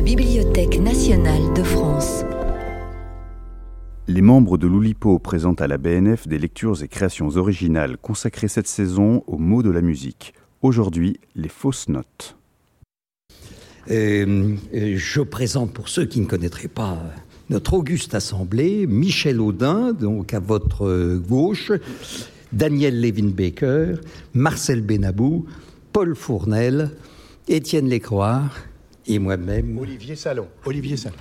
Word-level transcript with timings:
la 0.00 0.06
Bibliothèque 0.06 0.80
nationale 0.80 1.52
de 1.54 1.62
France. 1.62 2.24
Les 4.08 4.22
membres 4.22 4.56
de 4.56 4.66
l'Oulipo 4.66 5.18
présentent 5.18 5.60
à 5.60 5.66
la 5.66 5.76
BNF 5.76 6.26
des 6.26 6.38
lectures 6.38 6.82
et 6.82 6.88
créations 6.88 7.28
originales 7.36 7.98
consacrées 7.98 8.48
cette 8.48 8.66
saison 8.66 9.22
aux 9.26 9.36
mots 9.36 9.62
de 9.62 9.68
la 9.68 9.82
musique. 9.82 10.32
Aujourd'hui, 10.62 11.20
les 11.36 11.50
fausses 11.50 11.90
notes. 11.90 12.38
Euh, 13.90 14.56
euh, 14.72 14.94
je 14.96 15.20
présente 15.20 15.74
pour 15.74 15.90
ceux 15.90 16.06
qui 16.06 16.20
ne 16.22 16.26
connaîtraient 16.26 16.68
pas 16.68 16.96
notre 17.50 17.74
auguste 17.74 18.14
assemblée, 18.14 18.86
Michel 18.86 19.38
Audin, 19.38 19.92
donc 19.92 20.32
à 20.32 20.40
votre 20.40 21.18
gauche, 21.18 21.72
Daniel 22.54 23.02
Levin-Baker, 23.02 23.96
Marcel 24.32 24.80
Benabou, 24.80 25.44
Paul 25.92 26.14
Fournel, 26.16 26.90
Étienne 27.48 27.90
Lécroix 27.90 28.44
et 29.06 29.18
moi-même. 29.18 29.78
Olivier 29.78 30.16
Salon. 30.16 30.48
Olivier 30.64 30.96
Salon. 30.96 31.16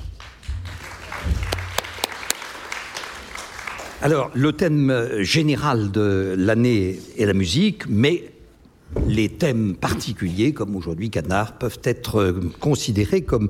Alors, 4.02 4.32
le 4.34 4.54
thème 4.54 5.22
général 5.22 5.92
de 5.92 6.36
l'année 6.38 7.00
est 7.18 7.26
la 7.26 7.34
musique, 7.34 7.84
mais 7.90 8.32
les 9.08 9.30
thèmes 9.30 9.76
particuliers, 9.76 10.54
comme 10.54 10.76
aujourd'hui 10.76 11.10
Canard, 11.10 11.58
peuvent 11.58 11.82
être 11.84 12.34
considérés 12.60 13.22
comme 13.22 13.50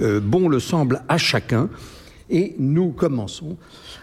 euh, 0.00 0.20
bon 0.20 0.48
le 0.48 0.60
semble 0.60 1.02
à 1.08 1.18
chacun. 1.18 1.68
Et 2.30 2.54
nous 2.58 2.92
commençons 2.92 3.56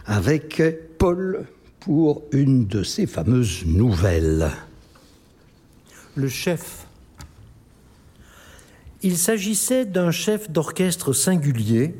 avec 0.05 0.61
Paul 0.97 1.45
pour 1.79 2.23
une 2.33 2.67
de 2.67 2.83
ces 2.83 3.07
fameuses 3.07 3.65
nouvelles. 3.65 4.51
Le 6.15 6.27
chef. 6.27 6.86
Il 9.03 9.17
s'agissait 9.17 9.85
d'un 9.85 10.09
chef 10.09 10.49
d'orchestre 10.49 11.13
singulier 11.13 11.93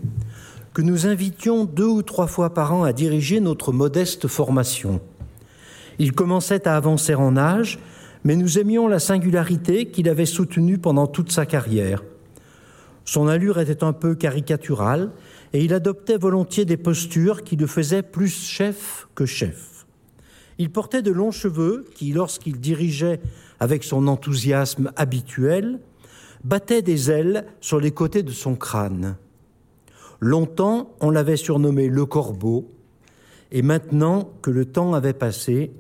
que 0.73 0.81
nous 0.81 1.05
invitions 1.05 1.65
deux 1.65 1.85
ou 1.85 2.01
trois 2.01 2.25
fois 2.25 2.55
par 2.55 2.73
an 2.73 2.83
à 2.83 2.91
diriger 2.91 3.39
notre 3.39 3.71
modeste 3.71 4.27
formation. 4.27 4.99
Il 5.99 6.13
commençait 6.13 6.67
à 6.67 6.75
avancer 6.75 7.13
en 7.13 7.37
âge, 7.37 7.77
mais 8.23 8.35
nous 8.35 8.57
aimions 8.57 8.87
la 8.87 8.97
singularité 8.97 9.85
qu'il 9.87 10.09
avait 10.09 10.25
soutenue 10.25 10.79
pendant 10.79 11.05
toute 11.05 11.31
sa 11.31 11.45
carrière. 11.45 12.03
Son 13.05 13.27
allure 13.27 13.59
était 13.59 13.83
un 13.83 13.93
peu 13.93 14.15
caricaturale, 14.15 15.11
et 15.53 15.63
il 15.63 15.73
adoptait 15.73 16.17
volontiers 16.17 16.65
des 16.65 16.77
postures 16.77 17.43
qui 17.43 17.55
le 17.55 17.67
faisaient 17.67 18.01
plus 18.01 18.33
chef 18.33 19.07
que 19.13 19.25
chef. 19.25 19.85
Il 20.57 20.71
portait 20.71 21.03
de 21.03 21.11
longs 21.11 21.31
cheveux 21.31 21.85
qui, 21.93 22.11
lorsqu'il 22.11 22.59
dirigeait 22.59 23.19
avec 23.59 23.83
son 23.83 24.07
enthousiasme 24.07 24.91
habituel, 24.95 25.79
battaient 26.47 26.81
des 26.81 27.11
ailes 27.11 27.45
sur 27.59 27.81
les 27.81 27.91
côtés 27.91 28.23
de 28.23 28.31
son 28.31 28.55
crâne. 28.55 29.17
Longtemps, 30.21 30.95
on 31.01 31.09
l'avait 31.09 31.35
surnommé 31.35 31.89
le 31.89 32.05
corbeau, 32.05 32.71
et 33.51 33.61
maintenant 33.61 34.31
que 34.41 34.49
le 34.49 34.63
temps 34.63 34.93
avait 34.93 35.13
passé, 35.13 35.71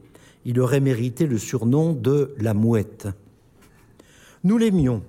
il 0.43 0.59
aurait 0.59 0.81
mérité 0.81 1.25
le 1.25 1.37
surnom 1.37 1.93
de 1.93 2.35
la 2.37 2.53
mouette. 2.53 3.07
Nous 4.43 4.57
l'aimions, 4.57 5.03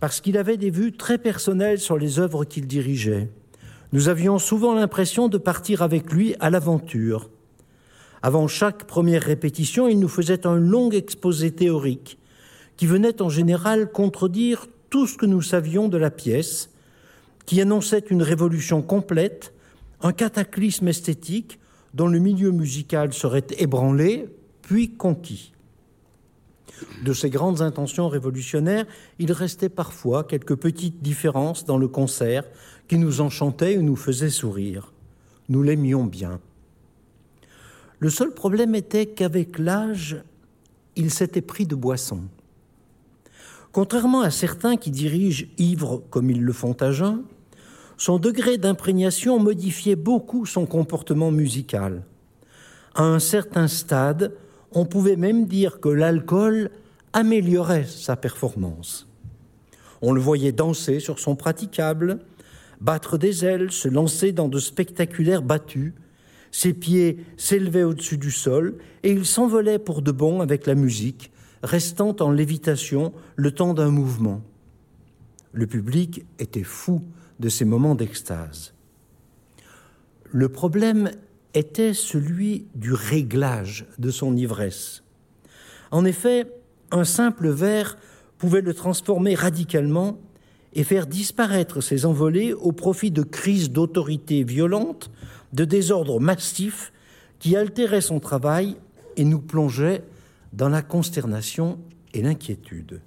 parce 0.00 0.20
qu'il 0.20 0.36
avait 0.36 0.56
des 0.56 0.70
vues 0.70 0.92
très 0.92 1.18
personnelles 1.18 1.78
sur 1.78 1.96
les 1.96 2.18
œuvres 2.18 2.44
qu'il 2.44 2.66
dirigeait. 2.66 3.30
Nous 3.92 4.08
avions 4.08 4.40
souvent 4.40 4.74
l'impression 4.74 5.28
de 5.28 5.38
partir 5.38 5.82
avec 5.82 6.12
lui 6.12 6.34
à 6.40 6.50
l'aventure. 6.50 7.30
Avant 8.22 8.48
chaque 8.48 8.84
première 8.84 9.22
répétition, 9.22 9.86
il 9.86 10.00
nous 10.00 10.08
faisait 10.08 10.48
un 10.48 10.56
long 10.56 10.90
exposé 10.90 11.52
théorique 11.52 12.18
qui 12.76 12.86
venait 12.86 13.22
en 13.22 13.28
général 13.28 13.92
contredire 13.92 14.66
tout 14.90 15.06
ce 15.06 15.16
que 15.16 15.26
nous 15.26 15.42
savions 15.42 15.88
de 15.88 15.96
la 15.96 16.10
pièce, 16.10 16.70
qui 17.46 17.60
annonçait 17.60 18.04
une 18.10 18.22
révolution 18.22 18.82
complète, 18.82 19.54
un 20.02 20.12
cataclysme 20.12 20.88
esthétique 20.88 21.58
dont 21.94 22.06
le 22.06 22.18
milieu 22.18 22.50
musical 22.50 23.12
serait 23.12 23.46
ébranlé, 23.58 24.28
puis 24.62 24.90
conquis. 24.90 25.52
De 27.04 27.12
ces 27.12 27.30
grandes 27.30 27.60
intentions 27.60 28.08
révolutionnaires, 28.08 28.86
il 29.18 29.32
restait 29.32 29.68
parfois 29.68 30.24
quelques 30.24 30.56
petites 30.56 31.02
différences 31.02 31.64
dans 31.64 31.78
le 31.78 31.88
concert 31.88 32.44
qui 32.88 32.98
nous 32.98 33.20
enchantaient 33.20 33.76
ou 33.76 33.82
nous 33.82 33.96
faisaient 33.96 34.30
sourire. 34.30 34.92
Nous 35.48 35.62
l'aimions 35.62 36.04
bien. 36.04 36.40
Le 37.98 38.08
seul 38.08 38.32
problème 38.32 38.74
était 38.74 39.06
qu'avec 39.06 39.58
l'âge, 39.58 40.22
il 40.96 41.10
s'était 41.10 41.42
pris 41.42 41.66
de 41.66 41.74
boisson. 41.74 42.22
Contrairement 43.72 44.22
à 44.22 44.30
certains 44.30 44.76
qui 44.76 44.90
dirigent 44.90 45.46
ivres 45.58 46.02
comme 46.10 46.30
ils 46.30 46.42
le 46.42 46.52
font 46.52 46.76
à 46.80 46.90
jeun, 46.90 47.22
son 47.96 48.18
degré 48.18 48.58
d'imprégnation 48.58 49.38
modifiait 49.38 49.96
beaucoup 49.96 50.46
son 50.46 50.66
comportement 50.66 51.30
musical. 51.30 52.02
À 52.94 53.04
un 53.04 53.18
certain 53.20 53.68
stade, 53.68 54.32
on 54.72 54.86
pouvait 54.86 55.16
même 55.16 55.46
dire 55.46 55.80
que 55.80 55.88
l'alcool 55.88 56.70
améliorait 57.12 57.84
sa 57.84 58.16
performance. 58.16 59.06
On 60.02 60.12
le 60.12 60.20
voyait 60.20 60.52
danser 60.52 60.98
sur 60.98 61.18
son 61.18 61.36
praticable, 61.36 62.20
battre 62.80 63.18
des 63.18 63.44
ailes, 63.44 63.70
se 63.70 63.88
lancer 63.88 64.32
dans 64.32 64.48
de 64.48 64.58
spectaculaires 64.58 65.42
battues, 65.42 65.94
ses 66.50 66.72
pieds 66.72 67.18
s'élevaient 67.36 67.84
au-dessus 67.84 68.18
du 68.18 68.30
sol 68.30 68.78
et 69.02 69.12
il 69.12 69.24
s'envolait 69.24 69.78
pour 69.78 70.02
de 70.02 70.10
bon 70.10 70.40
avec 70.40 70.66
la 70.66 70.74
musique, 70.74 71.29
restant 71.62 72.16
en 72.20 72.30
lévitation 72.30 73.12
le 73.36 73.52
temps 73.52 73.74
d'un 73.74 73.90
mouvement. 73.90 74.42
Le 75.52 75.66
public 75.66 76.24
était 76.38 76.62
fou 76.62 77.02
de 77.38 77.48
ces 77.48 77.64
moments 77.64 77.94
d'extase. 77.94 78.74
Le 80.30 80.48
problème 80.48 81.10
était 81.54 81.94
celui 81.94 82.66
du 82.74 82.92
réglage 82.92 83.86
de 83.98 84.10
son 84.10 84.36
ivresse. 84.36 85.02
En 85.90 86.04
effet, 86.04 86.46
un 86.92 87.04
simple 87.04 87.48
verre 87.48 87.98
pouvait 88.38 88.60
le 88.60 88.74
transformer 88.74 89.34
radicalement 89.34 90.18
et 90.72 90.84
faire 90.84 91.06
disparaître 91.06 91.80
ses 91.80 92.06
envolées 92.06 92.52
au 92.52 92.72
profit 92.72 93.10
de 93.10 93.22
crises 93.22 93.70
d'autorité 93.70 94.44
violentes 94.44 95.10
de 95.52 95.64
désordre 95.64 96.20
massif 96.20 96.92
qui 97.40 97.56
altérait 97.56 98.00
son 98.00 98.20
travail 98.20 98.76
et 99.16 99.24
nous 99.24 99.40
plongeait 99.40 100.04
dans 100.52 100.68
la 100.68 100.82
consternation 100.82 101.78
et 102.14 102.22
l'inquiétude. 102.22 103.00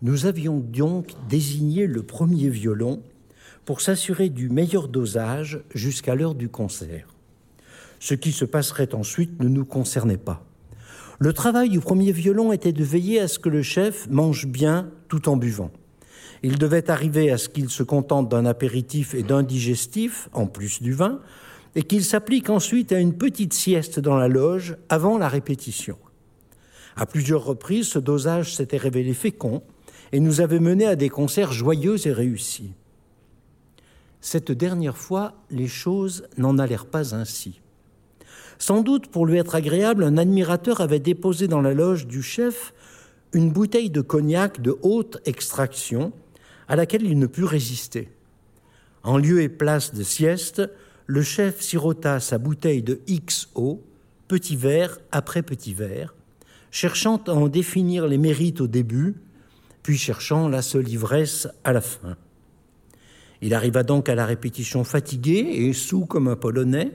Nous 0.00 0.26
avions 0.26 0.58
donc 0.58 1.12
désigné 1.28 1.86
le 1.86 2.02
premier 2.02 2.48
violon 2.48 3.02
pour 3.64 3.80
s'assurer 3.80 4.28
du 4.28 4.48
meilleur 4.48 4.88
dosage 4.88 5.62
jusqu'à 5.74 6.14
l'heure 6.14 6.34
du 6.34 6.48
concert. 6.48 7.06
Ce 8.00 8.14
qui 8.14 8.32
se 8.32 8.44
passerait 8.44 8.94
ensuite 8.94 9.40
ne 9.40 9.48
nous 9.48 9.64
concernait 9.64 10.16
pas. 10.16 10.44
Le 11.20 11.32
travail 11.32 11.68
du 11.68 11.78
premier 11.78 12.10
violon 12.10 12.52
était 12.52 12.72
de 12.72 12.82
veiller 12.82 13.20
à 13.20 13.28
ce 13.28 13.38
que 13.38 13.48
le 13.48 13.62
chef 13.62 14.08
mange 14.10 14.46
bien 14.46 14.90
tout 15.06 15.28
en 15.28 15.36
buvant. 15.36 15.70
Il 16.42 16.58
devait 16.58 16.90
arriver 16.90 17.30
à 17.30 17.38
ce 17.38 17.48
qu'il 17.48 17.70
se 17.70 17.84
contente 17.84 18.28
d'un 18.28 18.46
apéritif 18.46 19.14
et 19.14 19.22
d'un 19.22 19.44
digestif, 19.44 20.28
en 20.32 20.46
plus 20.46 20.82
du 20.82 20.92
vin, 20.92 21.20
et 21.74 21.82
qu'il 21.82 22.04
s'applique 22.04 22.50
ensuite 22.50 22.92
à 22.92 22.98
une 22.98 23.16
petite 23.16 23.54
sieste 23.54 23.98
dans 24.00 24.16
la 24.16 24.28
loge 24.28 24.76
avant 24.88 25.18
la 25.18 25.28
répétition. 25.28 25.96
À 26.96 27.06
plusieurs 27.06 27.44
reprises, 27.44 27.88
ce 27.88 27.98
dosage 27.98 28.54
s'était 28.54 28.76
révélé 28.76 29.14
fécond 29.14 29.62
et 30.12 30.20
nous 30.20 30.40
avait 30.40 30.60
mené 30.60 30.86
à 30.86 30.96
des 30.96 31.08
concerts 31.08 31.52
joyeux 31.52 32.06
et 32.06 32.12
réussis. 32.12 32.74
Cette 34.20 34.52
dernière 34.52 34.98
fois, 34.98 35.34
les 35.50 35.68
choses 35.68 36.24
n'en 36.36 36.58
allèrent 36.58 36.86
pas 36.86 37.14
ainsi. 37.14 37.60
Sans 38.58 38.82
doute 38.82 39.08
pour 39.08 39.26
lui 39.26 39.38
être 39.38 39.54
agréable, 39.54 40.04
un 40.04 40.18
admirateur 40.18 40.80
avait 40.80 41.00
déposé 41.00 41.48
dans 41.48 41.62
la 41.62 41.74
loge 41.74 42.06
du 42.06 42.22
chef 42.22 42.72
une 43.32 43.50
bouteille 43.50 43.90
de 43.90 44.02
cognac 44.02 44.60
de 44.60 44.76
haute 44.82 45.18
extraction 45.24 46.12
à 46.68 46.76
laquelle 46.76 47.04
il 47.04 47.18
ne 47.18 47.26
put 47.26 47.44
résister. 47.44 48.10
En 49.02 49.18
lieu 49.18 49.42
et 49.42 49.48
place 49.48 49.94
de 49.94 50.02
sieste, 50.02 50.62
le 51.06 51.22
chef 51.22 51.60
sirota 51.60 52.20
sa 52.20 52.38
bouteille 52.38 52.82
de 52.82 53.00
XO, 53.08 53.82
petit 54.28 54.56
verre 54.56 54.98
après 55.10 55.42
petit 55.42 55.74
verre, 55.74 56.14
cherchant 56.70 57.22
à 57.26 57.32
en 57.32 57.48
définir 57.48 58.06
les 58.06 58.18
mérites 58.18 58.60
au 58.60 58.66
début, 58.66 59.16
puis 59.82 59.98
cherchant 59.98 60.48
la 60.48 60.62
seule 60.62 60.88
ivresse 60.88 61.48
à 61.64 61.72
la 61.72 61.80
fin. 61.80 62.16
Il 63.40 63.54
arriva 63.54 63.82
donc 63.82 64.08
à 64.08 64.14
la 64.14 64.24
répétition 64.24 64.84
fatigué 64.84 65.38
et 65.52 65.72
sous 65.72 66.06
comme 66.06 66.28
un 66.28 66.36
polonais. 66.36 66.92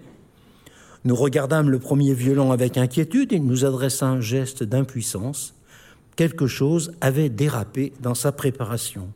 Nous 1.03 1.15
regardâmes 1.15 1.69
le 1.69 1.79
premier 1.79 2.13
violon 2.13 2.51
avec 2.51 2.77
inquiétude 2.77 3.33
et 3.33 3.35
il 3.35 3.45
nous 3.45 3.65
adressa 3.65 4.07
un 4.07 4.21
geste 4.21 4.63
d'impuissance. 4.63 5.53
Quelque 6.15 6.47
chose 6.47 6.93
avait 7.01 7.29
dérapé 7.29 7.93
dans 7.99 8.15
sa 8.15 8.31
préparation. 8.31 9.09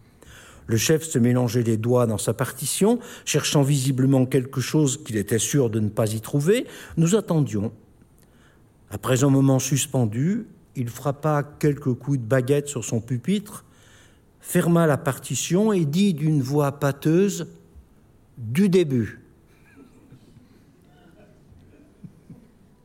Le 0.72 0.78
chef 0.78 1.04
se 1.04 1.20
mélangeait 1.20 1.64
les 1.64 1.76
doigts 1.76 2.06
dans 2.06 2.18
sa 2.18 2.34
partition, 2.34 3.00
cherchant 3.26 3.62
visiblement 3.62 4.26
quelque 4.26 4.62
chose 4.62 5.04
qu'il 5.04 5.18
était 5.18 5.38
sûr 5.38 5.70
de 5.70 5.82
ne 5.82 5.90
pas 5.90 6.14
y 6.14 6.22
trouver. 6.22 6.66
Nous 6.96 7.18
attendions. 7.18 7.74
Après 8.90 9.26
un 9.26 9.30
moment 9.30 9.60
suspendu, 9.60 10.48
il 10.78 10.88
frappa 10.88 11.44
quelques 11.44 11.94
coups 11.94 12.20
de 12.20 12.24
baguette 12.24 12.70
sur 12.70 12.86
son 12.86 13.02
pupitre, 13.02 13.66
ferma 14.40 14.88
la 14.88 14.96
partition 14.96 15.74
et 15.74 15.84
dit 15.84 16.14
d'une 16.14 16.42
voix 16.42 16.72
pâteuse 16.80 17.48
Du 18.38 18.70
début. 18.70 19.20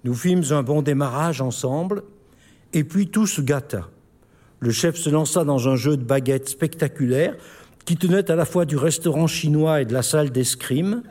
Nous 0.02 0.14
fîmes 0.14 0.42
un 0.50 0.64
bon 0.64 0.82
démarrage 0.82 1.40
ensemble, 1.40 2.02
et 2.72 2.82
puis 2.82 3.06
tout 3.06 3.28
se 3.28 3.40
gâta. 3.42 3.88
Le 4.58 4.72
chef 4.72 4.96
se 4.96 5.08
lança 5.08 5.44
dans 5.44 5.68
un 5.68 5.76
jeu 5.76 5.96
de 5.96 6.02
baguettes 6.02 6.48
spectaculaire 6.48 7.36
qui 7.86 7.96
tenait 7.96 8.30
à 8.30 8.36
la 8.36 8.44
fois 8.44 8.66
du 8.66 8.76
restaurant 8.76 9.26
chinois 9.26 9.80
et 9.80 9.84
de 9.84 9.94
la 9.94 10.02
salle 10.02 10.30
d'escrime. 10.30 11.02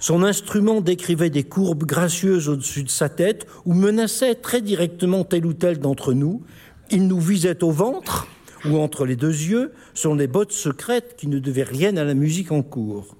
Son 0.00 0.24
instrument 0.24 0.80
décrivait 0.80 1.30
des 1.30 1.44
courbes 1.44 1.84
gracieuses 1.84 2.48
au-dessus 2.48 2.82
de 2.82 2.88
sa 2.88 3.10
tête 3.10 3.46
ou 3.66 3.74
menaçait 3.74 4.34
très 4.34 4.62
directement 4.62 5.24
tel 5.24 5.44
ou 5.44 5.52
tel 5.52 5.78
d'entre 5.78 6.14
nous. 6.14 6.42
Il 6.90 7.06
nous 7.06 7.20
visait 7.20 7.62
au 7.62 7.70
ventre 7.70 8.26
ou 8.64 8.78
entre 8.78 9.04
les 9.04 9.16
deux 9.16 9.28
yeux 9.28 9.72
sont 9.92 10.14
les 10.14 10.26
bottes 10.26 10.52
secrètes 10.52 11.16
qui 11.18 11.28
ne 11.28 11.38
devaient 11.38 11.62
rien 11.62 11.96
à 11.98 12.04
la 12.04 12.14
musique 12.14 12.50
en 12.50 12.62
cours. 12.62 13.16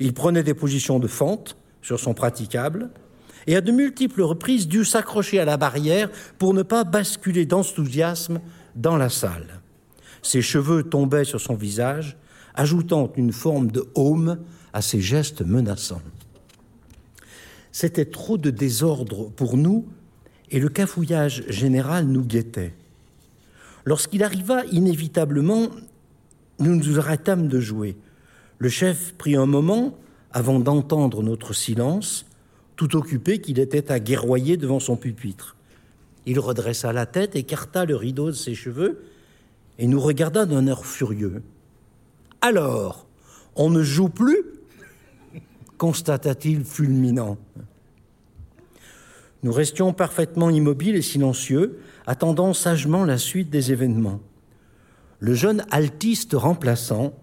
Il 0.00 0.12
prenait 0.12 0.42
des 0.42 0.54
positions 0.54 0.98
de 0.98 1.06
fente 1.06 1.56
sur 1.80 2.00
son 2.00 2.12
praticable 2.12 2.90
et 3.46 3.54
à 3.56 3.60
de 3.60 3.70
multiples 3.70 4.22
reprises 4.22 4.66
dut 4.66 4.84
s'accrocher 4.84 5.38
à 5.38 5.44
la 5.44 5.56
barrière 5.56 6.10
pour 6.38 6.54
ne 6.54 6.62
pas 6.62 6.82
basculer 6.82 7.46
d'enthousiasme 7.46 8.40
dans 8.74 8.96
la 8.96 9.08
salle. 9.08 9.59
Ses 10.22 10.42
cheveux 10.42 10.82
tombaient 10.82 11.24
sur 11.24 11.40
son 11.40 11.54
visage, 11.54 12.16
ajoutant 12.54 13.12
une 13.16 13.32
forme 13.32 13.70
de 13.70 13.86
haume 13.94 14.38
à 14.72 14.82
ses 14.82 15.00
gestes 15.00 15.42
menaçants. 15.42 16.02
C'était 17.72 18.06
trop 18.06 18.36
de 18.36 18.50
désordre 18.50 19.30
pour 19.30 19.56
nous 19.56 19.86
et 20.50 20.58
le 20.58 20.68
cafouillage 20.68 21.44
général 21.48 22.06
nous 22.06 22.24
guettait. 22.24 22.74
Lorsqu'il 23.84 24.22
arriva 24.22 24.64
inévitablement, 24.66 25.68
nous 26.58 26.76
nous 26.76 26.98
arrêtâmes 26.98 27.48
de 27.48 27.60
jouer. 27.60 27.96
Le 28.58 28.68
chef 28.68 29.14
prit 29.14 29.36
un 29.36 29.46
moment 29.46 29.96
avant 30.32 30.58
d'entendre 30.58 31.22
notre 31.22 31.54
silence, 31.54 32.26
tout 32.76 32.96
occupé 32.96 33.40
qu'il 33.40 33.58
était 33.58 33.90
à 33.90 34.00
guerroyer 34.00 34.56
devant 34.56 34.80
son 34.80 34.96
pupitre. 34.96 35.56
Il 36.26 36.38
redressa 36.38 36.92
la 36.92 37.06
tête, 37.06 37.36
écarta 37.36 37.84
le 37.84 37.96
rideau 37.96 38.26
de 38.26 38.32
ses 38.32 38.54
cheveux 38.54 39.02
et 39.80 39.86
nous 39.86 39.98
regarda 39.98 40.44
d'un 40.46 40.66
air 40.66 40.84
furieux. 40.84 41.42
Alors, 42.42 43.06
on 43.56 43.70
ne 43.70 43.82
joue 43.82 44.10
plus? 44.10 44.44
constata-t-il 45.78 46.62
fulminant. 46.62 47.38
Nous 49.42 49.52
restions 49.52 49.94
parfaitement 49.94 50.50
immobiles 50.50 50.96
et 50.96 51.02
silencieux, 51.02 51.80
attendant 52.06 52.52
sagement 52.52 53.06
la 53.06 53.16
suite 53.16 53.48
des 53.48 53.72
événements. 53.72 54.20
Le 55.20 55.32
jeune 55.32 55.64
altiste 55.70 56.34
remplaçant 56.34 57.14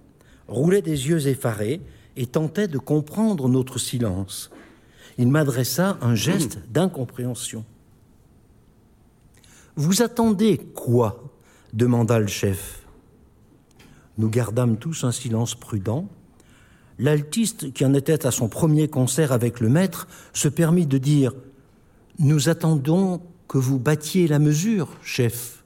roulait 0.48 0.82
des 0.82 1.08
yeux 1.10 1.28
effarés 1.28 1.82
et 2.16 2.26
tentait 2.26 2.68
de 2.68 2.80
comprendre 2.80 3.48
notre 3.48 3.78
silence. 3.78 4.50
Il 5.20 5.28
m'adressa 5.28 6.00
un 6.02 6.16
geste 6.16 6.58
d'incompréhension. 6.72 7.64
Vous 9.76 10.02
attendez 10.02 10.58
quoi? 10.58 11.27
Demanda 11.78 12.20
le 12.20 12.28
chef. 12.28 12.84
Nous 14.18 14.30
gardâmes 14.30 14.78
tous 14.78 15.04
un 15.04 15.12
silence 15.12 15.54
prudent. 15.54 16.10
L'altiste, 17.00 17.72
qui 17.72 17.86
en 17.86 17.94
était 17.94 18.26
à 18.26 18.32
son 18.32 18.50
premier 18.50 18.88
concert 18.88 19.32
avec 19.32 19.60
le 19.60 19.70
maître, 19.70 20.08
se 20.34 20.48
permit 20.48 20.88
de 20.88 20.98
dire 20.98 21.34
Nous 22.18 22.50
attendons 22.50 23.22
que 23.48 23.60
vous 23.60 23.78
battiez 23.78 24.28
la 24.28 24.40
mesure, 24.40 24.90
chef. 25.04 25.64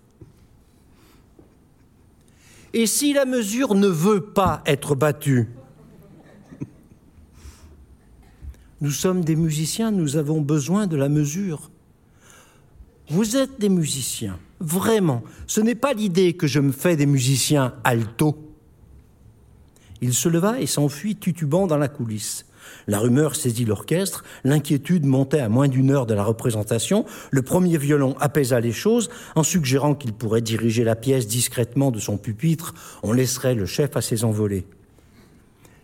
Et 2.73 2.85
si 2.85 3.13
la 3.13 3.25
mesure 3.25 3.73
ne 3.73 3.87
veut 3.87 4.21
pas 4.21 4.61
être 4.65 4.95
battue 4.95 5.47
Nous 8.81 8.91
sommes 8.91 9.23
des 9.23 9.35
musiciens, 9.35 9.91
nous 9.91 10.17
avons 10.17 10.41
besoin 10.41 10.87
de 10.87 10.97
la 10.97 11.07
mesure. 11.07 11.71
Vous 13.09 13.37
êtes 13.37 13.59
des 13.59 13.69
musiciens, 13.69 14.39
vraiment. 14.61 15.23
Ce 15.47 15.61
n'est 15.61 15.75
pas 15.75 15.93
l'idée 15.93 16.33
que 16.33 16.47
je 16.47 16.59
me 16.59 16.71
fais 16.71 16.95
des 16.95 17.05
musiciens 17.05 17.73
alto. 17.83 18.37
Il 20.01 20.13
se 20.13 20.29
leva 20.29 20.59
et 20.59 20.65
s'enfuit 20.65 21.15
tutubant 21.15 21.67
dans 21.67 21.77
la 21.77 21.87
coulisse. 21.87 22.45
La 22.87 22.99
rumeur 22.99 23.35
saisit 23.35 23.65
l'orchestre, 23.65 24.23
l'inquiétude 24.43 25.05
montait 25.05 25.39
à 25.39 25.49
moins 25.49 25.67
d'une 25.67 25.91
heure 25.91 26.05
de 26.05 26.13
la 26.13 26.23
représentation, 26.23 27.05
le 27.29 27.41
premier 27.41 27.77
violon 27.77 28.15
apaisa 28.19 28.59
les 28.59 28.71
choses 28.71 29.09
en 29.35 29.43
suggérant 29.43 29.95
qu'il 29.95 30.13
pourrait 30.13 30.41
diriger 30.41 30.83
la 30.83 30.95
pièce 30.95 31.27
discrètement 31.27 31.91
de 31.91 31.99
son 31.99 32.17
pupitre, 32.17 32.73
on 33.03 33.13
laisserait 33.13 33.55
le 33.55 33.65
chef 33.65 33.95
à 33.97 34.01
ses 34.01 34.23
envolées. 34.23 34.65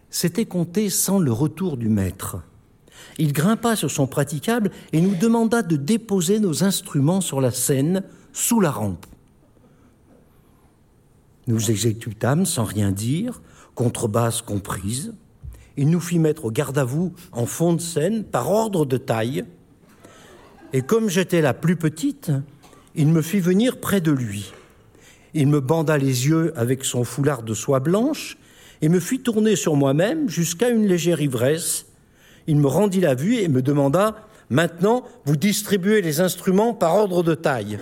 C'était 0.10 0.46
compté 0.46 0.90
sans 0.90 1.20
le 1.20 1.32
retour 1.32 1.78
du 1.78 1.90
maître. 1.90 2.38
Il 3.18 3.34
grimpa 3.34 3.76
sur 3.76 3.92
son 3.92 4.08
praticable 4.08 4.72
et 4.94 5.02
nous 5.02 5.16
demanda 5.16 5.62
de 5.62 5.76
déposer 5.76 6.40
nos 6.40 6.64
instruments 6.64 7.22
sur 7.22 7.42
la 7.42 7.52
scène, 7.52 8.04
sous 8.38 8.62
la 8.62 8.70
rampe. 8.70 9.08
Nous 11.48 11.72
exécutâmes 11.72 12.46
sans 12.46 12.66
rien 12.66 12.92
dire, 12.92 13.42
contrebasse 13.74 14.44
comprise. 14.44 15.16
Il 15.76 15.90
nous 15.90 16.00
fit 16.00 16.20
mettre 16.20 16.46
au 16.46 16.52
garde 16.52 16.78
à 16.78 16.84
vous 16.84 17.14
en 17.32 17.48
fond 17.48 17.74
de 17.74 17.82
scène 17.82 18.24
par 18.24 18.52
ordre 18.52 18.86
de 18.86 18.98
taille. 18.98 19.44
Et 20.72 20.84
comme 20.84 21.10
j'étais 21.10 21.42
la 21.42 21.56
plus 21.56 21.78
petite, 21.78 22.32
il 22.94 23.08
me 23.08 23.24
fit 23.24 23.40
venir 23.40 23.80
près 23.80 24.02
de 24.02 24.12
lui. 24.12 24.54
Il 25.34 25.48
me 25.48 25.60
banda 25.60 25.98
les 25.98 26.28
yeux 26.28 26.54
avec 26.56 26.86
son 26.86 27.04
foulard 27.04 27.42
de 27.42 27.56
soie 27.56 27.80
blanche 27.80 28.38
et 28.84 28.90
me 28.90 29.00
fit 29.00 29.20
tourner 29.20 29.56
sur 29.56 29.76
moi-même 29.76 30.30
jusqu'à 30.30 30.70
une 30.70 30.86
légère 30.86 31.22
ivresse 31.22 31.88
il 32.48 32.58
me 32.58 32.68
rendit 32.68 33.02
la 33.02 33.14
vue 33.14 33.36
et 33.36 33.50
me 33.50 33.62
demanda 33.62 34.16
Maintenant, 34.50 35.04
vous 35.26 35.36
distribuez 35.36 36.02
les 36.02 36.22
instruments 36.22 36.74
par 36.74 36.96
ordre 36.96 37.24
de 37.24 37.36
taille. 37.36 37.80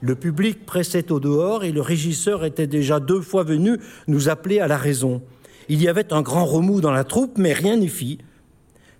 Le 0.00 0.14
public 0.14 0.66
pressait 0.66 1.10
au 1.12 1.20
dehors 1.20 1.64
et 1.64 1.72
le 1.72 1.80
régisseur 1.80 2.44
était 2.44 2.66
déjà 2.66 3.00
deux 3.00 3.20
fois 3.20 3.42
venu 3.42 3.78
nous 4.06 4.28
appeler 4.28 4.60
à 4.60 4.66
la 4.66 4.76
raison. 4.76 5.22
Il 5.68 5.80
y 5.80 5.88
avait 5.88 6.12
un 6.12 6.20
grand 6.20 6.44
remous 6.44 6.80
dans 6.80 6.92
la 6.92 7.04
troupe, 7.04 7.38
mais 7.38 7.52
rien 7.52 7.76
n'y 7.76 7.88
fit. 7.88 8.18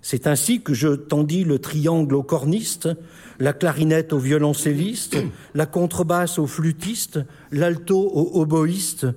C'est 0.01 0.25
ainsi 0.25 0.61
que 0.61 0.73
je 0.73 0.89
tendis 0.89 1.43
le 1.43 1.59
triangle 1.59 2.15
au 2.15 2.23
corniste, 2.23 2.89
la 3.39 3.53
clarinette 3.53 4.13
au 4.13 4.19
violoncelliste, 4.19 5.17
la 5.53 5.65
contrebasse 5.65 6.39
au 6.39 6.47
flûtiste, 6.47 7.19
l'alto 7.51 7.99
au 7.99 8.41
oboïste, 8.41 9.07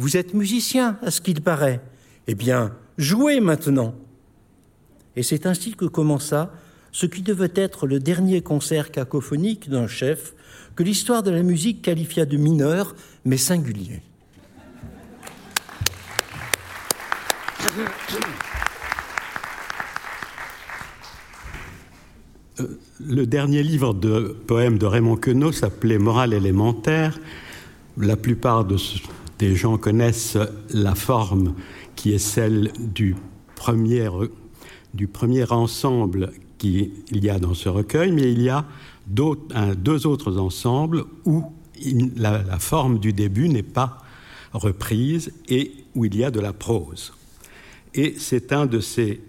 vous 0.00 0.16
êtes 0.16 0.32
musicien, 0.32 0.96
à 1.02 1.10
ce 1.10 1.20
qu'il 1.20 1.42
paraît. 1.42 1.82
Eh 2.26 2.34
bien, 2.34 2.72
jouez 3.00 3.40
maintenant. 3.40 3.94
Et 5.16 5.22
c'est 5.22 5.46
ainsi 5.46 5.72
que 5.72 5.86
commença 5.86 6.52
ce 6.92 7.06
qui 7.06 7.22
devait 7.22 7.52
être 7.54 7.86
le 7.86 7.98
dernier 7.98 8.42
concert 8.42 8.90
cacophonique 8.90 9.68
d'un 9.68 9.86
chef 9.86 10.34
que 10.76 10.82
l'histoire 10.82 11.22
de 11.22 11.30
la 11.30 11.42
musique 11.42 11.82
qualifia 11.82 12.26
de 12.26 12.36
mineur, 12.36 12.94
mais 13.24 13.36
singulier. 13.36 14.02
Euh, 22.60 22.78
le 23.00 23.26
dernier 23.26 23.62
livre 23.62 23.94
de 23.94 24.36
poèmes 24.46 24.78
de 24.78 24.86
Raymond 24.86 25.16
Queneau 25.16 25.52
s'appelait 25.52 25.98
Morale 25.98 26.34
élémentaire. 26.34 27.18
La 27.96 28.16
plupart 28.16 28.64
de, 28.64 28.76
des 29.38 29.56
gens 29.56 29.78
connaissent 29.78 30.38
la 30.70 30.94
forme 30.94 31.54
qui 32.00 32.14
est 32.14 32.18
celle 32.18 32.72
du 32.78 33.14
premier, 33.56 34.08
ensemble 35.50 36.32
qu'il 36.56 36.92
y 37.10 37.28
a 37.28 37.38
dans 37.38 37.52
ce 37.52 37.68
recueil, 37.68 38.10
mais 38.10 38.32
il 38.32 38.40
y 38.40 38.48
a 38.48 38.64
deux 39.06 40.06
autres 40.06 40.38
ensembles 40.38 41.04
où 41.26 41.44
la, 42.16 42.42
la 42.42 42.58
forme 42.58 43.00
du 43.00 43.12
début 43.12 43.50
n'est 43.50 43.62
pas 43.62 43.98
reprise 44.54 45.34
et 45.50 45.72
où 45.94 46.06
il 46.06 46.16
y 46.16 46.24
a 46.24 46.30
de 46.30 46.40
la 46.40 46.54
prose. 46.54 47.12
Et 47.92 48.14
c'est 48.16 48.54
un 48.54 48.64
de 48.64 48.80
ces 48.80 49.20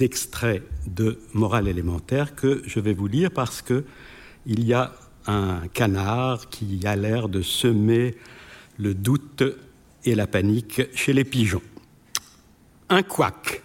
extraits 0.00 0.62
de 0.86 1.18
Morale 1.34 1.68
élémentaire 1.68 2.34
que 2.34 2.62
je 2.64 2.80
vais 2.80 2.94
vous 2.94 3.08
lire 3.08 3.30
parce 3.30 3.60
que 3.60 3.84
il 4.46 4.64
y 4.64 4.72
a 4.72 4.94
un 5.26 5.68
canard 5.74 6.48
qui 6.48 6.80
a 6.86 6.96
l'air 6.96 7.28
de 7.28 7.42
semer 7.42 8.14
le 8.78 8.94
doute 8.94 9.42
et 10.06 10.14
la 10.14 10.26
panique 10.26 10.80
chez 10.94 11.12
les 11.12 11.24
pigeons. 11.24 11.60
Un 12.92 13.04
couac, 13.04 13.62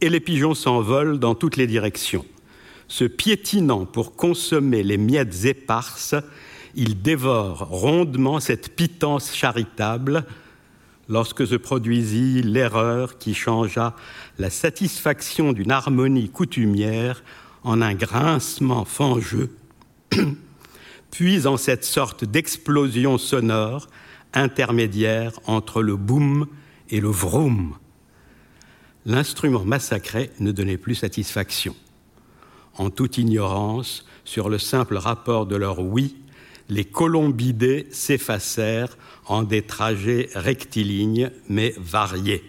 et 0.00 0.08
les 0.08 0.18
pigeons 0.18 0.54
s'envolent 0.54 1.20
dans 1.20 1.36
toutes 1.36 1.56
les 1.56 1.68
directions. 1.68 2.26
Se 2.88 3.04
piétinant 3.04 3.86
pour 3.86 4.16
consommer 4.16 4.82
les 4.82 4.96
miettes 4.96 5.44
éparses, 5.44 6.16
ils 6.74 7.00
dévorent 7.00 7.68
rondement 7.68 8.40
cette 8.40 8.74
pitance 8.74 9.32
charitable 9.32 10.24
lorsque 11.08 11.46
se 11.46 11.54
produisit 11.54 12.42
l'erreur 12.42 13.18
qui 13.18 13.34
changea 13.34 13.94
la 14.36 14.50
satisfaction 14.50 15.52
d'une 15.52 15.70
harmonie 15.70 16.28
coutumière 16.28 17.22
en 17.62 17.80
un 17.80 17.94
grincement 17.94 18.84
fangeux 18.84 19.56
puis 21.12 21.46
en 21.46 21.56
cette 21.56 21.84
sorte 21.84 22.24
d'explosion 22.24 23.16
sonore 23.16 23.86
intermédiaire 24.34 25.38
entre 25.46 25.82
le 25.82 25.94
boom 25.94 26.48
et 26.90 27.00
le 27.00 27.10
vroom. 27.10 27.76
L'instrument 29.06 29.64
massacré 29.64 30.32
ne 30.40 30.50
donnait 30.50 30.78
plus 30.78 30.96
satisfaction. 30.96 31.76
En 32.76 32.90
toute 32.90 33.18
ignorance 33.18 34.04
sur 34.24 34.48
le 34.48 34.58
simple 34.58 34.96
rapport 34.96 35.46
de 35.46 35.54
leur 35.54 35.78
oui, 35.78 36.16
les 36.68 36.84
colombidés 36.84 37.86
s'effacèrent 37.92 38.98
en 39.26 39.44
des 39.44 39.62
trajets 39.62 40.28
rectilignes 40.34 41.30
mais 41.48 41.72
variés. 41.78 42.42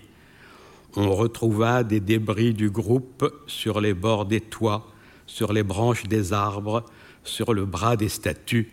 On 0.96 1.14
retrouva 1.14 1.84
des 1.84 2.00
débris 2.00 2.56
du 2.56 2.72
groupe 2.72 3.32
sur 3.46 3.80
les 3.80 3.94
bords 3.94 4.26
des 4.26 4.42
toits, 4.42 4.88
sur 5.28 5.54
les 5.54 5.62
branches 5.62 6.06
des 6.06 6.34
arbres, 6.34 6.84
sur 7.24 7.54
le 7.54 7.66
bras 7.66 7.96
des 7.96 8.10
statues. 8.10 8.72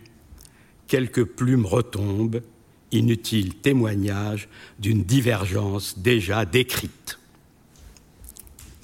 Quelques 0.87 1.23
plumes 1.23 1.67
retombent, 1.67 2.41
inutile 2.91 3.53
témoignage 3.53 4.49
d'une 4.79 5.03
divergence 5.03 5.99
déjà 5.99 6.45
décrite. 6.45 7.19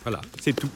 Voilà, 0.03 0.21
c'est 0.41 0.55
tout. 0.55 0.69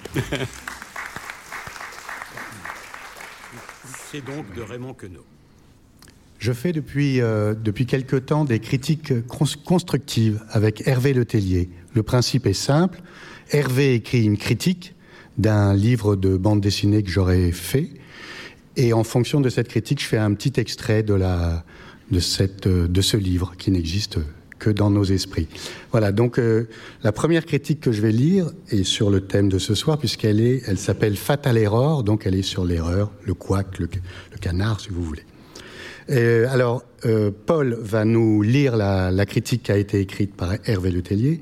c'est 4.12 4.24
donc 4.24 4.54
de 4.56 4.62
Raymond 4.62 4.94
Queneau. 4.94 5.26
Je 6.38 6.54
fais 6.54 6.72
depuis, 6.74 7.22
euh, 7.22 7.56
depuis 7.56 7.88
quelque 7.88 8.18
temps 8.18 8.46
des 8.46 8.60
critiques 8.60 9.14
constructives 9.28 10.44
avec 10.50 10.88
Hervé 10.88 11.14
Letellier. 11.14 11.70
Le 11.94 12.04
principe 12.04 12.46
est 12.46 12.54
simple. 12.54 13.02
Hervé 13.52 13.96
écrit 13.96 14.24
une 14.24 14.38
critique 14.38 14.94
d'un 15.38 15.74
livre 15.74 16.16
de 16.16 16.38
bande 16.38 16.62
dessinée 16.62 17.02
que 17.02 17.10
j'aurais 17.10 17.52
fait. 17.52 17.90
Et 18.78 18.94
en 18.94 19.04
fonction 19.04 19.42
de 19.42 19.50
cette 19.50 19.70
critique, 19.70 20.02
je 20.02 20.06
fais 20.08 20.18
un 20.18 20.34
petit 20.34 20.60
extrait 20.60 21.02
de, 21.02 21.14
la, 21.14 21.64
de, 22.12 22.20
cette, 22.20 22.68
de 22.68 23.02
ce 23.02 23.18
livre 23.18 23.56
qui 23.58 23.72
n'existe 23.72 24.20
que 24.66 24.72
dans 24.72 24.90
nos 24.90 25.04
esprits. 25.04 25.48
Voilà, 25.92 26.12
donc 26.12 26.40
euh, 26.40 26.68
la 27.04 27.12
première 27.12 27.46
critique 27.46 27.82
que 27.82 27.92
je 27.92 28.02
vais 28.02 28.12
lire 28.12 28.52
est 28.70 28.84
sur 28.84 29.12
le 29.12 29.22
thème 29.22 29.48
de 29.48 29.60
ce 29.60 29.76
soir, 29.76 30.00
puisqu'elle 30.00 30.40
est, 30.40 30.64
elle 30.66 30.80
s'appelle 30.80 31.16
Fatal 31.18 31.56
Error, 31.56 32.04
donc 32.04 32.26
elle 32.26 32.34
est 32.34 32.42
sur 32.42 32.66
l'erreur, 32.66 33.12
le 33.26 33.36
couac, 33.36 33.78
le, 33.78 33.88
canard, 34.42 34.80
si 34.80 34.90
vous 34.90 35.04
voulez. 35.04 35.22
Euh, 36.10 36.48
alors, 36.50 36.84
euh, 37.06 37.30
Paul 37.46 37.78
va 37.80 38.06
nous 38.06 38.42
lire 38.42 38.76
la, 38.76 39.26
critique 39.28 39.62
qui 39.62 39.72
a 39.72 39.78
été 39.78 40.00
écrite 40.00 40.36
par 40.36 40.54
Hervé 40.66 40.90
Letellier, 40.90 41.42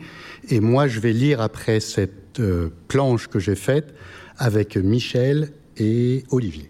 et 0.49 0.59
moi 0.59 0.89
je 0.89 0.99
vais 0.99 1.13
lire 1.13 1.39
après 1.39 1.79
cette 1.79 2.41
planche 2.89 3.27
que 3.27 3.39
j'ai 3.39 3.55
faite 3.55 3.93
avec 4.37 4.75
Michel 4.75 5.53
et 5.77 6.25
Olivier. 6.29 6.69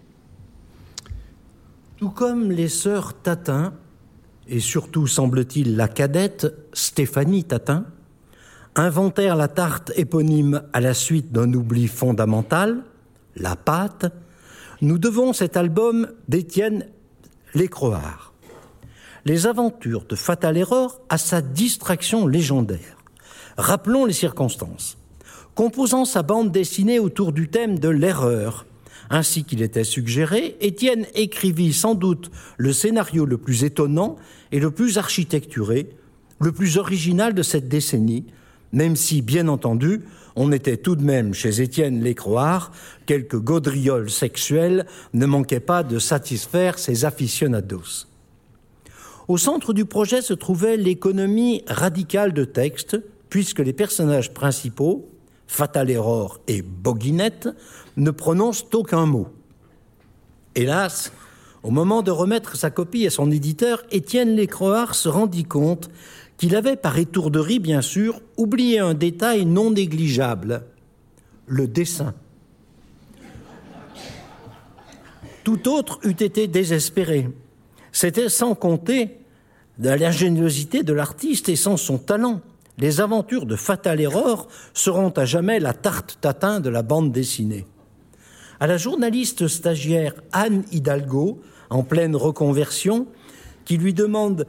Tout 1.96 2.10
comme 2.10 2.52
les 2.52 2.68
sœurs 2.68 3.14
Tatin, 3.22 3.72
et 4.48 4.60
surtout, 4.60 5.06
semble-t-il, 5.06 5.76
la 5.76 5.88
cadette 5.88 6.54
Stéphanie 6.72 7.44
Tatin, 7.44 7.86
inventèrent 8.74 9.36
la 9.36 9.48
tarte 9.48 9.92
éponyme 9.96 10.62
à 10.72 10.80
la 10.80 10.94
suite 10.94 11.32
d'un 11.32 11.52
oubli 11.52 11.86
fondamental, 11.86 12.82
la 13.36 13.56
pâte, 13.56 14.12
nous 14.80 14.98
devons 14.98 15.32
cet 15.32 15.56
album 15.56 16.08
d'Étienne 16.28 16.86
Lécroard. 17.54 18.32
Les 19.24 19.46
aventures 19.46 20.04
de 20.04 20.16
Fatal 20.16 20.56
Error 20.56 21.00
à 21.08 21.16
sa 21.16 21.40
distraction 21.40 22.26
légendaire. 22.26 22.98
Rappelons 23.56 24.04
les 24.04 24.12
circonstances. 24.12 24.98
Composant 25.54 26.04
sa 26.04 26.22
bande 26.22 26.50
dessinée 26.50 26.98
autour 26.98 27.32
du 27.32 27.48
thème 27.48 27.78
de 27.78 27.88
l'erreur, 27.88 28.66
ainsi 29.10 29.44
qu'il 29.44 29.62
était 29.62 29.84
suggéré, 29.84 30.56
Étienne 30.60 31.06
écrivit 31.14 31.72
sans 31.72 31.94
doute 31.94 32.30
le 32.56 32.72
scénario 32.72 33.24
le 33.26 33.38
plus 33.38 33.64
étonnant 33.64 34.16
et 34.52 34.60
le 34.60 34.70
plus 34.70 34.98
architecturé, 34.98 35.88
le 36.40 36.52
plus 36.52 36.78
original 36.78 37.34
de 37.34 37.42
cette 37.42 37.68
décennie, 37.68 38.24
même 38.72 38.96
si, 38.96 39.22
bien 39.22 39.48
entendu, 39.48 40.02
on 40.36 40.50
était 40.50 40.76
tout 40.76 40.96
de 40.96 41.04
même 41.04 41.32
chez 41.32 41.62
Étienne 41.62 42.02
Lécroard, 42.02 42.72
quelques 43.06 43.38
gaudrioles 43.38 44.10
sexuelles 44.10 44.86
ne 45.12 45.26
manquaient 45.26 45.60
pas 45.60 45.82
de 45.84 45.98
satisfaire 45.98 46.78
ses 46.78 47.04
aficionados. 47.04 48.06
Au 49.28 49.38
centre 49.38 49.72
du 49.72 49.84
projet 49.84 50.22
se 50.22 50.34
trouvait 50.34 50.76
l'économie 50.76 51.62
radicale 51.66 52.32
de 52.32 52.44
texte, 52.44 52.98
puisque 53.30 53.60
les 53.60 53.72
personnages 53.72 54.34
principaux, 54.34 55.08
Fatal 55.46 55.90
Error 55.90 56.40
et 56.48 56.62
Boguinette, 56.62 57.48
ne 57.96 58.10
prononcent 58.10 58.66
aucun 58.72 59.06
mot. 59.06 59.28
Hélas, 60.54 61.12
au 61.62 61.70
moment 61.70 62.02
de 62.02 62.10
remettre 62.10 62.56
sa 62.56 62.70
copie 62.70 63.06
à 63.06 63.10
son 63.10 63.30
éditeur, 63.30 63.82
Étienne 63.90 64.36
Lécroard 64.36 64.94
se 64.94 65.08
rendit 65.08 65.44
compte 65.44 65.90
qu'il 66.36 66.56
avait, 66.56 66.76
par 66.76 66.98
étourderie 66.98 67.58
bien 67.58 67.80
sûr, 67.80 68.20
oublié 68.36 68.80
un 68.80 68.94
détail 68.94 69.46
non 69.46 69.70
négligeable, 69.70 70.64
le 71.46 71.66
dessin. 71.66 72.14
Tout 75.44 75.68
autre 75.68 76.00
eût 76.04 76.10
été 76.10 76.48
désespéré. 76.48 77.28
C'était 77.92 78.28
sans 78.28 78.54
compter 78.54 79.18
de 79.78 79.90
l'ingéniosité 79.90 80.82
de 80.82 80.92
l'artiste 80.92 81.48
et 81.48 81.56
sans 81.56 81.76
son 81.76 81.98
talent. 81.98 82.40
Les 82.76 83.00
aventures 83.00 83.46
de 83.46 83.54
Fatal 83.54 84.00
Error 84.00 84.48
seront 84.72 85.10
à 85.10 85.24
jamais 85.24 85.60
la 85.60 85.72
tarte 85.72 86.18
tatin 86.20 86.60
de 86.60 86.68
la 86.68 86.82
bande 86.82 87.12
dessinée. 87.12 87.66
À 88.58 88.66
la 88.66 88.76
journaliste 88.76 89.46
stagiaire 89.46 90.14
Anne 90.32 90.64
Hidalgo, 90.72 91.40
en 91.70 91.84
pleine 91.84 92.16
reconversion, 92.16 93.06
qui 93.64 93.76
lui 93.76 93.94
demande 93.94 94.46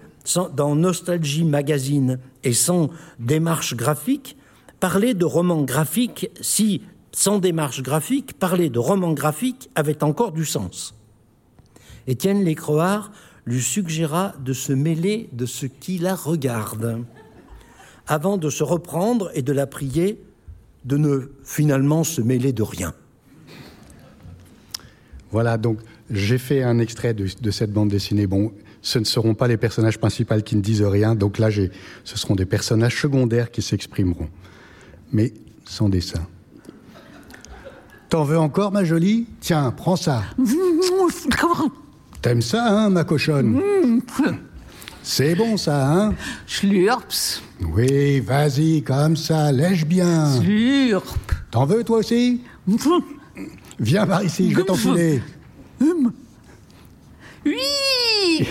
dans 0.53 0.75
Nostalgie 0.75 1.43
Magazine 1.43 2.19
et 2.43 2.53
sans 2.53 2.89
démarche 3.19 3.75
graphique, 3.75 4.37
parler 4.79 5.13
de 5.13 5.25
romans 5.25 5.61
graphiques 5.61 6.29
si, 6.41 6.81
sans 7.11 7.37
démarche 7.39 7.83
graphique, 7.83 8.37
parler 8.37 8.69
de 8.69 8.79
romans 8.79 9.13
graphiques 9.13 9.69
avait 9.75 10.03
encore 10.03 10.31
du 10.31 10.45
sens. 10.45 10.95
Étienne 12.07 12.43
Lécroard 12.43 13.11
lui 13.45 13.61
suggéra 13.61 14.33
de 14.43 14.53
se 14.53 14.73
mêler 14.73 15.29
de 15.31 15.45
ce 15.45 15.67
qui 15.67 15.99
la 15.99 16.15
regarde, 16.15 17.05
avant 18.07 18.37
de 18.37 18.49
se 18.49 18.63
reprendre 18.63 19.31
et 19.33 19.41
de 19.41 19.53
la 19.53 19.67
prier 19.67 20.21
de 20.83 20.97
ne 20.97 21.31
finalement 21.43 22.03
se 22.03 22.21
mêler 22.21 22.53
de 22.53 22.63
rien. 22.63 22.93
Voilà, 25.31 25.57
donc 25.57 25.79
j'ai 26.09 26.37
fait 26.37 26.61
un 26.61 26.79
extrait 26.79 27.13
de, 27.13 27.27
de, 27.41 27.51
cette 27.51 27.73
bande 27.73 27.89
dessinée. 27.89 28.27
Bon, 28.27 28.51
ce 28.81 28.99
ne 28.99 29.03
seront 29.03 29.33
pas 29.33 29.47
les 29.47 29.57
personnages 29.57 29.97
principaux 29.97 30.39
qui 30.41 30.55
ne 30.55 30.61
disent 30.61 30.83
rien, 30.83 31.15
donc 31.15 31.39
là, 31.39 31.49
ce 31.51 32.17
seront 32.17 32.35
des 32.35 32.45
personnages 32.45 33.01
secondaires 33.01 33.49
qui 33.49 33.61
s'exprimeront, 33.61 34.29
mais 35.11 35.33
sans 35.65 35.89
dessin. 35.89 36.27
T'en 38.09 38.23
veux 38.23 38.37
encore, 38.37 38.71
ma 38.71 38.83
jolie? 38.83 39.25
Tiens, 39.41 39.73
prends 39.75 39.95
ça. 39.95 40.23
T'aimes 42.21 42.41
ça, 42.43 42.65
hein, 42.67 42.89
ma 42.89 43.03
cochonne? 43.03 43.59
C'est 45.07 45.35
bon, 45.35 45.55
ça, 45.55 45.87
hein? 45.87 46.15
Schlurps. 46.47 47.05
Oui, 47.61 48.19
vas-y, 48.21 48.81
comme 48.81 49.15
ça, 49.15 49.51
lèche 49.51 49.85
bien. 49.85 50.41
Slurp. 50.41 51.31
T'en 51.51 51.67
veux, 51.67 51.83
toi 51.83 51.99
aussi? 51.99 52.41
Viens 53.79 54.07
par 54.07 54.23
ici, 54.23 54.49
je 54.49 54.57
vais 54.57 54.63
t'enfiler. 54.63 55.21
Oui, 55.79 55.91
oui. 57.45 58.47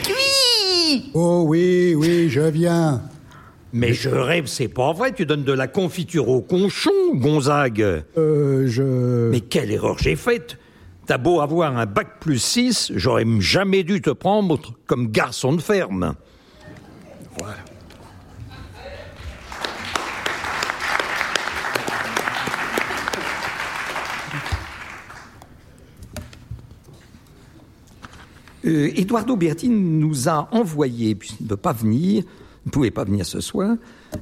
Oh 1.13 1.45
oui, 1.49 1.97
oui, 1.97 2.29
je 2.29 2.43
viens. 2.43 3.03
Mais 3.73 3.93
je 3.93 4.09
rêve, 4.09 4.47
c'est 4.47 4.69
pas 4.69 4.93
vrai, 4.93 5.13
tu 5.13 5.27
donnes 5.27 5.43
de 5.43 5.53
la 5.53 5.67
confiture 5.67 6.29
au 6.29 6.41
conchon, 6.41 6.93
Gonzague. 7.15 8.05
Euh, 8.17 8.69
je... 8.69 9.31
Mais 9.31 9.41
quelle 9.41 9.73
erreur 9.73 9.99
j'ai 9.99 10.15
faite 10.15 10.57
T'as 11.07 11.19
beau 11.19 11.41
avoir 11.41 11.77
un 11.77 11.85
bac 11.85 12.21
plus 12.21 12.39
6, 12.39 12.93
j'aurais 12.95 13.27
jamais 13.41 13.83
dû 13.83 14.01
te 14.01 14.11
prendre 14.11 14.61
comme 14.87 15.11
garçon 15.11 15.53
de 15.53 15.61
ferme. 15.61 16.15
Euh, 28.67 28.91
Eduardo 28.97 29.37
Berti 29.37 29.69
nous 29.69 30.29
a 30.29 30.49
envoyé, 30.53 31.15
puisqu'il 31.15 31.45
ne 31.45 31.49
peut 31.51 31.57
pas 31.57 31.73
venir, 31.73 32.25
ne 32.65 32.71
pouvait 32.71 32.91
pas 32.91 33.05
venir 33.05 33.27
ce 33.27 33.41
soir, 33.41 33.77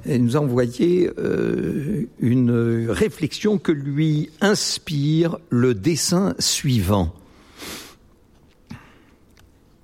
il 0.05 0.25
nous 0.25 0.37
a 0.37 0.41
envoyé 0.41 1.11
euh, 1.19 2.09
une 2.19 2.89
réflexion 2.89 3.59
que 3.59 3.71
lui 3.71 4.31
inspire 4.41 5.39
le 5.51 5.75
dessin 5.75 6.35
suivant. 6.41 7.15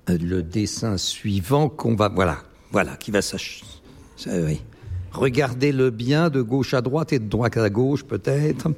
Euh, 0.09 0.17
le 0.17 0.43
dessin 0.43 0.97
suivant 0.97 1.69
qu'on 1.69 1.95
va 1.95 2.09
voilà 2.09 2.43
voilà 2.71 2.95
qui 2.97 3.11
va 3.11 3.21
s'acheter. 3.21 3.65
Oui. 4.27 4.61
Regardez-le 5.11 5.89
bien 5.89 6.29
de 6.29 6.41
gauche 6.41 6.73
à 6.73 6.81
droite 6.81 7.13
et 7.13 7.19
de 7.19 7.27
droite 7.27 7.57
à 7.57 7.69
gauche 7.69 8.03
peut-être. 8.03 8.69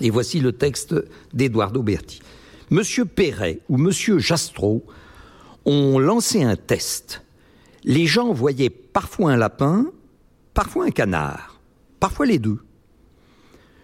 Et 0.00 0.10
voici 0.10 0.40
le 0.40 0.52
texte 0.52 0.94
d'Eduardo 1.34 1.82
Berti. 1.82 2.20
Monsieur 2.70 3.04
Perret 3.04 3.58
ou 3.68 3.76
Monsieur 3.76 4.18
Jastro 4.18 4.84
on 5.64 5.98
lançait 5.98 6.42
un 6.42 6.56
test. 6.56 7.22
Les 7.84 8.06
gens 8.06 8.32
voyaient 8.32 8.70
parfois 8.70 9.32
un 9.32 9.36
lapin, 9.36 9.86
parfois 10.54 10.86
un 10.86 10.90
canard, 10.90 11.60
parfois 11.98 12.26
les 12.26 12.38
deux. 12.38 12.58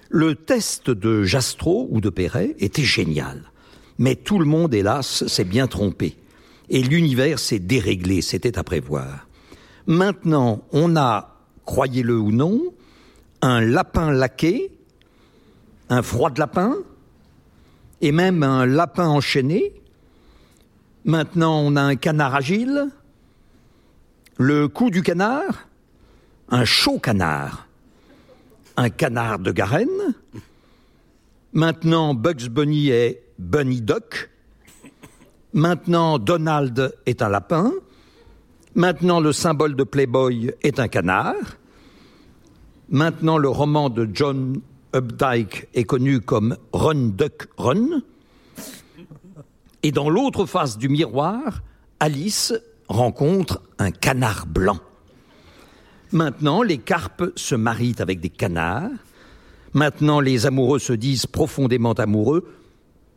Le 0.08 0.34
test 0.34 0.90
de 0.90 1.24
Jastrow 1.24 1.88
ou 1.90 2.00
de 2.00 2.10
Perret 2.10 2.54
était 2.58 2.84
génial. 2.84 3.50
Mais 3.98 4.14
tout 4.14 4.38
le 4.38 4.44
monde, 4.44 4.74
hélas, 4.74 5.26
s'est 5.26 5.44
bien 5.44 5.66
trompé. 5.66 6.16
Et 6.68 6.82
l'univers 6.82 7.38
s'est 7.38 7.58
déréglé, 7.58 8.20
c'était 8.20 8.58
à 8.58 8.64
prévoir. 8.64 9.25
Maintenant, 9.86 10.62
on 10.72 10.96
a, 10.96 11.36
croyez-le 11.64 12.18
ou 12.18 12.32
non, 12.32 12.74
un 13.42 13.60
lapin 13.60 14.10
laqué, 14.10 14.72
un 15.88 16.02
froid 16.02 16.30
de 16.30 16.40
lapin, 16.40 16.74
et 18.00 18.10
même 18.10 18.42
un 18.42 18.66
lapin 18.66 19.06
enchaîné. 19.06 19.72
Maintenant, 21.04 21.60
on 21.60 21.76
a 21.76 21.82
un 21.82 21.94
canard 21.94 22.34
agile, 22.34 22.88
le 24.38 24.66
cou 24.66 24.90
du 24.90 25.02
canard, 25.02 25.68
un 26.48 26.64
chaud 26.64 26.98
canard, 26.98 27.68
un 28.76 28.90
canard 28.90 29.38
de 29.38 29.52
Garenne. 29.52 30.14
Maintenant, 31.52 32.12
Bugs 32.12 32.48
Bunny 32.50 32.90
est 32.90 33.22
Bunny 33.38 33.80
Duck. 33.80 34.30
Maintenant, 35.52 36.18
Donald 36.18 36.94
est 37.06 37.22
un 37.22 37.28
lapin. 37.28 37.72
Maintenant, 38.76 39.20
le 39.20 39.32
symbole 39.32 39.74
de 39.74 39.84
Playboy 39.84 40.52
est 40.62 40.78
un 40.78 40.88
canard. 40.88 41.56
Maintenant, 42.90 43.38
le 43.38 43.48
roman 43.48 43.88
de 43.88 44.06
John 44.12 44.60
Updike 44.94 45.68
est 45.72 45.84
connu 45.84 46.20
comme 46.20 46.58
Run 46.74 47.12
Duck 47.16 47.48
Run. 47.56 48.02
Et 49.82 49.92
dans 49.92 50.10
l'autre 50.10 50.44
face 50.44 50.76
du 50.76 50.90
miroir, 50.90 51.62
Alice 52.00 52.52
rencontre 52.86 53.62
un 53.78 53.90
canard 53.90 54.44
blanc. 54.46 54.78
Maintenant, 56.12 56.60
les 56.60 56.76
carpes 56.76 57.32
se 57.34 57.54
marient 57.54 57.96
avec 58.00 58.20
des 58.20 58.28
canards. 58.28 58.90
Maintenant, 59.72 60.20
les 60.20 60.44
amoureux 60.44 60.80
se 60.80 60.92
disent 60.92 61.24
profondément 61.24 61.94
amoureux. 61.94 62.46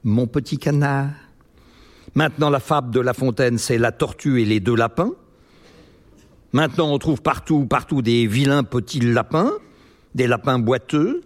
Mon 0.05 0.25
petit 0.25 0.57
canard. 0.57 1.09
Maintenant, 2.15 2.49
la 2.49 2.61
fable 2.61 2.91
de 2.91 3.01
La 3.01 3.13
Fontaine, 3.13 3.57
c'est 3.57 3.77
la 3.77 3.91
tortue 3.91 4.41
et 4.41 4.45
les 4.45 4.61
deux 4.61 4.75
lapins. 4.75 5.11
Maintenant, 6.51 6.91
on 6.91 6.97
trouve 6.97 7.21
partout, 7.21 7.65
partout 7.65 8.01
des 8.01 8.25
vilains 8.25 8.63
petits 8.63 8.99
lapins, 8.99 9.51
des 10.15 10.25
lapins 10.25 10.57
boiteux 10.57 11.21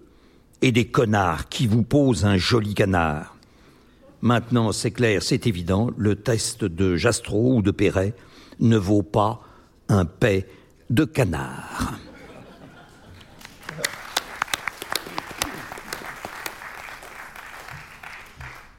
et 0.61 0.73
des 0.73 0.85
connards 0.85 1.47
qui 1.47 1.65
vous 1.65 1.83
posent 1.83 2.25
un 2.25 2.35
joli 2.35 2.73
canard. 2.73 3.35
Maintenant, 4.21 4.71
c'est 4.73 4.91
clair, 4.91 5.23
c'est 5.23 5.47
évident, 5.47 5.91
le 5.97 6.15
test 6.15 6.65
de 6.65 6.97
Jastrow 6.97 7.57
ou 7.57 7.61
de 7.61 7.71
Perret 7.71 8.13
ne 8.59 8.77
vaut 8.77 9.03
pas 9.03 9.41
un 9.87 10.05
paix 10.05 10.47
de 10.89 11.05
canard. 11.05 11.99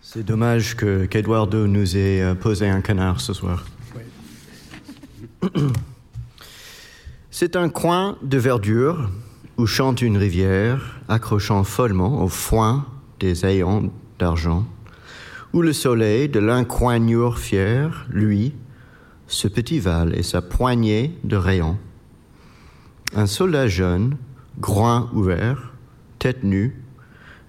C'est 0.03 0.23
dommage 0.23 0.77
que 0.77 1.07
qu'Eduardo 1.07 1.67
nous 1.67 1.97
ait 1.97 2.23
euh, 2.23 2.35
posé 2.35 2.69
un 2.69 2.83
canard 2.83 3.21
ce 3.21 3.33
soir. 3.33 3.65
C'est 7.37 7.57
un 7.57 7.69
coin 7.69 8.17
de 8.23 8.38
verdure 8.38 9.11
où 9.57 9.67
chante 9.67 10.03
une 10.03 10.17
rivière, 10.17 11.00
accrochant 11.09 11.64
follement 11.64 12.23
au 12.23 12.29
foin 12.29 12.87
des 13.19 13.45
ayants 13.45 13.91
d'argent, 14.21 14.64
où 15.53 15.61
le 15.61 15.73
soleil 15.73 16.29
de 16.29 16.38
l'incoignure 16.38 17.41
fier, 17.41 18.07
lui, 18.09 18.55
ce 19.26 19.49
petit 19.49 19.81
val 19.81 20.17
et 20.17 20.23
sa 20.23 20.43
poignée 20.43 21.19
de 21.25 21.35
rayons. 21.35 21.76
Un 23.16 23.27
soldat 23.27 23.66
jeune, 23.66 24.16
groin 24.61 25.11
ouvert, 25.12 25.73
tête 26.20 26.44
nue, 26.44 26.81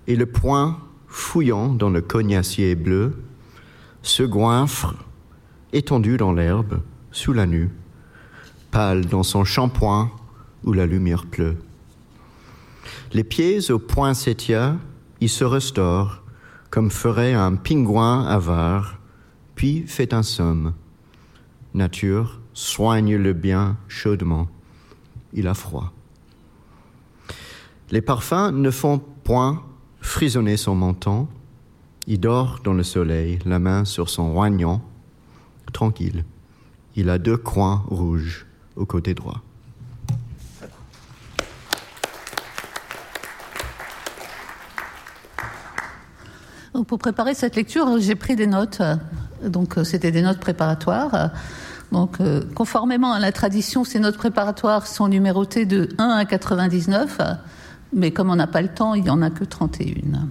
et 0.08 0.16
le 0.16 0.26
poing 0.26 0.80
fouillant 1.08 1.72
dans 1.72 1.92
le 1.92 2.02
cognacier 2.02 2.74
bleu, 2.74 3.22
se 4.02 4.24
goinfre, 4.24 4.96
étendu 5.74 6.18
dans 6.18 6.34
l'herbe, 6.34 6.82
sous 7.12 7.34
la 7.34 7.46
nue, 7.46 7.70
pâle 8.76 9.06
dans 9.06 9.24
son 9.24 9.46
shampoing 9.46 10.12
où 10.66 10.74
la 10.74 10.86
lumière 10.86 11.26
pleut. 11.28 11.56
Les 13.14 13.24
pieds 13.24 13.72
au 13.72 13.80
poinsettia, 13.80 14.76
il 15.22 15.30
se 15.30 15.46
restaure, 15.46 16.24
comme 16.72 16.92
ferait 16.92 17.34
un 17.34 17.56
pingouin 17.56 18.26
avare, 18.26 19.00
puis 19.56 19.88
fait 19.88 20.14
un 20.14 20.24
somme. 20.24 20.74
Nature 21.74 22.42
soigne 22.54 23.16
le 23.16 23.32
bien 23.32 23.78
chaudement. 23.88 24.50
Il 25.32 25.48
a 25.48 25.54
froid. 25.54 25.94
Les 27.92 28.02
parfums 28.02 28.52
ne 28.52 28.72
font 28.72 29.00
point 29.24 29.64
frisonner 30.02 30.58
son 30.58 30.76
menton. 30.76 31.30
Il 32.08 32.20
dort 32.20 32.60
dans 32.62 32.74
le 32.74 32.84
soleil, 32.84 33.40
la 33.46 33.60
main 33.60 33.86
sur 33.86 34.10
son 34.10 34.34
roignon, 34.34 34.82
tranquille. 35.72 36.26
Il 36.98 37.10
a 37.10 37.18
deux 37.18 37.38
coins 37.38 37.86
rouges 37.88 38.46
au 38.76 38.86
côté 38.86 39.14
droit. 39.14 39.42
Pour 46.88 47.00
préparer 47.00 47.34
cette 47.34 47.56
lecture, 47.56 48.00
j'ai 48.00 48.16
pris 48.16 48.36
des 48.36 48.48
notes. 48.48 48.82
Donc, 49.44 49.78
euh, 49.78 49.84
c'était 49.84 50.12
des 50.12 50.22
notes 50.22 50.40
préparatoires. 50.40 51.32
Donc, 51.92 52.20
euh, 52.20 52.44
conformément 52.54 53.14
à 53.14 53.20
la 53.20 53.32
tradition, 53.32 53.86
ces 53.86 54.00
notes 54.00 54.18
préparatoires 54.18 54.86
sont 54.86 55.08
numérotées 55.08 55.66
de 55.66 55.88
1 55.98 56.10
à 56.10 56.26
99, 56.26 57.22
mais 57.94 58.12
comme 58.12 58.30
on 58.30 58.36
n'a 58.36 58.48
pas 58.48 58.62
le 58.62 58.68
temps, 58.68 58.94
il 58.94 59.04
n'y 59.04 59.10
en 59.10 59.22
a 59.22 59.30
que 59.30 59.46
31. 59.46 60.28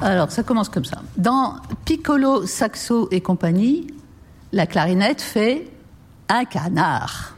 Alors, 0.00 0.30
ça 0.30 0.44
commence 0.44 0.68
comme 0.68 0.84
ça. 0.84 1.02
Dans 1.16 1.56
Piccolo, 1.84 2.46
Saxo 2.46 3.08
et 3.10 3.20
compagnie, 3.20 3.88
la 4.52 4.66
clarinette 4.66 5.20
fait 5.20 5.71
un 6.28 6.44
canard. 6.44 7.36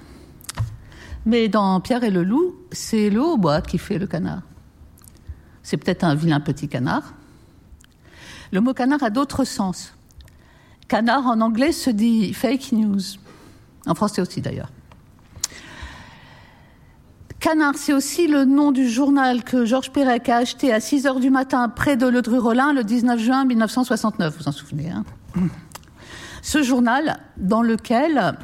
Mais 1.26 1.48
dans 1.48 1.80
Pierre 1.80 2.04
et 2.04 2.10
le 2.10 2.22
loup, 2.22 2.54
c'est 2.70 3.10
le 3.10 3.22
hautbois 3.22 3.62
qui 3.62 3.78
fait 3.78 3.98
le 3.98 4.06
canard. 4.06 4.42
C'est 5.62 5.78
peut-être 5.78 6.04
un 6.04 6.14
vilain 6.14 6.40
petit 6.40 6.68
canard. 6.68 7.14
Le 8.52 8.60
mot 8.60 8.74
canard 8.74 9.02
a 9.02 9.10
d'autres 9.10 9.44
sens. 9.44 9.94
Canard 10.86 11.26
en 11.26 11.40
anglais 11.40 11.72
se 11.72 11.90
dit 11.90 12.34
fake 12.34 12.72
news. 12.72 13.00
En 13.86 13.94
français 13.94 14.20
aussi 14.20 14.40
d'ailleurs. 14.40 14.70
Canard, 17.40 17.74
c'est 17.76 17.92
aussi 17.92 18.26
le 18.26 18.44
nom 18.44 18.72
du 18.72 18.88
journal 18.88 19.44
que 19.44 19.66
Georges 19.66 19.90
Perec 19.90 20.28
a 20.30 20.38
acheté 20.38 20.72
à 20.72 20.80
6 20.80 21.06
heures 21.06 21.20
du 21.20 21.28
matin 21.30 21.68
près 21.68 21.96
de 21.96 22.06
Ledru-Rollin 22.06 22.72
le 22.72 22.84
19 22.84 23.20
juin 23.20 23.44
1969. 23.44 24.38
Vous 24.38 24.48
en 24.48 24.52
souvenez 24.52 24.90
hein? 24.90 25.04
Ce 26.42 26.62
journal 26.62 27.18
dans 27.36 27.62
lequel 27.62 28.34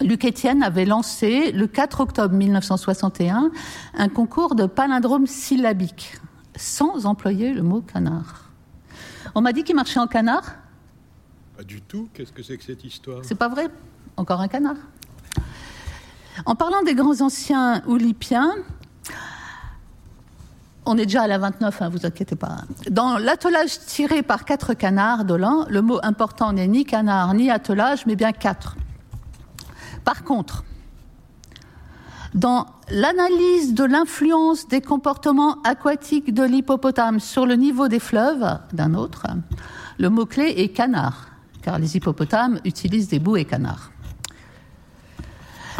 Luc 0.00 0.24
Etienne 0.26 0.62
avait 0.62 0.84
lancé 0.84 1.52
le 1.52 1.66
4 1.66 2.00
octobre 2.00 2.34
1961 2.34 3.50
un 3.94 4.08
concours 4.08 4.54
de 4.54 4.66
palindrome 4.66 5.26
syllabique 5.26 6.18
sans 6.54 7.06
employer 7.06 7.52
le 7.52 7.62
mot 7.62 7.80
canard. 7.80 8.50
On 9.34 9.40
m'a 9.40 9.52
dit 9.52 9.64
qu'il 9.64 9.74
marchait 9.74 10.00
en 10.00 10.06
canard. 10.06 10.54
Pas 11.56 11.64
du 11.64 11.80
tout. 11.80 12.08
Qu'est-ce 12.12 12.32
que 12.32 12.42
c'est 12.42 12.56
que 12.58 12.64
cette 12.64 12.84
histoire? 12.84 13.20
C'est 13.22 13.34
pas 13.34 13.48
vrai 13.48 13.68
Encore 14.16 14.40
un 14.40 14.48
canard. 14.48 14.76
En 16.44 16.54
parlant 16.54 16.82
des 16.82 16.94
grands 16.94 17.22
anciens 17.22 17.82
oulipiens, 17.86 18.54
on 20.84 20.98
est 20.98 21.06
déjà 21.06 21.22
à 21.22 21.26
la 21.26 21.38
29, 21.38 21.82
hein, 21.82 21.88
vous 21.88 22.04
inquiétez 22.04 22.36
pas. 22.36 22.58
Dans 22.90 23.16
l'attelage 23.16 23.80
tiré 23.80 24.22
par 24.22 24.44
quatre 24.44 24.74
canards 24.74 25.24
d'Olin, 25.24 25.66
le 25.70 25.80
mot 25.80 25.98
important 26.02 26.52
n'est 26.52 26.68
ni 26.68 26.84
canard 26.84 27.32
ni 27.32 27.50
attelage, 27.50 28.04
mais 28.06 28.16
bien 28.16 28.32
quatre. 28.32 28.76
Par 30.06 30.22
contre, 30.22 30.62
dans 32.32 32.66
l'analyse 32.90 33.74
de 33.74 33.82
l'influence 33.82 34.68
des 34.68 34.80
comportements 34.80 35.60
aquatiques 35.62 36.32
de 36.32 36.44
l'hippopotame 36.44 37.18
sur 37.18 37.44
le 37.44 37.56
niveau 37.56 37.88
des 37.88 37.98
fleuves 37.98 38.60
d'un 38.72 38.94
autre, 38.94 39.26
le 39.98 40.08
mot-clé 40.08 40.54
est 40.58 40.68
canard, 40.68 41.30
car 41.60 41.80
les 41.80 41.96
hippopotames 41.96 42.60
utilisent 42.64 43.08
des 43.08 43.18
bouées 43.18 43.46
canards. 43.46 43.90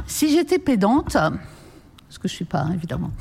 Si 0.08 0.32
j'étais 0.32 0.58
pédante, 0.58 1.16
ce 2.08 2.18
que 2.18 2.26
je 2.26 2.32
ne 2.32 2.36
suis 2.36 2.44
pas, 2.44 2.62
hein, 2.62 2.72
évidemment, 2.74 3.12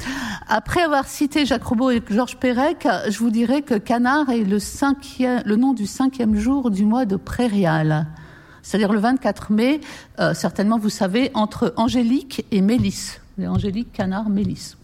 après 0.48 0.82
avoir 0.82 1.06
cité 1.06 1.46
Jacques 1.46 1.66
Roubaud 1.66 1.92
et 1.92 2.02
Georges 2.10 2.38
Perec, 2.38 2.88
je 3.10 3.20
vous 3.20 3.30
dirais 3.30 3.62
que 3.62 3.76
canard 3.76 4.32
est 4.32 4.44
le, 4.44 4.58
le 4.58 5.56
nom 5.56 5.74
du 5.74 5.86
cinquième 5.86 6.36
jour 6.36 6.72
du 6.72 6.84
mois 6.84 7.06
de 7.06 7.16
prairial 7.16 8.08
c'est-à-dire 8.66 8.92
le 8.92 9.00
24 9.00 9.52
mai, 9.52 9.80
euh, 10.20 10.34
certainement 10.34 10.80
vous 10.80 10.90
savez, 10.90 11.30
entre 11.36 11.74
Angélique 11.78 12.46
et 12.50 12.62
Mélisse. 12.62 13.22
Angélique, 13.40 13.94
Canard, 13.94 14.28
Mélisse. 14.28 14.76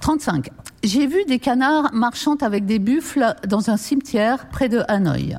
35. 0.00 0.50
J'ai 0.84 1.06
vu 1.06 1.24
des 1.24 1.38
canards 1.38 1.94
marchant 1.94 2.34
avec 2.42 2.66
des 2.66 2.78
buffles 2.78 3.34
dans 3.48 3.70
un 3.70 3.78
cimetière 3.78 4.48
près 4.50 4.68
de 4.68 4.82
Hanoï. 4.86 5.38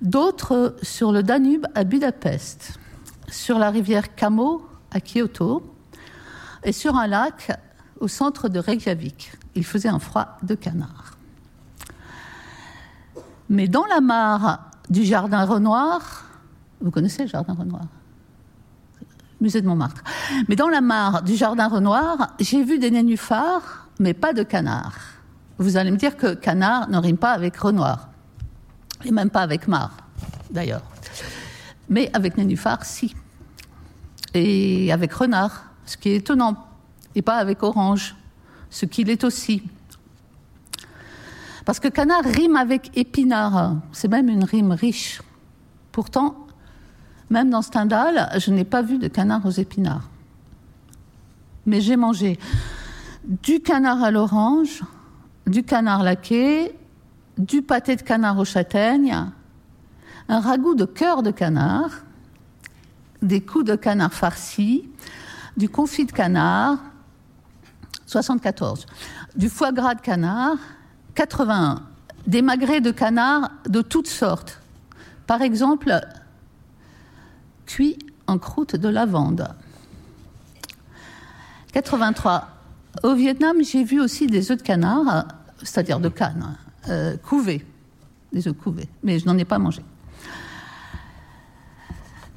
d'autres 0.00 0.76
sur 0.80 1.12
le 1.12 1.22
Danube 1.22 1.66
à 1.74 1.84
Budapest, 1.84 2.78
sur 3.28 3.58
la 3.58 3.70
rivière 3.70 4.14
Kamo 4.14 4.66
à 4.92 5.00
Kyoto 5.00 5.62
et 6.64 6.72
sur 6.72 6.96
un 6.96 7.06
lac 7.06 7.50
au 8.00 8.08
centre 8.08 8.48
de 8.48 8.60
Reykjavik. 8.60 9.32
Il 9.54 9.66
faisait 9.66 9.90
un 9.90 9.98
froid 9.98 10.38
de 10.42 10.54
canard. 10.54 11.09
Mais 13.50 13.66
dans 13.66 13.84
la 13.84 14.00
mare 14.00 14.70
du 14.88 15.04
jardin 15.04 15.44
Renoir, 15.44 16.24
vous 16.80 16.92
connaissez 16.92 17.24
le 17.24 17.28
jardin 17.28 17.52
Renoir? 17.52 17.82
Musée 19.40 19.60
de 19.60 19.66
Montmartre. 19.66 20.04
Mais 20.48 20.54
dans 20.54 20.68
la 20.68 20.80
mare 20.80 21.22
du 21.22 21.34
jardin 21.34 21.66
Renoir, 21.66 22.34
j'ai 22.38 22.62
vu 22.62 22.78
des 22.78 22.92
nénuphars, 22.92 23.88
mais 23.98 24.14
pas 24.14 24.32
de 24.32 24.44
canards. 24.44 24.98
Vous 25.58 25.76
allez 25.76 25.90
me 25.90 25.96
dire 25.96 26.16
que 26.16 26.34
canard 26.34 26.88
ne 26.90 26.98
rime 26.98 27.16
pas 27.16 27.32
avec 27.32 27.56
Renoir, 27.56 28.08
et 29.04 29.10
même 29.10 29.30
pas 29.30 29.42
avec 29.42 29.66
mare, 29.66 29.96
d'ailleurs. 30.50 30.82
Mais 31.88 32.08
avec 32.14 32.36
nénuphar, 32.36 32.84
si. 32.84 33.16
Et 34.32 34.92
avec 34.92 35.12
renard, 35.12 35.64
ce 35.86 35.96
qui 35.96 36.10
est 36.10 36.16
étonnant, 36.16 36.68
et 37.16 37.22
pas 37.22 37.38
avec 37.38 37.64
orange, 37.64 38.14
ce 38.70 38.86
qu'il 38.86 39.10
est 39.10 39.24
aussi. 39.24 39.64
Parce 41.70 41.78
que 41.78 41.86
canard 41.86 42.24
rime 42.24 42.56
avec 42.56 42.90
épinard, 42.98 43.76
c'est 43.92 44.08
même 44.08 44.28
une 44.28 44.42
rime 44.42 44.72
riche. 44.72 45.22
Pourtant, 45.92 46.48
même 47.30 47.48
dans 47.48 47.62
Stendhal, 47.62 48.28
je 48.40 48.50
n'ai 48.50 48.64
pas 48.64 48.82
vu 48.82 48.98
de 48.98 49.06
canard 49.06 49.46
aux 49.46 49.52
épinards. 49.52 50.10
Mais 51.66 51.80
j'ai 51.80 51.94
mangé 51.94 52.40
du 53.24 53.60
canard 53.60 54.02
à 54.02 54.10
l'orange, 54.10 54.82
du 55.46 55.62
canard 55.62 56.02
laqué, 56.02 56.76
du 57.38 57.62
pâté 57.62 57.94
de 57.94 58.02
canard 58.02 58.40
aux 58.40 58.44
châtaignes, 58.44 59.30
un 60.28 60.40
ragoût 60.40 60.74
de 60.74 60.86
cœur 60.86 61.22
de 61.22 61.30
canard, 61.30 62.02
des 63.22 63.42
coups 63.42 63.66
de 63.66 63.76
canard 63.76 64.12
farcis, 64.12 64.88
du 65.56 65.68
confit 65.68 66.04
de 66.04 66.10
canard, 66.10 66.80
74, 68.06 68.86
du 69.36 69.48
foie 69.48 69.70
gras 69.70 69.94
de 69.94 70.00
canard, 70.00 70.58
81, 71.20 71.82
des 72.26 72.40
magrets 72.40 72.80
de 72.80 72.90
canard 72.90 73.50
de 73.68 73.82
toutes 73.82 74.06
sortes. 74.06 74.58
Par 75.26 75.42
exemple, 75.42 76.00
cuit 77.66 77.98
en 78.26 78.38
croûte 78.38 78.74
de 78.74 78.88
lavande. 78.88 79.46
83. 81.74 82.48
Au 83.02 83.14
Vietnam, 83.14 83.58
j'ai 83.62 83.84
vu 83.84 84.00
aussi 84.00 84.28
des 84.28 84.50
œufs 84.50 84.56
de 84.56 84.62
canard, 84.62 85.26
c'est-à-dire 85.58 86.00
de 86.00 86.08
canne, 86.08 86.56
euh, 86.88 87.18
couvés, 87.18 87.66
des 88.32 88.48
œufs 88.48 88.56
couvés, 88.56 88.88
mais 89.02 89.18
je 89.18 89.26
n'en 89.26 89.36
ai 89.36 89.44
pas 89.44 89.58
mangé. 89.58 89.84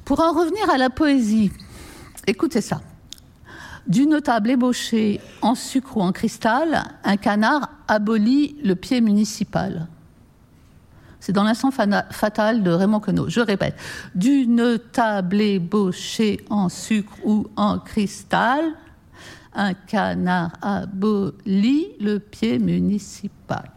Pour 0.04 0.20
en 0.20 0.34
revenir 0.34 0.68
à 0.68 0.76
la 0.76 0.90
poésie, 0.90 1.50
écoutez 2.26 2.60
ça. 2.60 2.82
Du 3.86 4.06
notable 4.06 4.50
ébauché 4.50 5.20
en 5.42 5.54
sucre 5.54 5.98
ou 5.98 6.00
en 6.00 6.12
cristal, 6.12 6.84
un 7.04 7.16
canard 7.18 7.68
abolit 7.86 8.56
le 8.64 8.74
pied 8.74 9.02
municipal. 9.02 9.88
C'est 11.20 11.32
dans 11.32 11.44
l'instant 11.44 11.70
fatal 11.70 12.62
de 12.62 12.70
Raymond 12.70 13.00
Queneau. 13.00 13.28
Je 13.28 13.40
répète, 13.40 13.76
du 14.14 14.46
notable 14.46 15.40
ébauché 15.40 16.44
en 16.48 16.68
sucre 16.68 17.14
ou 17.24 17.46
en 17.56 17.78
cristal, 17.78 18.72
un 19.54 19.74
canard 19.74 20.52
abolit 20.62 21.88
le 22.00 22.18
pied 22.18 22.58
municipal. 22.58 23.70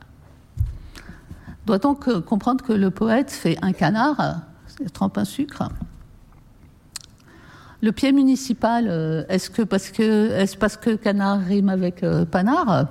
Doit-on 1.65 1.95
comprendre 1.95 2.63
que 2.63 2.73
le 2.73 2.91
poète 2.91 3.29
fait 3.29 3.57
un 3.61 3.73
canard, 3.73 4.41
trempe 4.93 5.17
un 5.17 5.25
sucre? 5.25 5.69
Le 7.81 7.91
pied 7.91 8.11
municipal, 8.11 8.87
euh, 8.87 9.23
est-ce 9.29 10.57
parce 10.57 10.77
que 10.77 10.95
canard 10.95 11.39
rime 11.41 11.69
avec 11.69 12.03
euh, 12.03 12.25
panard? 12.25 12.87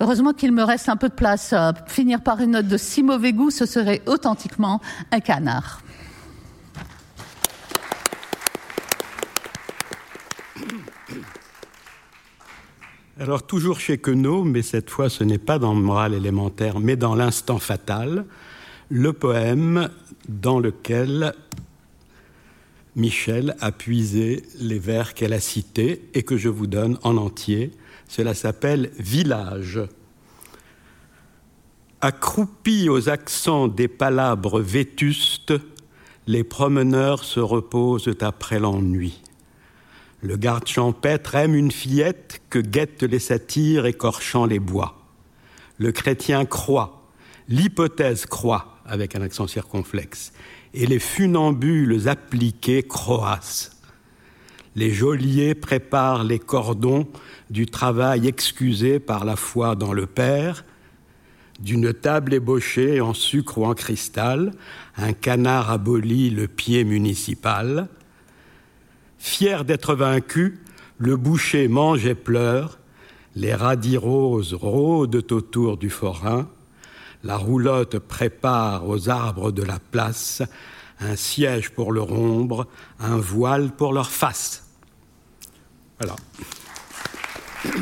Heureusement 0.00 0.32
qu'il 0.32 0.52
me 0.52 0.64
reste 0.64 0.88
un 0.88 0.96
peu 0.96 1.08
de 1.08 1.14
place. 1.14 1.54
Finir 1.86 2.22
par 2.22 2.40
une 2.40 2.52
note 2.52 2.66
de 2.66 2.78
si 2.78 3.02
mauvais 3.02 3.32
goût, 3.32 3.50
ce 3.50 3.66
serait 3.66 4.00
authentiquement 4.06 4.80
un 5.12 5.20
canard. 5.20 5.82
Alors 13.20 13.42
toujours 13.42 13.78
chez 13.78 13.98
Queneau, 13.98 14.44
mais 14.44 14.62
cette 14.62 14.88
fois 14.88 15.10
ce 15.10 15.22
n'est 15.22 15.36
pas 15.36 15.58
dans 15.58 15.74
le 15.74 15.80
moral 15.80 16.14
élémentaire, 16.14 16.80
mais 16.80 16.96
dans 16.96 17.14
l'instant 17.14 17.58
fatal, 17.58 18.24
le 18.88 19.12
poème 19.12 19.90
dans 20.26 20.58
lequel 20.58 21.34
Michel 22.96 23.56
a 23.60 23.72
puisé 23.72 24.42
les 24.58 24.78
vers 24.78 25.14
qu'elle 25.14 25.32
a 25.32 25.40
cités 25.40 26.08
et 26.14 26.22
que 26.22 26.36
je 26.36 26.48
vous 26.48 26.66
donne 26.66 26.98
en 27.02 27.16
entier. 27.16 27.70
Cela 28.08 28.34
s'appelle 28.34 28.90
Village. 28.98 29.80
Accroupis 32.00 32.88
aux 32.88 33.08
accents 33.08 33.68
des 33.68 33.88
palabres 33.88 34.60
vétustes, 34.60 35.52
les 36.26 36.44
promeneurs 36.44 37.24
se 37.24 37.40
reposent 37.40 38.14
après 38.20 38.58
l'ennui. 38.58 39.20
Le 40.22 40.36
garde 40.36 40.66
champêtre 40.66 41.34
aime 41.34 41.54
une 41.54 41.70
fillette 41.70 42.42
que 42.50 42.58
guettent 42.58 43.02
les 43.02 43.18
satyres 43.18 43.86
écorchant 43.86 44.46
les 44.46 44.58
bois. 44.58 44.98
Le 45.78 45.92
chrétien 45.92 46.44
croit, 46.44 47.02
l'hypothèse 47.48 48.26
croit, 48.26 48.80
avec 48.84 49.16
un 49.16 49.22
accent 49.22 49.46
circonflexe, 49.46 50.32
et 50.74 50.86
les 50.86 50.98
funambules 50.98 52.08
appliqués 52.08 52.82
croassent. 52.82 53.80
Les 54.76 54.92
geôliers 54.92 55.54
préparent 55.54 56.22
les 56.22 56.38
cordons 56.38 57.08
du 57.50 57.66
travail 57.66 58.28
excusé 58.28 59.00
par 59.00 59.24
la 59.24 59.36
foi 59.36 59.74
dans 59.74 59.92
le 59.92 60.06
Père, 60.06 60.64
d'une 61.58 61.92
table 61.92 62.34
ébauchée 62.34 63.00
en 63.00 63.12
sucre 63.12 63.58
ou 63.58 63.66
en 63.66 63.74
cristal, 63.74 64.52
un 64.96 65.12
canard 65.12 65.70
abolit 65.70 66.30
le 66.30 66.48
pied 66.48 66.84
municipal. 66.84 67.88
Fier 69.18 69.64
d'être 69.64 69.94
vaincu, 69.94 70.60
le 70.98 71.16
boucher 71.16 71.68
mange 71.68 72.06
et 72.06 72.14
pleure, 72.14 72.78
les 73.34 73.54
radis 73.54 73.96
roses 73.96 74.54
rôdent 74.54 75.26
autour 75.30 75.76
du 75.76 75.90
forain, 75.90 76.48
la 77.22 77.36
roulotte 77.36 77.98
prépare 77.98 78.88
aux 78.88 79.08
arbres 79.08 79.52
de 79.52 79.62
la 79.62 79.78
place 79.78 80.42
un 81.00 81.16
siège 81.16 81.70
pour 81.70 81.92
leur 81.92 82.12
ombre, 82.12 82.66
un 82.98 83.16
voile 83.16 83.70
pour 83.70 83.92
leur 83.92 84.10
face. 84.10 84.64
Voilà. 85.98 86.16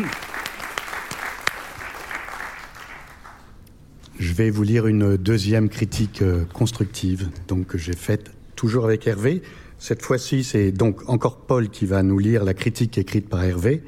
Je 4.19 4.33
vais 4.33 4.51
vous 4.51 4.65
lire 4.65 4.89
une 4.89 5.17
deuxième 5.17 5.69
critique 5.69 6.23
euh, 6.23 6.45
constructive, 6.53 7.29
donc 7.47 7.69
que 7.69 7.79
j'ai 7.79 7.95
faite 7.95 8.33
toujours 8.57 8.85
avec 8.85 9.07
Hervé. 9.07 9.43
Cette 9.79 10.03
fois-ci, 10.03 10.43
c'est 10.43 10.73
donc 10.73 11.09
encore 11.09 11.37
Paul 11.37 11.69
qui 11.69 11.87
va 11.87 12.03
nous 12.03 12.19
lire 12.19 12.43
la 12.43 12.53
critique 12.53 12.99
écrite 12.99 13.29
par 13.29 13.45
Hervé, 13.45 13.85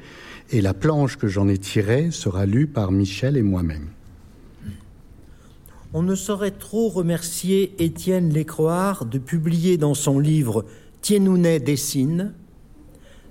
et 0.51 0.61
la 0.61 0.73
planche 0.73 1.17
que 1.17 1.27
j'en 1.27 1.49
ai 1.49 1.57
tirée 1.57 2.11
sera 2.11 2.45
lue 2.45 2.67
par 2.67 2.93
Michel 2.93 3.35
et 3.35 3.41
moi-même 3.41 3.89
on 5.93 6.01
ne 6.03 6.15
saurait 6.15 6.51
trop 6.51 6.89
remercier 6.89 7.75
Étienne 7.83 8.29
Lécroard 8.29 9.05
de 9.05 9.17
publier 9.17 9.77
dans 9.77 9.93
son 9.93 10.19
livre 10.19 10.65
Tienounet 11.01 11.59
dessine 11.59 12.33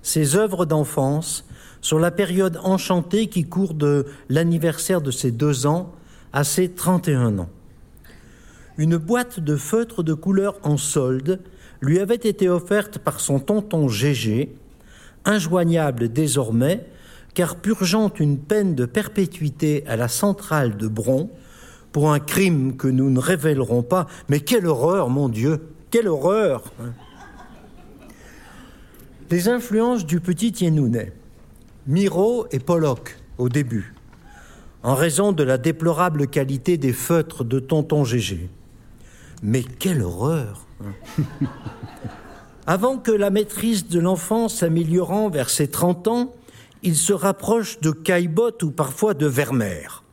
ses 0.03 0.37
œuvres 0.37 0.67
d'enfance 0.67 1.45
sur 1.81 1.99
la 1.99 2.11
période 2.11 2.59
enchantée 2.63 3.29
qui 3.29 3.45
court 3.45 3.75
de 3.75 4.07
l'anniversaire 4.29 5.01
de 5.01 5.11
ses 5.11 5.31
deux 5.31 5.67
ans 5.67 5.93
à 6.33 6.45
ses 6.45 6.71
31 6.71 7.39
ans. 7.39 7.51
Une 8.77 8.97
boîte 8.97 9.41
de 9.41 9.57
feutres 9.57 10.03
de 10.03 10.15
couleur 10.15 10.59
en 10.63 10.77
solde 10.77 11.41
lui 11.81 11.99
avait 11.99 12.15
été 12.15 12.49
offerte 12.49 12.99
par 12.99 13.21
son 13.21 13.41
tonton 13.41 13.89
Gégé, 13.89 14.55
injoignable 15.25 16.11
désormais, 16.11 16.87
car 17.35 17.57
purgeant 17.57 18.13
une 18.19 18.39
peine 18.39 18.75
de 18.75 18.87
perpétuité 18.87 19.85
à 19.87 19.97
la 19.97 20.09
centrale 20.09 20.77
de 20.77 20.89
Bron, 20.89 21.31
pour 21.93 22.13
un 22.13 22.21
crime 22.21 22.77
que 22.77 22.89
nous 22.89 23.11
ne 23.11 23.19
révélerons 23.19 23.83
pas. 23.83 24.07
Mais 24.29 24.41
quelle 24.41 24.67
horreur, 24.67 25.09
mon 25.09 25.29
Dieu, 25.29 25.61
quelle 25.91 26.09
horreur 26.09 26.65
Les 29.31 29.49
influences 29.49 30.07
du 30.07 30.21
petit 30.21 30.53
Tienounet. 30.53 31.13
Miro 31.87 32.47
et 32.53 32.59
Pollock, 32.59 33.17
au 33.39 33.49
début, 33.49 33.95
en 34.83 34.95
raison 34.95 35.33
de 35.33 35.43
la 35.43 35.59
déplorable 35.59 36.27
qualité 36.27 36.77
des 36.77 36.93
feutres 36.93 37.45
de 37.45 37.59
tonton 37.59 38.05
Gégé. 38.05 38.49
Mais 39.43 39.63
quelle 39.63 40.03
horreur 40.03 40.67
Avant 42.67 42.99
que 42.99 43.11
la 43.11 43.31
maîtrise 43.31 43.89
de 43.89 43.99
l'enfant 43.99 44.49
s'améliorant 44.49 45.31
vers 45.31 45.51
ses 45.51 45.69
30 45.69 46.09
ans, 46.09 46.35
il 46.83 46.97
se 46.97 47.13
rapproche 47.13 47.81
de 47.81 47.91
Caillebotte 47.91 48.63
ou 48.63 48.71
parfois 48.71 49.15
de 49.15 49.27
Vermeer. 49.27 50.05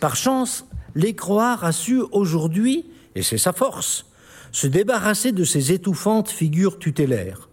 Par 0.00 0.14
chance, 0.14 0.66
l'écroire 0.96 1.62
a 1.62 1.70
su 1.70 2.00
aujourd'hui, 2.10 2.86
et 3.14 3.22
c'est 3.22 3.38
sa 3.38 3.52
force, 3.52 4.06
se 4.50 4.66
débarrasser 4.66 5.30
de 5.30 5.44
ces 5.44 5.72
étouffantes 5.72 6.30
figures 6.30 6.78
tutélaires. 6.78 7.48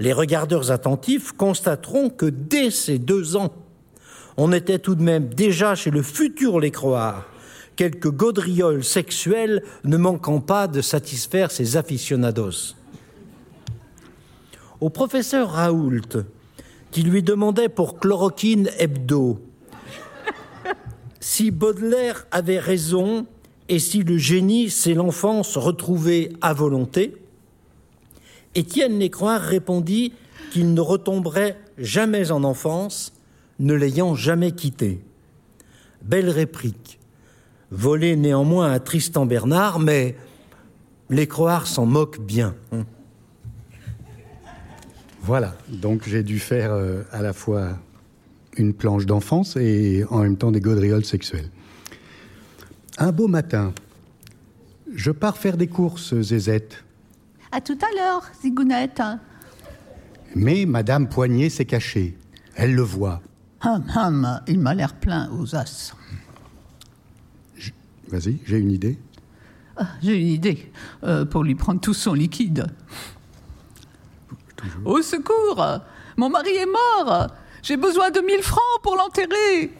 Les 0.00 0.12
regardeurs 0.12 0.70
attentifs 0.72 1.32
constateront 1.32 2.10
que 2.10 2.26
dès 2.26 2.70
ces 2.70 2.98
deux 2.98 3.36
ans, 3.36 3.54
on 4.36 4.52
était 4.52 4.78
tout 4.78 4.96
de 4.96 5.02
même 5.02 5.32
déjà 5.32 5.74
chez 5.74 5.90
le 5.90 6.02
futur 6.02 6.58
Lécroire, 6.58 7.26
quelques 7.76 8.10
gaudrioles 8.10 8.84
sexuelles 8.84 9.62
ne 9.84 9.96
manquant 9.96 10.40
pas 10.40 10.66
de 10.66 10.80
satisfaire 10.80 11.50
ses 11.50 11.76
aficionados. 11.76 12.74
Au 14.80 14.90
professeur 14.90 15.50
Raoult, 15.52 16.24
qui 16.90 17.02
lui 17.02 17.22
demandait 17.22 17.68
pour 17.68 18.00
chloroquine 18.00 18.68
hebdo 18.78 19.49
si 21.20 21.50
Baudelaire 21.50 22.26
avait 22.30 22.58
raison 22.58 23.26
et 23.68 23.78
si 23.78 24.02
le 24.02 24.18
génie, 24.18 24.68
c'est 24.70 24.94
l'enfance 24.94 25.56
retrouvée 25.56 26.32
à 26.40 26.52
volonté, 26.52 27.14
Étienne 28.54 28.98
Lécroire 28.98 29.40
répondit 29.40 30.12
qu'il 30.50 30.74
ne 30.74 30.80
retomberait 30.80 31.56
jamais 31.78 32.32
en 32.32 32.42
enfance, 32.42 33.12
ne 33.60 33.74
l'ayant 33.74 34.16
jamais 34.16 34.52
quitté. 34.52 35.00
Belle 36.02 36.30
réplique, 36.30 36.98
volée 37.70 38.16
néanmoins 38.16 38.72
à 38.72 38.80
Tristan 38.80 39.26
Bernard, 39.26 39.78
mais 39.78 40.16
Lécroire 41.10 41.66
s'en 41.66 41.86
moque 41.86 42.20
bien. 42.20 42.56
Voilà, 45.22 45.54
donc 45.68 46.08
j'ai 46.08 46.22
dû 46.22 46.38
faire 46.38 46.72
euh, 46.72 47.02
à 47.12 47.22
la 47.22 47.32
fois 47.32 47.78
une 48.56 48.74
planche 48.74 49.06
d'enfance 49.06 49.56
et 49.56 50.04
en 50.10 50.20
même 50.20 50.36
temps 50.36 50.50
des 50.50 50.60
gaudrioles 50.60 51.04
sexuelles. 51.04 51.50
Un 52.98 53.12
beau 53.12 53.28
matin, 53.28 53.72
je 54.94 55.10
pars 55.10 55.36
faire 55.36 55.56
des 55.56 55.68
courses, 55.68 56.20
Zézette. 56.20 56.84
À 57.52 57.60
tout 57.60 57.78
à 57.80 57.94
l'heure, 57.96 58.22
Zigounette. 58.42 59.02
Mais 60.34 60.66
Madame 60.66 61.08
Poignet 61.08 61.48
s'est 61.48 61.64
cachée. 61.64 62.16
Elle 62.54 62.74
le 62.74 62.82
voit. 62.82 63.22
Hum, 63.62 63.84
hum, 63.94 64.40
il 64.46 64.58
m'a 64.58 64.74
l'air 64.74 64.94
plein 64.94 65.30
aux 65.32 65.54
as. 65.54 65.94
Vas-y, 68.08 68.38
j'ai 68.44 68.58
une 68.58 68.72
idée. 68.72 68.98
Ah, 69.76 69.86
j'ai 70.02 70.20
une 70.20 70.28
idée 70.28 70.70
euh, 71.04 71.24
pour 71.24 71.44
lui 71.44 71.54
prendre 71.54 71.80
tout 71.80 71.94
son 71.94 72.14
liquide. 72.14 72.66
Au 74.84 75.00
secours 75.00 75.80
Mon 76.16 76.28
mari 76.28 76.50
est 76.50 76.66
mort 76.66 77.28
J'ai 77.62 77.76
besoin 77.76 78.10
de 78.10 78.20
1000 78.20 78.42
francs 78.42 78.82
pour 78.82 78.96
l'enterrer. 78.96 79.70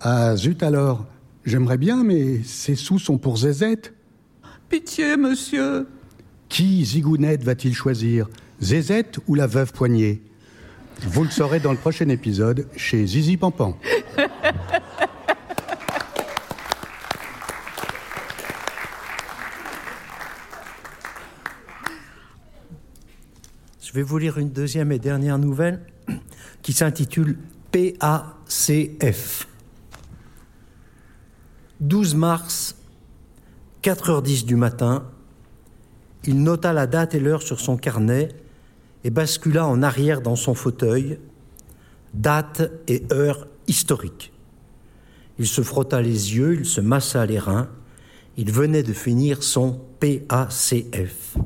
Ah, 0.00 0.36
zut 0.36 0.62
alors. 0.62 1.04
J'aimerais 1.44 1.78
bien, 1.78 2.04
mais 2.04 2.42
ces 2.44 2.74
sous 2.74 2.98
sont 2.98 3.18
pour 3.18 3.38
Zézette. 3.38 3.94
Pitié, 4.68 5.16
monsieur. 5.16 5.88
Qui 6.48 6.84
Zigounette 6.84 7.42
va-t-il 7.42 7.74
choisir 7.74 8.28
Zézette 8.60 9.18
ou 9.26 9.34
la 9.34 9.46
veuve 9.46 9.72
Poignée 9.72 10.22
Vous 11.02 11.24
le 11.24 11.30
saurez 11.30 11.60
dans 11.60 11.72
le 11.72 11.78
prochain 11.78 12.08
épisode 12.08 12.68
chez 12.76 13.06
Zizi 13.06 13.36
Pampan. 13.36 13.76
Je 23.80 23.92
vais 23.92 24.02
vous 24.02 24.18
lire 24.18 24.38
une 24.38 24.50
deuxième 24.50 24.92
et 24.92 25.00
dernière 25.00 25.38
nouvelle 25.38 25.80
qui 26.62 26.72
s'intitule 26.72 27.38
PACF. 27.72 29.46
12 31.80 32.14
mars, 32.14 32.76
4h10 33.82 34.44
du 34.44 34.56
matin, 34.56 35.04
il 36.24 36.42
nota 36.42 36.72
la 36.72 36.86
date 36.86 37.14
et 37.14 37.20
l'heure 37.20 37.42
sur 37.42 37.60
son 37.60 37.76
carnet 37.76 38.28
et 39.04 39.10
bascula 39.10 39.66
en 39.66 39.82
arrière 39.82 40.20
dans 40.20 40.36
son 40.36 40.54
fauteuil, 40.54 41.18
date 42.12 42.70
et 42.88 43.04
heure 43.12 43.46
historique. 43.66 44.32
Il 45.38 45.46
se 45.46 45.62
frotta 45.62 46.02
les 46.02 46.36
yeux, 46.36 46.54
il 46.54 46.66
se 46.66 46.82
massa 46.82 47.24
les 47.24 47.38
reins, 47.38 47.70
il 48.36 48.52
venait 48.52 48.82
de 48.82 48.92
finir 48.92 49.42
son 49.42 49.80
PACF. 50.00 51.36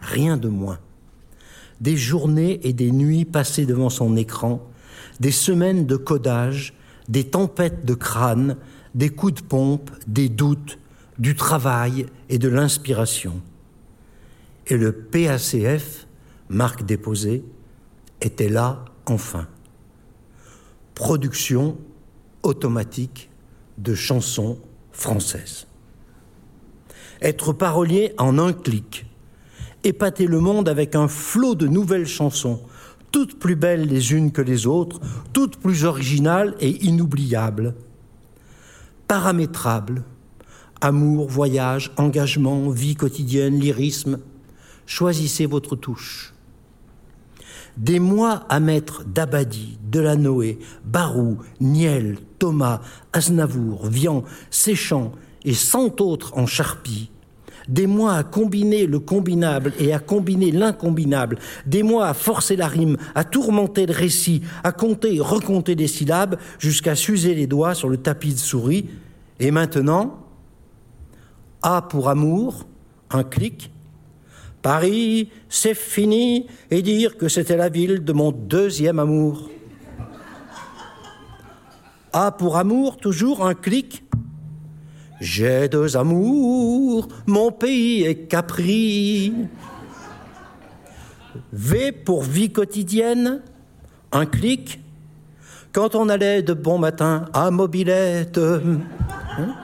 Rien 0.00 0.36
de 0.36 0.48
moins 0.48 0.78
des 1.80 1.96
journées 1.96 2.60
et 2.66 2.72
des 2.72 2.90
nuits 2.90 3.24
passées 3.24 3.66
devant 3.66 3.90
son 3.90 4.16
écran, 4.16 4.66
des 5.20 5.30
semaines 5.30 5.86
de 5.86 5.96
codage, 5.96 6.74
des 7.08 7.24
tempêtes 7.24 7.84
de 7.84 7.94
crâne, 7.94 8.56
des 8.94 9.10
coups 9.10 9.34
de 9.34 9.46
pompe, 9.46 9.90
des 10.06 10.28
doutes, 10.28 10.78
du 11.18 11.34
travail 11.34 12.06
et 12.28 12.38
de 12.38 12.48
l'inspiration. 12.48 13.40
Et 14.66 14.76
le 14.76 14.92
PACF, 14.92 16.06
marque 16.48 16.84
déposée, 16.84 17.44
était 18.20 18.48
là 18.48 18.84
enfin. 19.06 19.46
Production 20.94 21.76
automatique 22.42 23.30
de 23.78 23.94
chansons 23.94 24.58
françaises. 24.92 25.66
Être 27.20 27.52
parolier 27.52 28.12
en 28.18 28.38
un 28.38 28.52
clic, 28.52 29.06
épater 29.86 30.26
le 30.26 30.40
monde 30.40 30.68
avec 30.68 30.94
un 30.96 31.08
flot 31.08 31.54
de 31.54 31.68
nouvelles 31.68 32.06
chansons, 32.08 32.60
toutes 33.12 33.38
plus 33.38 33.56
belles 33.56 33.86
les 33.86 34.12
unes 34.12 34.32
que 34.32 34.42
les 34.42 34.66
autres, 34.66 35.00
toutes 35.32 35.58
plus 35.58 35.84
originales 35.84 36.54
et 36.60 36.84
inoubliables. 36.84 37.74
Paramétrables, 39.06 40.02
amour, 40.80 41.28
voyage, 41.28 41.92
engagement, 41.96 42.68
vie 42.68 42.96
quotidienne, 42.96 43.60
lyrisme, 43.60 44.18
choisissez 44.86 45.46
votre 45.46 45.76
touche. 45.76 46.34
Des 47.76 48.00
mois 48.00 48.44
à 48.48 48.58
mettre 48.58 49.04
d'Abadi, 49.04 49.78
Delanoë, 49.88 50.58
Barou, 50.84 51.38
Niel, 51.60 52.18
Thomas, 52.38 52.80
Aznavour, 53.12 53.86
Vian, 53.86 54.24
Séchant 54.50 55.12
et 55.44 55.54
cent 55.54 56.00
autres 56.00 56.36
en 56.36 56.46
charpie, 56.46 57.10
des 57.68 57.86
mois 57.86 58.14
à 58.14 58.22
combiner 58.22 58.86
le 58.86 58.98
combinable 58.98 59.72
et 59.78 59.92
à 59.92 59.98
combiner 59.98 60.50
l'incombinable, 60.50 61.38
des 61.66 61.82
mois 61.82 62.08
à 62.08 62.14
forcer 62.14 62.56
la 62.56 62.68
rime, 62.68 62.96
à 63.14 63.24
tourmenter 63.24 63.86
le 63.86 63.92
récit, 63.92 64.42
à 64.64 64.72
compter 64.72 65.16
et 65.16 65.20
recompter 65.20 65.74
des 65.74 65.86
syllabes 65.86 66.38
jusqu'à 66.58 66.94
s'user 66.94 67.34
les 67.34 67.46
doigts 67.46 67.74
sur 67.74 67.88
le 67.88 67.96
tapis 67.96 68.32
de 68.32 68.38
souris. 68.38 68.88
Et 69.40 69.50
maintenant, 69.50 70.18
A 71.62 71.82
pour 71.82 72.08
amour, 72.08 72.66
un 73.10 73.24
clic. 73.24 73.70
Paris, 74.62 75.30
c'est 75.48 75.74
fini, 75.74 76.46
et 76.70 76.82
dire 76.82 77.16
que 77.16 77.28
c'était 77.28 77.56
la 77.56 77.68
ville 77.68 78.02
de 78.02 78.12
mon 78.12 78.32
deuxième 78.32 78.98
amour. 78.98 79.48
A 82.12 82.32
pour 82.32 82.56
amour, 82.56 82.96
toujours 82.96 83.46
un 83.46 83.54
clic. 83.54 84.02
J'ai 85.20 85.68
deux 85.68 85.96
amours, 85.96 87.08
mon 87.26 87.50
pays 87.50 88.02
est 88.02 88.28
Capri. 88.28 89.32
V 91.52 91.92
pour 91.92 92.22
vie 92.22 92.50
quotidienne, 92.50 93.40
un 94.12 94.26
clic. 94.26 94.80
Quand 95.72 95.94
on 95.94 96.08
allait 96.08 96.42
de 96.42 96.52
bon 96.52 96.78
matin 96.78 97.26
à 97.32 97.50
mobilette. 97.50 98.38
Hein? 98.38 99.54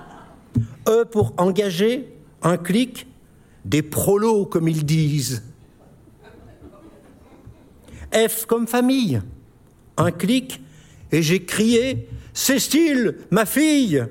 E 0.89 1.05
pour 1.05 1.35
engager, 1.37 2.17
un 2.43 2.57
clic. 2.57 3.07
Des 3.65 3.83
prolos, 3.83 4.47
comme 4.47 4.69
ils 4.69 4.85
disent. 4.85 5.45
F 8.13 8.45
comme 8.47 8.67
famille, 8.67 9.23
un 9.97 10.11
clic. 10.11 10.61
Et 11.13 11.23
j'ai 11.23 11.45
crié 11.45 12.09
Cécile, 12.35 13.19
ma 13.31 13.45
fille 13.45 14.07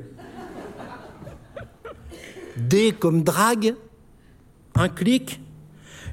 D 2.67 2.93
comme 2.97 3.23
drague, 3.23 3.75
un 4.75 4.89
clic. 4.89 5.39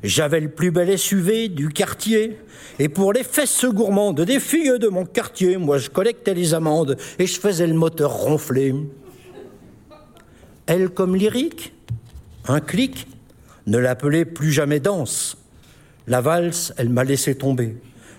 J'avais 0.02 0.40
le 0.40 0.50
plus 0.50 0.70
bel 0.70 0.96
SUV 0.96 1.48
du 1.48 1.68
quartier. 1.70 2.38
Et 2.78 2.88
pour 2.88 3.12
les 3.12 3.24
fesses 3.24 3.64
gourmandes 3.64 4.20
des 4.20 4.38
filles 4.38 4.78
de 4.78 4.88
mon 4.88 5.04
quartier, 5.04 5.56
moi 5.56 5.78
je 5.78 5.90
collectais 5.90 6.34
les 6.34 6.54
amendes 6.54 6.96
et 7.18 7.26
je 7.26 7.40
faisais 7.40 7.66
le 7.66 7.74
moteur 7.74 8.12
ronfler. 8.12 8.74
Elle 10.66 10.90
comme 10.90 11.16
lyrique, 11.16 11.72
un 12.46 12.60
clic. 12.60 13.06
Ne 13.66 13.78
l'appelez 13.78 14.24
plus 14.24 14.52
jamais 14.52 14.80
danse. 14.80 15.36
La 16.06 16.20
valse, 16.20 16.72
elle 16.78 16.88
m'a 16.88 17.04
laissé 17.04 17.34
tomber. 17.34 17.76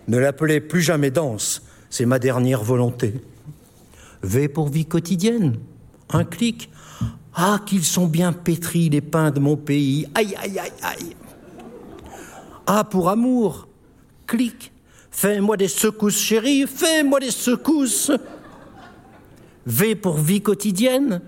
Ne 0.08 0.18
l'appelez 0.18 0.60
plus 0.60 0.82
jamais 0.82 1.12
danse. 1.12 1.64
C'est 1.90 2.06
ma 2.06 2.20
dernière 2.20 2.64
volonté. 2.64 3.16
V 4.22 4.48
pour 4.48 4.68
vie 4.68 4.86
quotidienne, 4.86 5.58
un 6.10 6.24
clic. 6.24 6.70
Ah, 7.34 7.60
qu'ils 7.66 7.86
sont 7.86 8.08
bien 8.08 8.34
pétris, 8.34 8.90
les 8.90 9.02
pains 9.02 9.32
de 9.32 9.40
mon 9.40 9.56
pays. 9.56 10.08
Aïe, 10.16 10.36
aïe, 10.36 10.60
aïe, 10.60 10.72
aïe. 10.82 11.16
Ah, 12.66 12.84
pour 12.84 13.10
amour. 13.10 13.68
Clic. 14.28 14.72
Fais-moi 15.12 15.58
des 15.58 15.68
secousses, 15.68 16.18
chérie. 16.18 16.66
Fais-moi 16.68 17.20
des 17.20 17.32
secousses. 17.32 18.12
V 19.66 19.96
pour 19.96 20.18
vie 20.18 20.42
quotidienne. 20.42 21.22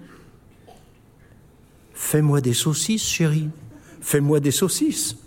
Fais-moi 1.94 2.42
des 2.42 2.54
saucisses, 2.54 3.06
chérie. 3.06 3.50
Fais-moi 4.02 4.40
des 4.40 4.52
saucisses. 4.52 5.18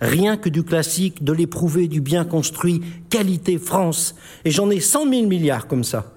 Rien 0.00 0.36
que 0.36 0.50
du 0.50 0.62
classique, 0.62 1.24
de 1.24 1.32
l'éprouvé, 1.32 1.88
du 1.88 2.02
bien 2.02 2.26
construit, 2.26 2.82
qualité 3.08 3.58
France. 3.58 4.14
Et 4.44 4.50
j'en 4.50 4.70
ai 4.70 4.80
cent 4.80 5.06
mille 5.06 5.26
milliards 5.26 5.66
comme 5.66 5.84
ça. 5.84 6.12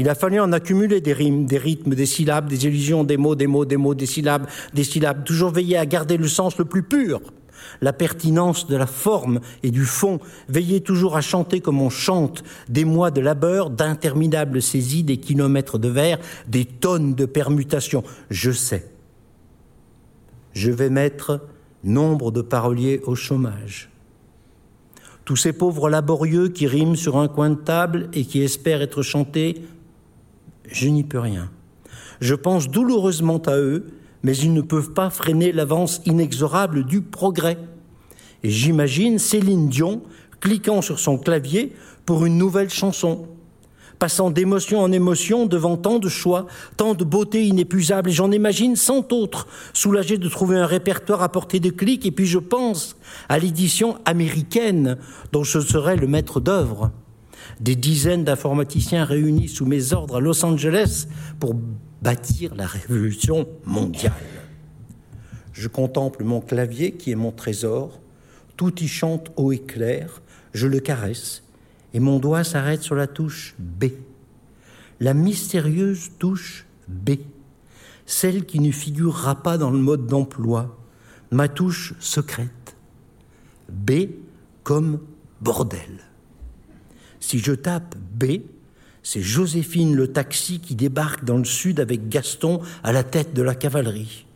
Il 0.00 0.08
a 0.08 0.14
fallu 0.14 0.40
en 0.40 0.50
accumuler 0.52 1.02
des 1.02 1.12
rimes, 1.12 1.44
des 1.44 1.58
rythmes, 1.58 1.94
des 1.94 2.06
syllabes, 2.06 2.48
des 2.48 2.64
illusions, 2.64 3.04
des 3.04 3.18
mots, 3.18 3.34
des 3.34 3.46
mots, 3.46 3.66
des 3.66 3.76
mots, 3.76 3.94
des 3.94 4.06
syllabes, 4.06 4.46
des 4.72 4.82
syllabes, 4.82 5.24
toujours 5.24 5.50
veiller 5.50 5.76
à 5.76 5.84
garder 5.84 6.16
le 6.16 6.26
sens 6.26 6.56
le 6.56 6.64
plus 6.64 6.82
pur, 6.82 7.20
la 7.82 7.92
pertinence 7.92 8.66
de 8.66 8.76
la 8.76 8.86
forme 8.86 9.40
et 9.62 9.70
du 9.70 9.84
fond, 9.84 10.18
veiller 10.48 10.80
toujours 10.80 11.18
à 11.18 11.20
chanter 11.20 11.60
comme 11.60 11.82
on 11.82 11.90
chante, 11.90 12.42
des 12.70 12.86
mois 12.86 13.10
de 13.10 13.20
labeur, 13.20 13.68
d'interminables 13.68 14.62
saisies, 14.62 15.02
des 15.04 15.18
kilomètres 15.18 15.76
de 15.76 15.88
vers, 15.88 16.18
des 16.48 16.64
tonnes 16.64 17.14
de 17.14 17.26
permutations. 17.26 18.02
Je 18.30 18.52
sais. 18.52 18.90
Je 20.54 20.70
vais 20.70 20.88
mettre 20.88 21.46
nombre 21.84 22.30
de 22.30 22.40
paroliers 22.40 23.02
au 23.04 23.16
chômage. 23.16 23.90
Tous 25.26 25.36
ces 25.36 25.52
pauvres 25.52 25.90
laborieux 25.90 26.48
qui 26.48 26.66
riment 26.66 26.96
sur 26.96 27.18
un 27.18 27.28
coin 27.28 27.50
de 27.50 27.56
table 27.56 28.08
et 28.14 28.24
qui 28.24 28.40
espèrent 28.40 28.80
être 28.80 29.02
chantés 29.02 29.62
je 30.70 30.88
n'y 30.88 31.04
peux 31.04 31.18
rien. 31.18 31.50
Je 32.20 32.34
pense 32.34 32.68
douloureusement 32.68 33.38
à 33.46 33.56
eux, 33.56 33.86
mais 34.22 34.36
ils 34.36 34.52
ne 34.52 34.60
peuvent 34.60 34.92
pas 34.92 35.10
freiner 35.10 35.52
l'avance 35.52 36.02
inexorable 36.04 36.84
du 36.84 37.00
progrès. 37.00 37.58
Et 38.42 38.50
j'imagine 38.50 39.18
Céline 39.18 39.68
Dion 39.68 40.02
cliquant 40.40 40.82
sur 40.82 40.98
son 40.98 41.18
clavier 41.18 41.72
pour 42.06 42.24
une 42.24 42.38
nouvelle 42.38 42.70
chanson, 42.70 43.26
passant 43.98 44.30
d'émotion 44.30 44.80
en 44.80 44.90
émotion 44.92 45.46
devant 45.46 45.76
tant 45.76 45.98
de 45.98 46.08
choix, 46.08 46.46
tant 46.76 46.94
de 46.94 47.04
beauté 47.04 47.46
inépuisable, 47.46 48.08
et 48.10 48.12
j'en 48.12 48.32
imagine 48.32 48.76
cent 48.76 49.12
autres, 49.12 49.46
soulagés 49.74 50.16
de 50.16 50.28
trouver 50.28 50.56
un 50.56 50.66
répertoire 50.66 51.22
à 51.22 51.30
portée 51.30 51.60
de 51.60 51.70
clic, 51.70 52.06
et 52.06 52.10
puis 52.10 52.26
je 52.26 52.38
pense 52.38 52.96
à 53.28 53.38
l'édition 53.38 53.98
américaine 54.06 54.96
dont 55.32 55.44
je 55.44 55.60
serai 55.60 55.96
le 55.96 56.06
maître 56.06 56.40
d'œuvre 56.40 56.90
des 57.58 57.76
dizaines 57.76 58.24
d'informaticiens 58.24 59.04
réunis 59.04 59.48
sous 59.48 59.66
mes 59.66 59.92
ordres 59.92 60.16
à 60.16 60.20
Los 60.20 60.44
Angeles 60.44 61.06
pour 61.38 61.54
bâtir 62.02 62.54
la 62.54 62.66
révolution 62.66 63.48
mondiale. 63.64 64.12
Je 65.52 65.68
contemple 65.68 66.24
mon 66.24 66.40
clavier 66.40 66.92
qui 66.92 67.10
est 67.10 67.16
mon 67.16 67.32
trésor, 67.32 68.00
tout 68.56 68.82
y 68.82 68.88
chante 68.88 69.32
haut 69.36 69.52
et 69.52 69.58
clair, 69.58 70.22
je 70.52 70.66
le 70.66 70.80
caresse, 70.80 71.42
et 71.92 72.00
mon 72.00 72.18
doigt 72.18 72.44
s'arrête 72.44 72.82
sur 72.82 72.94
la 72.94 73.06
touche 73.06 73.54
B, 73.58 73.86
la 75.00 75.14
mystérieuse 75.14 76.10
touche 76.18 76.66
B, 76.88 77.10
celle 78.06 78.44
qui 78.44 78.60
ne 78.60 78.70
figurera 78.70 79.42
pas 79.42 79.58
dans 79.58 79.70
le 79.70 79.78
mode 79.78 80.06
d'emploi, 80.06 80.76
ma 81.30 81.48
touche 81.48 81.94
secrète. 82.00 82.76
B 83.70 83.92
comme 84.64 85.00
bordel. 85.40 86.09
Si 87.20 87.38
je 87.38 87.52
tape 87.52 87.94
B, 88.18 88.40
c'est 89.02 89.20
Joséphine 89.20 89.94
le 89.94 90.08
taxi 90.08 90.58
qui 90.58 90.74
débarque 90.74 91.24
dans 91.24 91.36
le 91.36 91.44
sud 91.44 91.78
avec 91.78 92.08
Gaston 92.08 92.60
à 92.82 92.92
la 92.92 93.04
tête 93.04 93.34
de 93.34 93.42
la 93.42 93.54
cavalerie. 93.54 94.26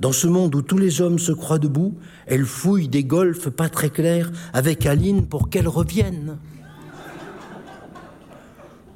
Dans 0.00 0.12
ce 0.12 0.26
monde 0.26 0.54
où 0.54 0.62
tous 0.62 0.78
les 0.78 1.00
hommes 1.00 1.18
se 1.18 1.32
croient 1.32 1.58
debout, 1.58 1.94
elle 2.26 2.44
fouille 2.44 2.88
des 2.88 3.04
golfs 3.04 3.48
pas 3.50 3.68
très 3.68 3.90
clairs 3.90 4.32
avec 4.52 4.86
Aline 4.86 5.26
pour 5.26 5.50
qu'elle 5.50 5.68
revienne. 5.68 6.38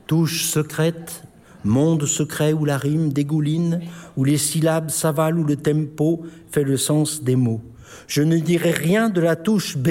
Touche 0.06 0.44
secrète, 0.44 1.22
monde 1.64 2.06
secret 2.06 2.52
où 2.52 2.64
la 2.64 2.78
rime 2.78 3.12
dégouline, 3.12 3.80
où 4.16 4.24
les 4.24 4.38
syllabes 4.38 4.90
s'avalent, 4.90 5.40
où 5.40 5.44
le 5.44 5.56
tempo 5.56 6.24
fait 6.50 6.64
le 6.64 6.76
sens 6.76 7.22
des 7.22 7.36
mots. 7.36 7.62
Je 8.06 8.22
ne 8.22 8.38
dirai 8.38 8.70
rien 8.70 9.10
de 9.10 9.20
la 9.20 9.36
touche 9.36 9.76
B 9.76 9.88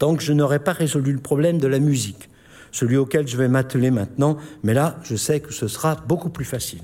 tant 0.00 0.16
que 0.16 0.22
je 0.22 0.32
n'aurai 0.32 0.58
pas 0.58 0.72
résolu 0.72 1.12
le 1.12 1.20
problème 1.20 1.58
de 1.58 1.68
la 1.68 1.78
musique, 1.78 2.30
celui 2.72 2.96
auquel 2.96 3.28
je 3.28 3.36
vais 3.36 3.48
m'atteler 3.48 3.90
maintenant, 3.90 4.38
mais 4.64 4.72
là, 4.72 4.96
je 5.02 5.14
sais 5.14 5.40
que 5.40 5.52
ce 5.52 5.68
sera 5.68 5.94
beaucoup 6.08 6.30
plus 6.30 6.46
facile. 6.46 6.82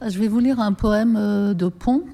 Je 0.00 0.18
vais 0.20 0.28
vous 0.28 0.38
lire 0.38 0.60
un 0.60 0.72
poème 0.72 1.16
euh, 1.18 1.54
de 1.54 1.66
Pont, 1.66 2.04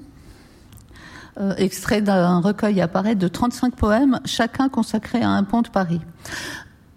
euh, 1.39 1.53
extrait 1.57 2.01
d'un 2.01 2.39
recueil 2.39 2.81
apparaît 2.81 3.13
de 3.13 3.27
35 3.27 3.75
poèmes, 3.75 4.19
chacun 4.25 4.67
consacré 4.67 5.21
à 5.21 5.29
un 5.29 5.43
pont 5.43 5.61
de 5.61 5.69
Paris. 5.69 6.01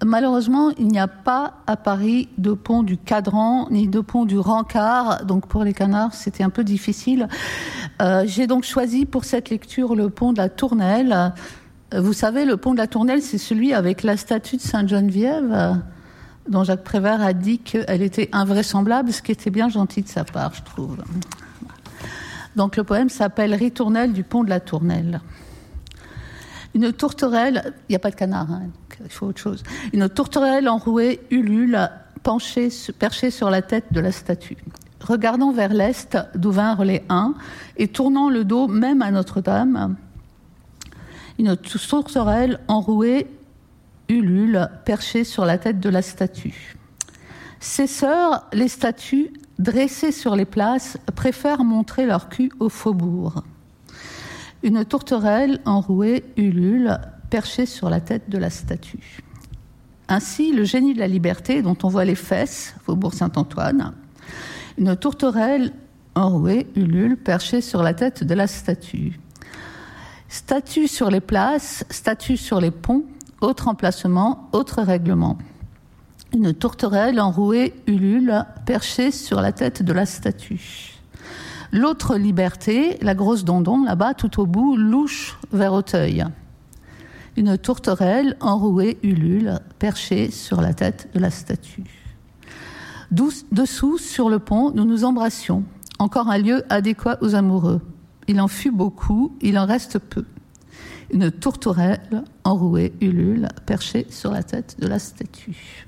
Malheureusement, 0.05 0.71
il 0.79 0.87
n'y 0.87 1.01
a 1.01 1.09
pas 1.09 1.55
à 1.67 1.77
Paris 1.77 2.29
de 2.39 2.53
pont 2.53 2.85
du 2.85 2.97
Cadran 2.97 3.67
ni 3.71 3.89
de 3.89 3.99
pont 3.99 4.27
du 4.27 4.39
Rancard, 4.39 5.25
donc 5.25 5.49
pour 5.49 5.65
les 5.65 5.75
canards, 5.75 6.15
c'était 6.15 6.45
un 6.45 6.51
peu 6.51 6.63
difficile. 6.63 7.27
Euh, 8.01 8.23
j'ai 8.25 8.47
donc 8.47 8.63
choisi 8.63 9.07
pour 9.07 9.25
cette 9.25 9.51
lecture 9.51 9.97
le 9.97 10.09
pont 10.09 10.33
de 10.33 10.39
la 10.39 10.49
Tournelle. 10.49 11.33
Euh, 11.95 12.01
vous 12.01 12.13
savez, 12.13 12.45
le 12.45 12.57
pont 12.57 12.75
de 12.75 12.79
la 12.79 12.87
Tournelle, 12.87 13.23
c'est 13.23 13.39
celui 13.39 13.75
avec 13.75 14.05
la 14.05 14.17
statue 14.17 14.57
de 14.57 14.63
Sainte-Geneviève, 14.63 15.51
euh, 15.51 15.73
dont 16.49 16.63
Jacques 16.63 16.85
Prévert 16.85 17.21
a 17.21 17.33
dit 17.33 17.59
qu'elle 17.59 18.03
était 18.03 18.29
invraisemblable, 18.31 19.13
ce 19.13 19.21
qui 19.21 19.33
était 19.33 19.51
bien 19.51 19.69
gentil 19.69 20.03
de 20.03 20.09
sa 20.09 20.23
part, 20.23 20.55
je 20.55 20.63
trouve. 20.63 20.97
Donc 22.55 22.77
le 22.77 22.85
poème 22.85 23.09
s'appelle 23.09 23.53
Ritournelle 23.53 24.13
du 24.13 24.23
pont 24.23 24.45
de 24.45 24.51
la 24.51 24.61
Tournelle. 24.61 25.21
Une 26.75 26.93
tourterelle, 26.93 27.73
il 27.89 27.93
n'y 27.93 27.97
a 27.97 27.99
pas 27.99 28.11
de 28.11 28.17
canard, 28.17 28.51
hein, 28.53 28.63
il 29.03 29.11
faut 29.11 29.27
autre 29.27 29.41
chose. 29.41 29.63
Une 29.93 30.09
tourterelle 30.09 30.69
enrouée 30.69 31.21
ulule, 31.31 31.91
penchée, 32.23 32.69
perchée 32.99 33.31
sur 33.31 33.51
la 33.51 33.63
tête 33.63 33.87
de 33.93 34.01
la 34.01 34.13
statue. 34.13 34.57
Regardant 35.01 35.53
vers 35.53 35.73
l'est, 35.73 36.19
d'où 36.35 36.51
vinrent 36.51 36.85
les 36.85 37.03
uns, 37.09 37.35
et 37.77 37.89
tournant 37.89 38.29
le 38.29 38.45
dos 38.45 38.69
même 38.69 39.03
à 39.03 39.11
Notre-Dame, 39.11 39.97
une 41.39 41.57
tourterelle 41.57 42.59
enrouée 42.69 43.27
ulule, 44.09 44.69
perchée 44.85 45.25
sur 45.25 45.45
la 45.45 45.59
tête 45.59 45.81
de 45.81 45.89
la 45.89 46.03
statue. 46.03 46.77
Ses 47.61 47.87
sœurs, 47.87 48.47
les 48.53 48.69
statues, 48.69 49.33
dressées 49.59 50.13
sur 50.13 50.37
les 50.37 50.45
places, 50.45 50.97
préfèrent 51.15 51.65
montrer 51.65 52.07
leur 52.07 52.29
cul 52.29 52.51
au 52.61 52.69
faubourg. 52.69 53.43
Une 54.63 54.85
tourterelle 54.85 55.61
enrouée 55.67 56.25
ulule, 56.37 56.99
perché 57.31 57.67
sur 57.67 57.91
la 57.91 58.01
tête 58.01 58.29
de 58.29 58.39
la 58.39 58.51
statue. 58.51 59.21
Ainsi, 60.09 60.53
le 60.53 60.65
génie 60.65 60.95
de 60.95 60.99
la 60.99 61.07
liberté, 61.07 61.63
dont 61.63 61.77
on 61.83 61.89
voit 61.89 62.05
les 62.05 62.15
fesses, 62.15 62.75
Faubourg 62.85 63.15
Saint-Antoine, 63.15 63.93
une 64.79 64.97
tourterelle 64.97 65.73
enrouée, 66.15 66.67
ulule, 66.75 67.17
perchée 67.17 67.61
sur 67.61 67.83
la 67.83 67.95
tête 67.95 68.25
de 68.25 68.35
la 68.35 68.47
statue. 68.47 69.21
Statue 70.29 70.89
sur 70.89 71.11
les 71.11 71.21
places, 71.21 71.85
statue 71.91 72.37
sur 72.37 72.61
les 72.61 72.71
ponts, 72.71 73.05
autre 73.41 73.69
emplacement, 73.69 74.49
autre 74.53 74.83
règlement. 74.83 75.39
Une 76.35 76.53
tourterelle 76.53 77.21
enrouée, 77.21 77.75
ulule, 77.87 78.45
perchée 78.67 79.11
sur 79.11 79.41
la 79.41 79.53
tête 79.53 79.83
de 79.83 79.93
la 79.93 80.05
statue. 80.05 80.98
L'autre 81.73 82.17
liberté, 82.17 82.99
la 83.03 83.15
grosse 83.15 83.45
dondon, 83.45 83.85
là-bas, 83.85 84.15
tout 84.15 84.41
au 84.41 84.47
bout, 84.47 84.77
louche 84.77 85.39
vers 85.53 85.73
Auteuil 85.73 86.25
une 87.39 87.57
tourterelle 87.57 88.37
enrouée 88.41 88.99
ulule 89.05 89.61
perchée 89.79 90.33
sur 90.33 90.61
la 90.61 90.75
tête 90.75 91.09
de 91.15 91.21
la 91.21 91.31
statue. 91.31 91.85
Dessous, 93.13 93.97
sur 93.97 94.29
le 94.29 94.41
pont, 94.41 94.73
nous 94.75 94.85
nous 94.85 95.05
embrassions. 95.05 95.63
Encore 96.01 96.29
un 96.29 96.39
lieu 96.39 96.65
adéquat 96.69 97.17
aux 97.21 97.37
amoureux. 97.37 97.81
Il 98.27 98.41
en 98.41 98.49
fut 98.49 98.73
beaucoup, 98.73 99.37
il 99.41 99.57
en 99.57 99.67
reste 99.67 100.01
peu. 100.01 100.25
Une 101.13 101.31
tourterelle 101.31 102.25
enrouée 102.43 102.93
ulule 103.01 103.49
perchée 103.67 104.07
sur 104.11 104.33
la 104.33 104.43
tête 104.43 104.77
de 104.81 104.89
la 104.89 104.99
statue. 104.99 105.87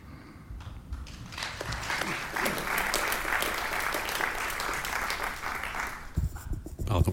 Pardon. 6.87 7.12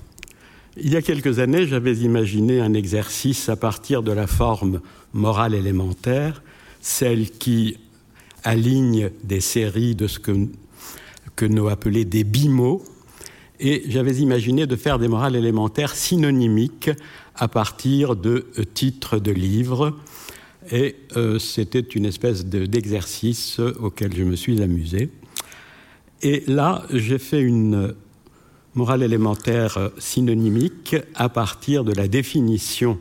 Il 0.79 0.93
y 0.93 0.95
a 0.95 1.01
quelques 1.01 1.39
années, 1.39 1.65
j'avais 1.65 1.95
imaginé 1.95 2.59
un 2.59 2.75
exercice 2.75 3.49
à 3.49 3.55
partir 3.55 4.03
de 4.03 4.11
la 4.11 4.27
forme 4.27 4.81
morale 5.11 5.55
élémentaire, 5.55 6.43
celle 6.81 7.31
qui 7.31 7.77
aligne 8.43 9.09
des 9.23 9.39
séries 9.39 9.95
de 9.95 10.05
ce 10.05 10.19
que, 10.19 11.45
nous 11.45 11.67
appelons 11.67 12.03
des 12.03 12.23
bimots, 12.23 12.83
et 13.59 13.85
j'avais 13.87 14.17
imaginé 14.17 14.67
de 14.67 14.75
faire 14.75 14.99
des 14.99 15.07
morales 15.07 15.35
élémentaires 15.35 15.95
synonymiques 15.95 16.91
à 17.35 17.47
partir 17.47 18.15
de 18.15 18.45
titres 18.75 19.17
de 19.17 19.31
livres, 19.31 19.97
et 20.71 20.95
euh, 21.15 21.39
c'était 21.39 21.79
une 21.79 22.05
espèce 22.05 22.45
d'exercice 22.45 23.59
auquel 23.59 24.15
je 24.15 24.23
me 24.23 24.35
suis 24.35 24.61
amusé. 24.61 25.09
Et 26.21 26.43
là, 26.45 26.85
j'ai 26.93 27.17
fait 27.17 27.41
une 27.41 27.95
morale 28.77 29.01
élémentaire 29.01 29.89
synonymique 29.97 30.95
à 31.15 31.29
partir 31.29 31.83
de 31.83 31.91
la 31.93 32.07
définition 32.07 32.99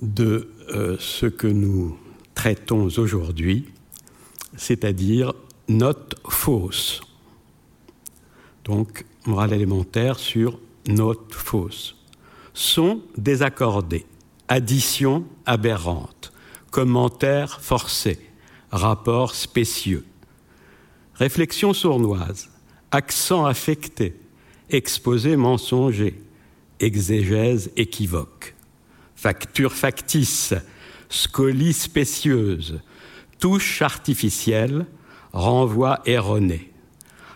de 0.00 0.48
euh, 0.70 0.96
ce 1.00 1.26
que 1.26 1.48
nous 1.48 1.98
traitons 2.36 2.88
aujourd'hui, 2.98 3.66
c'est-à-dire 4.56 5.34
note 5.68 6.14
fausse. 6.28 7.00
Donc, 8.64 9.04
morale 9.26 9.52
élémentaire 9.54 10.20
sur 10.20 10.60
note 10.86 11.34
fausse. 11.34 11.96
Son 12.54 13.00
désaccordé, 13.18 14.06
addition 14.46 15.24
aberrante, 15.46 16.32
commentaire 16.70 17.60
forcé, 17.60 18.20
rapport 18.70 19.34
spécieux, 19.34 20.06
réflexion 21.14 21.72
sournoise, 21.72 22.50
accent 22.90 23.46
affecté, 23.46 24.16
exposé 24.70 25.36
mensonger, 25.36 26.20
exégèse 26.80 27.70
équivoque, 27.76 28.54
facture 29.14 29.72
factice, 29.72 30.54
scolie 31.08 31.72
spécieuse, 31.72 32.80
touche 33.38 33.82
artificielle, 33.82 34.86
renvoi 35.32 36.00
erroné. 36.06 36.72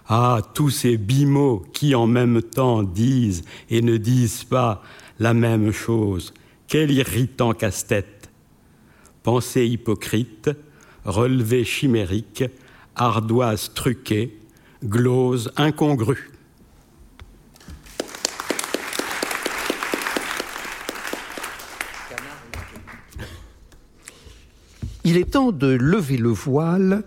Ah, 0.09 0.40
tous 0.55 0.70
ces 0.70 0.96
bimots 0.96 1.64
qui 1.72 1.94
en 1.94 2.09
même 2.09 2.42
temps 2.42 2.82
disent 2.82 3.44
et 3.68 3.80
ne 3.80 3.96
disent 3.96 4.42
pas 4.44 4.82
la 5.20 5.34
même 5.34 5.70
chose. 5.70 6.34
Quel 6.66 6.90
irritant 6.90 7.53
casse-tête. 7.53 8.30
Pensée 9.22 9.66
hypocrite, 9.66 10.51
relevé 11.05 11.62
chimérique, 11.64 12.44
ardoise 12.96 13.72
truquée, 13.74 14.39
glose 14.84 15.52
incongrue. 15.56 16.30
Il 25.04 25.16
est 25.16 25.32
temps 25.32 25.50
de 25.50 25.66
lever 25.66 26.16
le 26.16 26.28
voile 26.28 27.02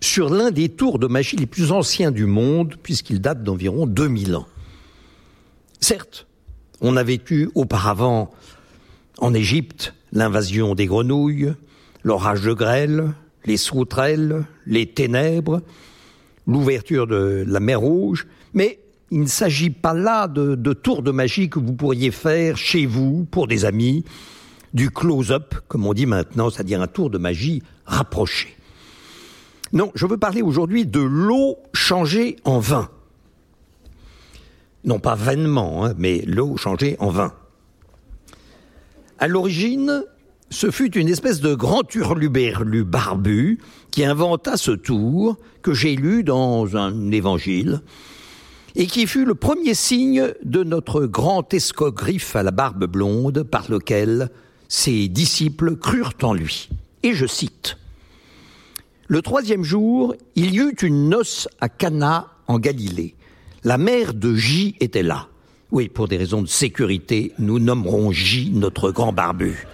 sur 0.00 0.28
l'un 0.28 0.50
des 0.50 0.68
tours 0.68 0.98
de 0.98 1.06
magie 1.06 1.36
les 1.36 1.46
plus 1.46 1.70
anciens 1.70 2.10
du 2.10 2.26
monde, 2.26 2.74
puisqu'il 2.82 3.20
date 3.20 3.44
d'environ 3.44 3.86
2000 3.86 4.34
ans. 4.34 4.48
Certes, 5.80 6.26
on 6.80 6.96
a 6.96 7.02
vécu 7.02 7.50
auparavant 7.54 8.30
en 9.18 9.34
Égypte 9.34 9.94
l'invasion 10.12 10.74
des 10.74 10.86
grenouilles, 10.86 11.54
l'orage 12.02 12.42
de 12.42 12.52
grêle, 12.52 13.12
les 13.44 13.56
sauterelles, 13.56 14.44
les 14.66 14.86
ténèbres, 14.86 15.62
l'ouverture 16.46 17.06
de 17.06 17.44
la 17.46 17.60
mer 17.60 17.80
Rouge, 17.80 18.26
mais 18.54 18.78
il 19.10 19.20
ne 19.20 19.26
s'agit 19.26 19.70
pas 19.70 19.92
là 19.94 20.26
de, 20.26 20.72
tours 20.72 21.02
de 21.02 21.10
magie 21.10 21.50
que 21.50 21.58
vous 21.58 21.74
pourriez 21.74 22.10
faire 22.10 22.56
chez 22.56 22.86
vous 22.86 23.26
pour 23.30 23.46
des 23.46 23.64
amis, 23.64 24.04
du 24.72 24.90
close-up, 24.90 25.54
comme 25.68 25.86
on 25.86 25.92
dit 25.92 26.06
maintenant, 26.06 26.48
c'est-à-dire 26.48 26.80
un 26.80 26.86
tour 26.86 27.10
de 27.10 27.18
magie 27.18 27.62
rapproché. 27.84 28.56
Non, 29.72 29.92
je 29.94 30.06
veux 30.06 30.16
parler 30.16 30.40
aujourd'hui 30.40 30.86
de 30.86 31.00
l'eau 31.00 31.58
changée 31.74 32.36
en 32.44 32.58
vin. 32.58 32.88
Non 34.84 34.98
pas 34.98 35.14
vainement, 35.14 35.84
hein, 35.84 35.94
mais 35.98 36.22
l'eau 36.26 36.56
changée 36.56 36.96
en 36.98 37.10
vin. 37.10 37.32
À 39.18 39.28
l'origine, 39.28 40.04
ce 40.52 40.70
fut 40.70 40.98
une 40.98 41.08
espèce 41.08 41.40
de 41.40 41.54
grand 41.54 41.82
hurluberlu 41.94 42.84
barbu 42.84 43.58
qui 43.90 44.04
inventa 44.04 44.58
ce 44.58 44.72
tour 44.72 45.38
que 45.62 45.72
j'ai 45.72 45.96
lu 45.96 46.24
dans 46.24 46.76
un 46.76 47.10
évangile 47.10 47.80
et 48.74 48.86
qui 48.86 49.06
fut 49.06 49.24
le 49.24 49.34
premier 49.34 49.72
signe 49.72 50.28
de 50.44 50.62
notre 50.62 51.06
grand 51.06 51.52
escogriffe 51.54 52.36
à 52.36 52.42
la 52.42 52.50
barbe 52.50 52.84
blonde 52.84 53.44
par 53.44 53.70
lequel 53.70 54.30
ses 54.68 55.08
disciples 55.08 55.76
crurent 55.76 56.12
en 56.22 56.34
lui. 56.34 56.68
Et 57.02 57.14
je 57.14 57.26
cite 57.26 57.78
Le 59.08 59.22
troisième 59.22 59.64
jour, 59.64 60.14
il 60.36 60.54
y 60.54 60.58
eut 60.58 60.76
une 60.82 61.08
noce 61.08 61.48
à 61.62 61.70
Cana 61.70 62.28
en 62.46 62.58
Galilée. 62.58 63.14
La 63.64 63.78
mère 63.78 64.12
de 64.12 64.34
J 64.34 64.76
était 64.80 65.02
là. 65.02 65.28
Oui, 65.70 65.88
pour 65.88 66.08
des 66.08 66.18
raisons 66.18 66.42
de 66.42 66.48
sécurité, 66.48 67.32
nous 67.38 67.58
nommerons 67.58 68.12
J 68.12 68.50
notre 68.52 68.90
grand 68.90 69.14
barbu. 69.14 69.66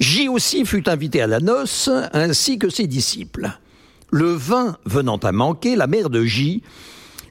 J 0.00 0.28
aussi 0.28 0.64
fut 0.64 0.88
invité 0.88 1.22
à 1.22 1.26
la 1.26 1.40
noce, 1.40 1.90
ainsi 2.12 2.58
que 2.58 2.70
ses 2.70 2.86
disciples. 2.86 3.50
Le 4.10 4.30
vin 4.30 4.76
venant 4.84 5.16
à 5.16 5.32
manquer, 5.32 5.76
la 5.76 5.86
mère 5.86 6.08
de 6.08 6.24
J 6.24 6.62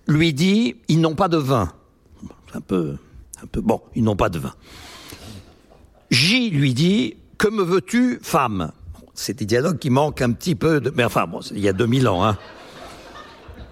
lui 0.08 0.34
dit 0.34 0.76
Ils 0.88 1.02
n'ont 1.02 1.16
pas 1.16 1.28
de 1.28 1.38
vin. 1.38 1.72
Un 2.54 2.62
peu, 2.62 2.98
un 3.42 3.48
peu 3.48 3.62
bon, 3.62 3.82
ils 3.96 4.04
n'ont 4.04 4.16
pas 4.16 4.30
de 4.30 4.40
vin. 4.40 4.54
J 6.12 6.50
lui 6.50 6.74
dit 6.74 7.16
Que 7.38 7.48
me 7.48 7.64
veux-tu, 7.64 8.20
femme? 8.22 8.72
C'est 9.14 9.40
des 9.40 9.46
dialogues 9.46 9.80
qui 9.80 9.90
manquent 9.90 10.22
un 10.22 10.32
petit 10.32 10.56
peu 10.56 10.80
de. 10.80 10.92
Mais 10.96 11.04
enfin, 11.04 11.26
bon, 11.26 11.40
il 11.52 11.60
y 11.60 11.68
a 11.68 11.74
2000 11.74 12.08
ans, 12.08 12.26
hein. 12.26 12.38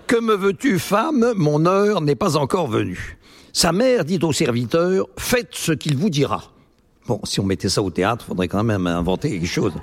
Que 0.08 0.20
me 0.20 0.36
veux-tu, 0.36 0.80
femme? 0.80 1.34
Mon 1.36 1.66
heure 1.66 2.02
n'est 2.02 2.16
pas 2.16 2.38
encore 2.38 2.68
venue. 2.68 3.18
Sa 3.54 3.72
mère 3.72 4.06
dit 4.06 4.20
au 4.22 4.32
serviteur 4.32 5.08
Faites 5.18 5.54
ce 5.54 5.72
qu'il 5.72 5.98
vous 5.98 6.10
dira. 6.10 6.55
Bon, 7.08 7.20
si 7.24 7.39
on 7.39 7.45
mettait 7.45 7.70
ça 7.70 7.84
au 7.84 7.91
théâtre, 7.91 8.26
faudrait 8.26 8.47
quand 8.47 8.64
même 8.64 8.88
inventer 8.88 9.30
quelque 9.32 9.45
chose. 9.45 9.74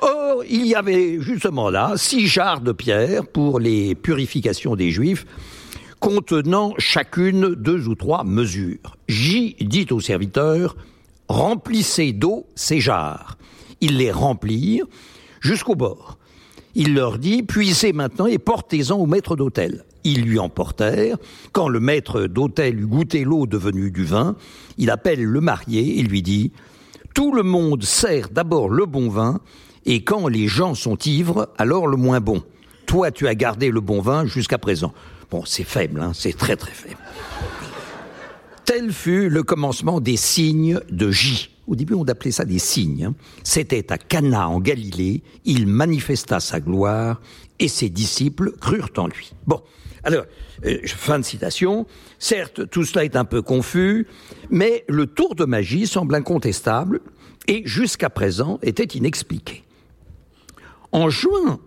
Or, 0.00 0.42
il 0.48 0.66
y 0.66 0.74
avait 0.74 1.20
justement 1.20 1.68
là 1.68 1.92
six 1.96 2.26
jarres 2.26 2.60
de 2.60 2.72
pierre 2.72 3.26
pour 3.26 3.60
les 3.60 3.94
purifications 3.94 4.74
des 4.74 4.90
Juifs, 4.90 5.26
contenant 6.00 6.72
chacune 6.78 7.54
deux 7.54 7.86
ou 7.86 7.94
trois 7.94 8.24
mesures. 8.24 8.96
J 9.08 9.56
dit 9.60 9.86
au 9.90 10.00
serviteur 10.00 10.76
Remplissez 11.28 12.12
d'eau 12.12 12.46
ces 12.54 12.80
jarres. 12.80 13.38
Ils 13.80 13.96
les 13.96 14.10
remplirent 14.10 14.86
jusqu'au 15.40 15.74
bord. 15.74 16.18
Il 16.74 16.94
leur 16.94 17.18
dit 17.18 17.42
Puisez 17.42 17.92
maintenant 17.92 18.26
et 18.26 18.38
portez-en 18.38 18.96
au 18.96 19.06
maître 19.06 19.36
d'hôtel. 19.36 19.84
Ils 20.04 20.22
lui 20.22 20.38
emportèrent. 20.38 21.16
Quand 21.52 21.68
le 21.68 21.80
maître 21.80 22.26
d'hôtel 22.26 22.78
eut 22.80 22.86
goûté 22.86 23.24
l'eau 23.24 23.46
devenue 23.46 23.90
du 23.90 24.04
vin, 24.04 24.36
il 24.76 24.90
appelle 24.90 25.22
le 25.22 25.40
marié 25.40 25.98
et 25.98 26.02
lui 26.02 26.22
dit 26.22 26.52
Tout 27.14 27.34
le 27.34 27.42
monde 27.42 27.82
sert 27.82 28.28
d'abord 28.28 28.68
le 28.68 28.86
bon 28.86 29.08
vin, 29.08 29.40
et 29.86 30.04
quand 30.04 30.28
les 30.28 30.46
gens 30.46 30.74
sont 30.74 30.98
ivres, 31.04 31.48
alors 31.58 31.86
le 31.86 31.96
moins 31.96 32.20
bon. 32.20 32.42
Toi, 32.86 33.10
tu 33.10 33.26
as 33.26 33.34
gardé 33.34 33.70
le 33.70 33.80
bon 33.80 34.00
vin 34.00 34.26
jusqu'à 34.26 34.58
présent. 34.58 34.92
Bon, 35.30 35.42
c'est 35.46 35.64
faible, 35.64 36.00
hein, 36.00 36.12
c'est 36.14 36.36
très 36.36 36.56
très 36.56 36.72
faible. 36.72 37.00
Tel 38.64 38.92
fut 38.92 39.28
le 39.28 39.42
commencement 39.42 40.00
des 40.00 40.16
signes 40.16 40.80
de 40.90 41.10
J. 41.10 41.50
Au 41.66 41.76
début, 41.76 41.94
on 41.94 42.04
appelait 42.04 42.30
ça 42.30 42.44
des 42.44 42.58
signes. 42.58 43.06
Hein. 43.06 43.14
C'était 43.42 43.90
à 43.90 43.98
Cana 43.98 44.48
en 44.48 44.60
Galilée, 44.60 45.22
il 45.44 45.66
manifesta 45.66 46.40
sa 46.40 46.60
gloire 46.60 47.20
et 47.58 47.68
ses 47.68 47.88
disciples 47.88 48.52
crurent 48.52 48.90
en 48.96 49.06
lui. 49.06 49.32
Bon, 49.46 49.62
alors, 50.04 50.24
euh, 50.66 50.78
fin 50.86 51.18
de 51.18 51.24
citation. 51.24 51.86
Certes, 52.18 52.68
tout 52.70 52.84
cela 52.84 53.04
est 53.04 53.16
un 53.16 53.24
peu 53.24 53.42
confus, 53.42 54.06
mais 54.50 54.84
le 54.88 55.06
tour 55.06 55.34
de 55.34 55.44
magie 55.44 55.86
semble 55.86 56.14
incontestable 56.14 57.00
et 57.48 57.62
jusqu'à 57.66 58.10
présent 58.10 58.58
était 58.62 58.84
inexpliqué. 58.84 59.64
En 60.92 61.08
juin 61.08 61.58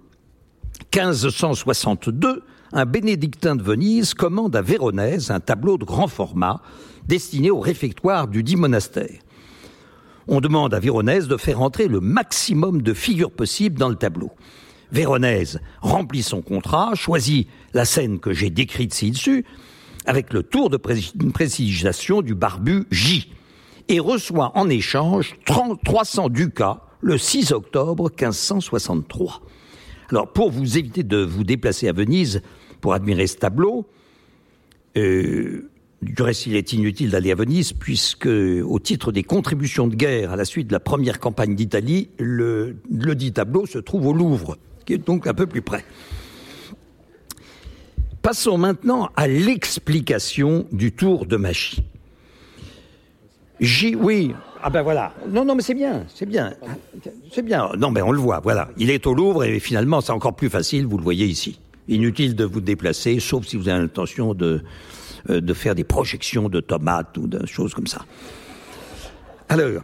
1562, 0.95 2.43
un 2.73 2.85
bénédictin 2.85 3.55
de 3.55 3.63
Venise 3.63 4.13
commande 4.13 4.55
à 4.55 4.61
Véronèse 4.61 5.31
un 5.31 5.39
tableau 5.39 5.77
de 5.77 5.85
grand 5.85 6.07
format 6.07 6.61
destiné 7.05 7.49
au 7.49 7.59
réfectoire 7.59 8.27
du 8.27 8.43
dit 8.43 8.55
monastère. 8.55 9.19
On 10.27 10.41
demande 10.41 10.73
à 10.73 10.79
Véronèse 10.79 11.27
de 11.27 11.37
faire 11.37 11.61
entrer 11.61 11.87
le 11.87 12.01
maximum 12.01 12.81
de 12.81 12.93
figures 12.93 13.31
possibles 13.31 13.79
dans 13.79 13.89
le 13.89 13.95
tableau. 13.95 14.31
Véronèse 14.91 15.59
remplit 15.81 16.23
son 16.23 16.41
contrat, 16.41 16.93
choisit 16.95 17.47
la 17.73 17.85
scène 17.85 18.19
que 18.19 18.33
j'ai 18.33 18.49
décrite 18.49 18.93
ci-dessus, 18.93 19.45
avec 20.05 20.33
le 20.33 20.43
tour 20.43 20.69
de 20.69 20.77
précision 20.77 22.21
du 22.21 22.33
barbu 22.33 22.85
J, 22.91 23.31
et 23.89 23.99
reçoit 23.99 24.51
en 24.55 24.69
échange 24.69 25.35
30, 25.45 25.79
300 25.83 26.29
ducats 26.29 26.81
le 27.01 27.17
6 27.17 27.51
octobre 27.51 28.09
1563. 28.09 29.41
Alors, 30.09 30.31
pour 30.31 30.51
vous 30.51 30.77
éviter 30.77 31.03
de 31.03 31.17
vous 31.17 31.43
déplacer 31.43 31.87
à 31.87 31.93
Venise 31.93 32.41
pour 32.81 32.93
admirer 32.93 33.27
ce 33.27 33.37
tableau, 33.37 33.85
euh, 34.97 35.69
du 36.01 36.21
reste, 36.21 36.45
il 36.45 36.55
est 36.55 36.73
inutile 36.73 37.09
d'aller 37.09 37.31
à 37.31 37.35
Venise 37.35 37.73
puisque, 37.73 38.27
au 38.27 38.79
titre 38.79 39.11
des 39.11 39.23
contributions 39.23 39.87
de 39.87 39.95
guerre 39.95 40.31
à 40.31 40.35
la 40.35 40.45
suite 40.45 40.67
de 40.67 40.73
la 40.73 40.79
première 40.79 41.19
campagne 41.19 41.55
d'Italie, 41.55 42.09
le 42.19 42.75
dit 42.89 43.33
tableau 43.33 43.65
se 43.65 43.79
trouve 43.79 44.07
au 44.07 44.13
Louvre, 44.13 44.57
qui 44.87 44.93
est 44.93 44.97
donc 44.97 45.27
un 45.27 45.35
peu 45.35 45.45
plus 45.45 45.61
près. 45.61 45.85
Passons 48.23 48.57
maintenant 48.57 49.09
à 49.15 49.27
l'explication 49.27 50.65
du 50.71 50.91
tour 50.91 51.27
de 51.27 51.37
magie. 51.37 51.83
J, 53.59 53.95
oui, 53.95 54.33
ah 54.61 54.69
ben 54.69 54.81
voilà. 54.81 55.13
Non, 55.29 55.45
non, 55.45 55.53
mais 55.55 55.61
c'est 55.61 55.75
bien, 55.75 56.05
c'est 56.13 56.25
bien, 56.25 56.53
c'est 57.31 57.43
bien. 57.43 57.69
Non, 57.77 57.91
mais 57.91 58.01
on 58.01 58.11
le 58.11 58.19
voit, 58.19 58.39
voilà. 58.39 58.69
Il 58.77 58.89
est 58.89 59.05
au 59.05 59.13
Louvre 59.13 59.43
et 59.43 59.59
finalement, 59.59 60.01
c'est 60.01 60.11
encore 60.11 60.35
plus 60.35 60.49
facile. 60.49 60.87
Vous 60.87 60.97
le 60.97 61.03
voyez 61.03 61.25
ici. 61.25 61.59
Inutile 61.87 62.35
de 62.35 62.43
vous 62.43 62.61
déplacer, 62.61 63.19
sauf 63.19 63.45
si 63.45 63.57
vous 63.57 63.69
avez 63.69 63.81
l'intention 63.81 64.33
de 64.33 64.63
de 65.27 65.53
faire 65.53 65.75
des 65.75 65.83
projections 65.83 66.47
de 66.47 66.61
tomates 66.61 67.17
ou 67.17 67.27
de 67.27 67.45
choses 67.45 67.73
comme 67.73 67.87
ça. 67.87 68.05
Alors, 69.49 69.83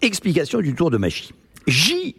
Explication 0.00 0.60
du 0.60 0.74
tour 0.74 0.90
de 0.90 0.96
magie. 0.96 1.32
J 1.66 2.14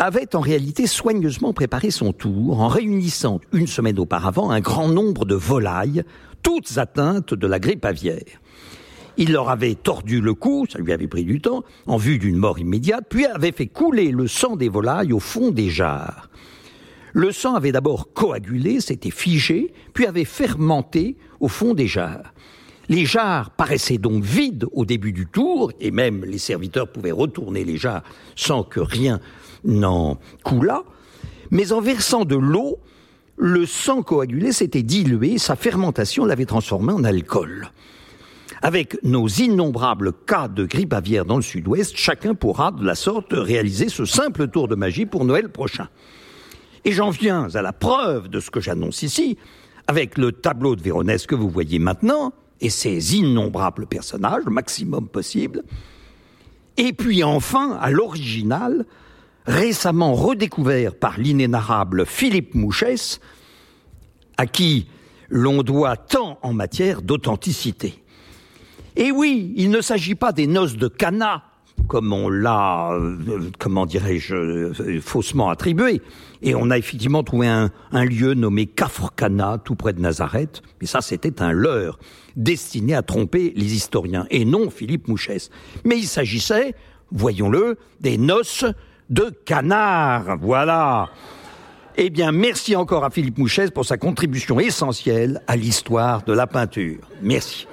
avait 0.00 0.34
en 0.34 0.40
réalité 0.40 0.86
soigneusement 0.86 1.52
préparé 1.52 1.90
son 1.90 2.12
tour 2.14 2.60
en 2.60 2.68
réunissant 2.68 3.38
une 3.52 3.66
semaine 3.66 3.98
auparavant 3.98 4.50
un 4.50 4.60
grand 4.60 4.88
nombre 4.88 5.26
de 5.26 5.34
volailles, 5.34 6.04
toutes 6.42 6.78
atteintes 6.78 7.34
de 7.34 7.46
la 7.46 7.58
grippe 7.58 7.84
aviaire. 7.84 8.40
Il 9.18 9.32
leur 9.32 9.50
avait 9.50 9.74
tordu 9.74 10.22
le 10.22 10.32
cou, 10.32 10.64
ça 10.70 10.78
lui 10.78 10.94
avait 10.94 11.06
pris 11.06 11.24
du 11.24 11.42
temps, 11.42 11.64
en 11.86 11.98
vue 11.98 12.18
d'une 12.18 12.38
mort 12.38 12.58
immédiate, 12.58 13.04
puis 13.10 13.26
avait 13.26 13.52
fait 13.52 13.66
couler 13.66 14.10
le 14.10 14.26
sang 14.26 14.56
des 14.56 14.70
volailles 14.70 15.12
au 15.12 15.20
fond 15.20 15.50
des 15.50 15.68
jarres. 15.68 16.30
Le 17.12 17.30
sang 17.30 17.54
avait 17.54 17.72
d'abord 17.72 18.14
coagulé, 18.14 18.80
s'était 18.80 19.10
figé, 19.10 19.74
puis 19.92 20.06
avait 20.06 20.24
fermenté 20.24 21.16
au 21.40 21.48
fond 21.48 21.74
des 21.74 21.88
jarres. 21.88 22.32
Les 22.88 23.04
jarres 23.04 23.50
paraissaient 23.50 23.98
donc 23.98 24.24
vides 24.24 24.66
au 24.72 24.86
début 24.86 25.12
du 25.12 25.26
tour, 25.26 25.72
et 25.78 25.90
même 25.90 26.24
les 26.24 26.38
serviteurs 26.38 26.90
pouvaient 26.90 27.12
retourner 27.12 27.64
les 27.64 27.76
jarres 27.76 28.02
sans 28.34 28.62
que 28.62 28.80
rien 28.80 29.20
n'en 29.64 30.18
coulât, 30.44 30.84
mais 31.50 31.72
en 31.72 31.80
versant 31.80 32.24
de 32.24 32.36
l'eau, 32.36 32.78
le 33.36 33.66
sang 33.66 34.02
coagulé 34.02 34.52
s'était 34.52 34.82
dilué, 34.82 35.38
sa 35.38 35.56
fermentation 35.56 36.24
l'avait 36.24 36.46
transformé 36.46 36.92
en 36.92 37.04
alcool. 37.04 37.70
Avec 38.62 39.02
nos 39.02 39.26
innombrables 39.26 40.12
cas 40.26 40.48
de 40.48 40.66
grippe 40.66 40.92
aviaire 40.92 41.24
dans 41.24 41.36
le 41.36 41.42
sud-ouest, 41.42 41.96
chacun 41.96 42.34
pourra 42.34 42.70
de 42.70 42.84
la 42.84 42.94
sorte 42.94 43.32
réaliser 43.32 43.88
ce 43.88 44.04
simple 44.04 44.48
tour 44.48 44.68
de 44.68 44.74
magie 44.74 45.06
pour 45.06 45.24
Noël 45.24 45.48
prochain. 45.48 45.88
Et 46.84 46.92
j'en 46.92 47.10
viens 47.10 47.48
à 47.54 47.62
la 47.62 47.72
preuve 47.72 48.28
de 48.28 48.40
ce 48.40 48.50
que 48.50 48.60
j'annonce 48.60 49.02
ici, 49.02 49.38
avec 49.86 50.18
le 50.18 50.32
tableau 50.32 50.76
de 50.76 50.82
Véronèse 50.82 51.26
que 51.26 51.34
vous 51.34 51.48
voyez 51.48 51.78
maintenant, 51.78 52.32
et 52.60 52.68
ses 52.68 53.16
innombrables 53.16 53.86
personnages, 53.86 54.44
maximum 54.44 55.08
possible. 55.08 55.62
Et 56.76 56.92
puis 56.92 57.24
enfin, 57.24 57.78
à 57.80 57.90
l'original, 57.90 58.84
récemment 59.46 60.14
redécouvert 60.14 60.94
par 60.94 61.18
l'inénarrable 61.18 62.06
Philippe 62.06 62.54
Mouchès, 62.54 63.20
à 64.36 64.46
qui 64.46 64.88
l'on 65.28 65.62
doit 65.62 65.96
tant 65.96 66.38
en 66.42 66.52
matière 66.52 67.02
d'authenticité. 67.02 68.02
Et 68.96 69.12
oui, 69.12 69.52
il 69.56 69.70
ne 69.70 69.80
s'agit 69.80 70.14
pas 70.14 70.32
des 70.32 70.46
noces 70.46 70.76
de 70.76 70.88
Cana, 70.88 71.44
comme 71.88 72.12
on 72.12 72.28
l'a, 72.28 72.92
euh, 72.92 73.50
comment 73.58 73.86
dirais-je, 73.86 74.34
euh, 74.34 75.00
faussement 75.00 75.48
attribué. 75.48 76.02
Et 76.42 76.54
on 76.54 76.70
a 76.70 76.78
effectivement 76.78 77.22
trouvé 77.22 77.46
un, 77.46 77.70
lieu 77.92 78.34
nommé 78.34 78.66
Cana, 79.16 79.58
tout 79.64 79.74
près 79.74 79.92
de 79.92 80.00
Nazareth. 80.00 80.62
Mais 80.80 80.86
ça, 80.86 81.00
c'était 81.00 81.42
un 81.42 81.52
leurre 81.52 81.98
destiné 82.36 82.94
à 82.94 83.02
tromper 83.02 83.52
les 83.56 83.74
historiens, 83.74 84.26
et 84.30 84.44
non 84.44 84.70
Philippe 84.70 85.08
Mouchès. 85.08 85.50
Mais 85.84 85.98
il 85.98 86.06
s'agissait, 86.06 86.74
voyons-le, 87.10 87.76
des 88.00 88.18
noces 88.18 88.64
de 89.10 89.30
canard. 89.44 90.38
Voilà. 90.40 91.10
Eh 91.96 92.08
bien, 92.08 92.32
merci 92.32 92.76
encore 92.76 93.04
à 93.04 93.10
Philippe 93.10 93.38
Mouchès 93.38 93.70
pour 93.70 93.84
sa 93.84 93.98
contribution 93.98 94.58
essentielle 94.60 95.42
à 95.46 95.56
l'histoire 95.56 96.22
de 96.22 96.32
la 96.32 96.46
peinture. 96.46 97.00
Merci. 97.20 97.66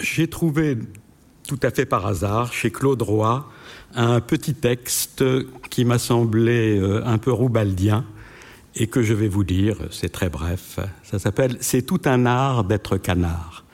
J'ai 0.00 0.28
trouvé 0.28 0.76
tout 1.48 1.58
à 1.62 1.70
fait 1.70 1.86
par 1.86 2.06
hasard 2.06 2.52
chez 2.52 2.70
Claude 2.70 3.00
Roy 3.00 3.48
un 3.94 4.20
petit 4.20 4.54
texte 4.54 5.24
qui 5.70 5.84
m'a 5.84 5.98
semblé 5.98 6.78
euh, 6.78 7.02
un 7.06 7.18
peu 7.18 7.32
roubaldien 7.32 8.04
et 8.74 8.86
que 8.86 9.02
je 9.02 9.14
vais 9.14 9.28
vous 9.28 9.44
dire, 9.44 9.76
c'est 9.90 10.10
très 10.10 10.28
bref. 10.28 10.78
Ça 11.02 11.18
s'appelle 11.18 11.56
C'est 11.60 11.82
tout 11.82 12.00
un 12.04 12.26
art 12.26 12.64
d'être 12.64 12.96
canard. 12.96 13.64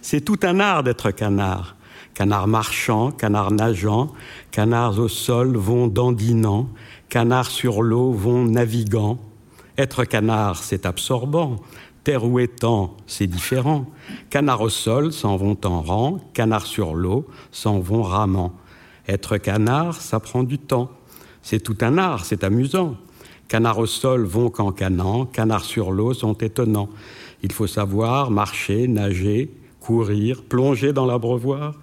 C'est 0.00 0.20
tout 0.20 0.38
un 0.42 0.60
art 0.60 0.82
d'être 0.82 1.10
canard. 1.10 1.76
Canard 2.14 2.46
marchant, 2.46 3.10
canard 3.10 3.52
nageant, 3.52 4.12
canards 4.50 4.98
au 4.98 5.08
sol 5.08 5.56
vont 5.56 5.86
dandinant, 5.86 6.68
canards 7.08 7.50
sur 7.50 7.82
l'eau 7.82 8.12
vont 8.12 8.44
naviguant. 8.44 9.18
Être 9.78 10.04
canard, 10.04 10.62
c'est 10.62 10.84
absorbant. 10.84 11.56
Terre 12.04 12.24
ou 12.24 12.38
étang, 12.40 12.96
c'est 13.06 13.26
différent. 13.26 13.86
Canards 14.28 14.60
au 14.60 14.68
sol 14.68 15.12
s'en 15.12 15.36
vont 15.36 15.56
en 15.64 15.80
rang, 15.80 16.20
canards 16.34 16.66
sur 16.66 16.94
l'eau 16.94 17.26
s'en 17.50 17.78
vont 17.78 18.02
ramant. 18.02 18.52
Être 19.08 19.38
canard, 19.38 20.00
ça 20.00 20.20
prend 20.20 20.42
du 20.42 20.58
temps. 20.58 20.90
C'est 21.42 21.60
tout 21.60 21.78
un 21.80 21.96
art, 21.96 22.24
c'est 22.24 22.44
amusant. 22.44 22.96
Canards 23.52 23.80
au 23.80 23.86
sol 23.86 24.24
vont 24.24 24.48
qu'en 24.48 24.72
canant, 24.72 25.26
canards 25.26 25.66
sur 25.66 25.92
l'eau 25.92 26.14
sont 26.14 26.32
étonnants. 26.32 26.88
Il 27.42 27.52
faut 27.52 27.66
savoir 27.66 28.30
marcher, 28.30 28.88
nager, 28.88 29.50
courir, 29.78 30.42
plonger 30.42 30.94
dans 30.94 31.04
l'abreuvoir. 31.04 31.74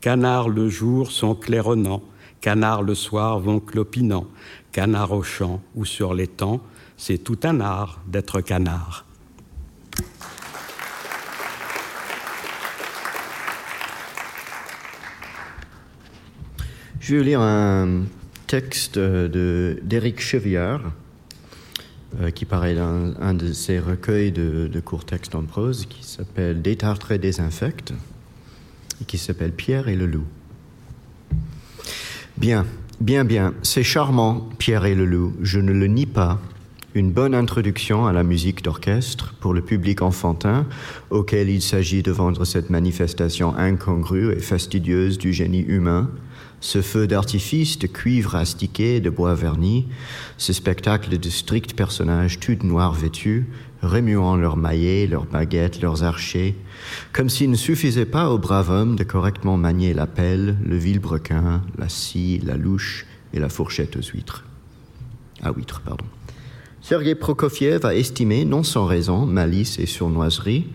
Canards 0.00 0.48
le 0.48 0.68
jour 0.68 1.10
sont 1.10 1.34
claironnants, 1.34 2.04
canards 2.40 2.84
le 2.84 2.94
soir 2.94 3.40
vont 3.40 3.58
clopinant. 3.58 4.28
Canards 4.70 5.10
au 5.10 5.24
champ 5.24 5.60
ou 5.74 5.84
sur 5.84 6.14
l'étang, 6.14 6.60
c'est 6.96 7.18
tout 7.18 7.40
un 7.42 7.58
art 7.58 8.00
d'être 8.06 8.40
canard. 8.40 9.04
Je 17.00 17.16
vais 17.16 17.24
lire 17.24 17.40
un 17.40 18.04
texte 18.46 19.00
d'Éric 19.00 20.20
Chevillard, 20.20 20.92
euh, 22.20 22.30
qui 22.30 22.46
paraît 22.46 22.74
dans 22.74 23.12
un 23.20 23.34
de 23.34 23.52
ses 23.52 23.78
recueils 23.78 24.32
de, 24.32 24.80
courts 24.80 25.04
textes 25.04 25.34
en 25.34 25.42
prose, 25.42 25.84
qui 25.84 26.02
s'appelle 26.02 26.62
Détartre 26.62 27.12
et 27.12 27.18
désinfecte, 27.18 27.92
et 29.02 29.04
qui 29.04 29.18
s'appelle 29.18 29.52
Pierre 29.52 29.88
et 29.88 29.94
le 29.94 30.06
loup. 30.06 30.24
Bien, 32.38 32.64
bien, 33.00 33.24
bien, 33.24 33.52
c'est 33.62 33.82
charmant, 33.82 34.48
Pierre 34.58 34.86
et 34.86 34.94
le 34.94 35.04
loup, 35.04 35.34
je 35.42 35.60
ne 35.60 35.72
le 35.72 35.86
nie 35.86 36.06
pas. 36.06 36.40
Une 36.94 37.12
bonne 37.12 37.34
introduction 37.34 38.06
à 38.06 38.14
la 38.14 38.22
musique 38.22 38.64
d'orchestre 38.64 39.34
pour 39.40 39.52
le 39.52 39.60
public 39.60 40.00
enfantin 40.00 40.66
auquel 41.10 41.50
il 41.50 41.60
s'agit 41.60 42.02
de 42.02 42.10
vendre 42.10 42.46
cette 42.46 42.70
manifestation 42.70 43.54
incongrue 43.54 44.32
et 44.32 44.40
fastidieuse 44.40 45.18
du 45.18 45.34
génie 45.34 45.60
humain 45.60 46.10
ce 46.60 46.82
feu 46.82 47.06
d'artifice 47.06 47.78
de 47.78 47.86
cuivre 47.86 48.34
astiqué, 48.34 49.00
de 49.00 49.10
bois 49.10 49.34
verni, 49.34 49.86
ce 50.36 50.52
spectacle 50.52 51.18
de 51.18 51.30
stricts 51.30 51.74
personnages 51.74 52.40
tout 52.40 52.58
noirs 52.62 52.94
vêtus, 52.94 53.46
remuant 53.82 54.36
leurs 54.36 54.56
maillets, 54.56 55.06
leurs 55.06 55.26
baguettes, 55.26 55.80
leurs 55.80 56.02
archers, 56.02 56.56
comme 57.12 57.28
s'il 57.28 57.50
ne 57.50 57.56
suffisait 57.56 58.06
pas 58.06 58.30
au 58.30 58.38
brave 58.38 58.70
homme 58.70 58.96
de 58.96 59.04
correctement 59.04 59.56
manier 59.56 59.94
la 59.94 60.06
pelle, 60.06 60.56
le 60.64 60.76
vilebrequin, 60.76 61.62
la 61.78 61.88
scie, 61.88 62.40
la 62.44 62.56
louche 62.56 63.06
et 63.32 63.38
la 63.38 63.48
fourchette 63.48 63.96
aux 63.96 64.02
huîtres. 64.02 64.44
À 65.42 65.52
huîtres, 65.52 65.80
pardon. 65.80 66.06
Sergei 66.80 67.14
Prokofiev 67.14 67.84
a 67.84 67.94
estimé, 67.94 68.44
non 68.44 68.62
sans 68.62 68.86
raison, 68.86 69.26
malice 69.26 69.78
et 69.78 69.86
sournoiserie, 69.86 70.66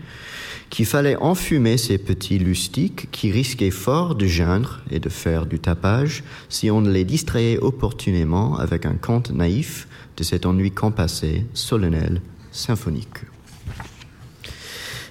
qu'il 0.74 0.86
fallait 0.86 1.14
enfumer 1.14 1.78
ces 1.78 1.98
petits 1.98 2.40
lustiques 2.40 3.08
qui 3.12 3.30
risquaient 3.30 3.70
fort 3.70 4.16
de 4.16 4.26
geindre 4.26 4.80
et 4.90 4.98
de 4.98 5.08
faire 5.08 5.46
du 5.46 5.60
tapage 5.60 6.24
si 6.48 6.68
on 6.68 6.80
ne 6.80 6.90
les 6.90 7.04
distrayait 7.04 7.58
opportunément 7.58 8.58
avec 8.58 8.84
un 8.84 8.94
conte 8.94 9.30
naïf 9.30 9.86
de 10.16 10.24
cet 10.24 10.46
ennui 10.46 10.72
compassé, 10.72 11.46
solennel, 11.54 12.20
symphonique. 12.50 13.20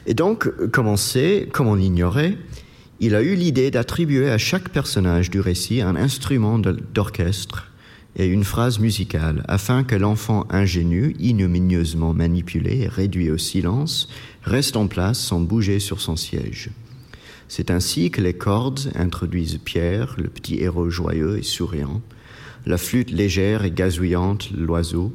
Et 0.06 0.14
donc, 0.14 0.52
comme 0.72 0.96
comme 1.54 1.68
on 1.68 1.76
l'ignorait, 1.76 2.38
il 3.00 3.16
a 3.16 3.22
eu 3.22 3.36
l'idée 3.36 3.72
d'attribuer 3.72 4.30
à 4.30 4.38
chaque 4.38 4.68
personnage 4.68 5.30
du 5.30 5.40
récit 5.40 5.80
un 5.80 5.96
instrument 5.96 6.60
d'orchestre 6.60 7.72
et 8.16 8.28
une 8.28 8.44
phrase 8.44 8.80
musicale, 8.80 9.44
afin 9.48 9.84
que 9.84 9.96
l'enfant 9.96 10.46
ingénu, 10.50 11.16
ignominieusement 11.20 12.14
manipulé 12.14 12.82
et 12.82 12.88
réduit 12.88 13.32
au 13.32 13.38
silence, 13.38 14.08
reste 14.44 14.76
en 14.76 14.88
place 14.88 15.20
sans 15.20 15.40
bouger 15.40 15.80
sur 15.80 16.02
son 16.02 16.16
siège. 16.16 16.70
C'est 17.48 17.72
ainsi 17.72 18.10
que 18.12 18.22
les 18.22 18.34
cordes 18.34 18.92
introduisent 18.96 19.60
Pierre, 19.64 20.16
le 20.18 20.30
petit 20.30 20.62
héros 20.62 20.90
joyeux 20.90 21.38
et 21.38 21.44
souriant, 21.44 22.02
la 22.66 22.78
flûte 22.78 23.12
légère 23.12 23.66
et 23.66 23.72
gazouillante, 23.72 24.50
l'oiseau, 24.52 25.14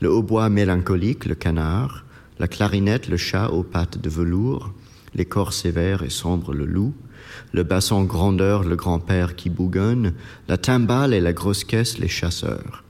le 0.00 0.10
hautbois 0.10 0.48
mélancolique, 0.48 1.26
le 1.26 1.34
canard, 1.34 2.04
la 2.38 2.48
clarinette, 2.48 3.08
le 3.08 3.16
chat 3.16 3.50
aux 3.50 3.62
pattes 3.62 3.98
de 3.98 4.10
velours, 4.10 4.72
les 5.14 5.24
corps 5.24 5.52
sévères 5.52 6.02
et 6.02 6.10
sombres, 6.10 6.52
le 6.52 6.64
loup, 6.64 6.94
le 7.52 7.62
basson 7.62 8.04
grandeur, 8.04 8.64
le 8.64 8.76
grand-père 8.76 9.36
qui 9.36 9.50
bougonne, 9.50 10.14
la 10.48 10.56
timbale 10.56 11.14
et 11.14 11.20
la 11.20 11.32
grosse 11.32 11.64
caisse, 11.64 11.98
les 11.98 12.08
chasseurs. 12.08 12.84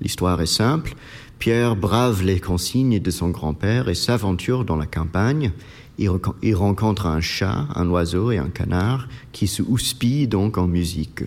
L'histoire 0.00 0.40
est 0.40 0.46
simple. 0.46 0.94
Pierre 1.38 1.76
brave 1.76 2.24
les 2.24 2.40
consignes 2.40 2.98
de 2.98 3.10
son 3.12 3.30
grand-père 3.30 3.88
et 3.88 3.94
s'aventure 3.94 4.64
dans 4.64 4.74
la 4.74 4.86
campagne. 4.86 5.52
Il, 5.96 6.10
rencontre 6.54 7.06
un 7.06 7.20
chat, 7.20 7.68
un 7.76 7.88
oiseau 7.88 8.32
et 8.32 8.38
un 8.38 8.48
canard 8.48 9.08
qui 9.30 9.46
se 9.46 9.62
houspillent 9.62 10.26
donc 10.26 10.58
en 10.58 10.66
musique. 10.66 11.22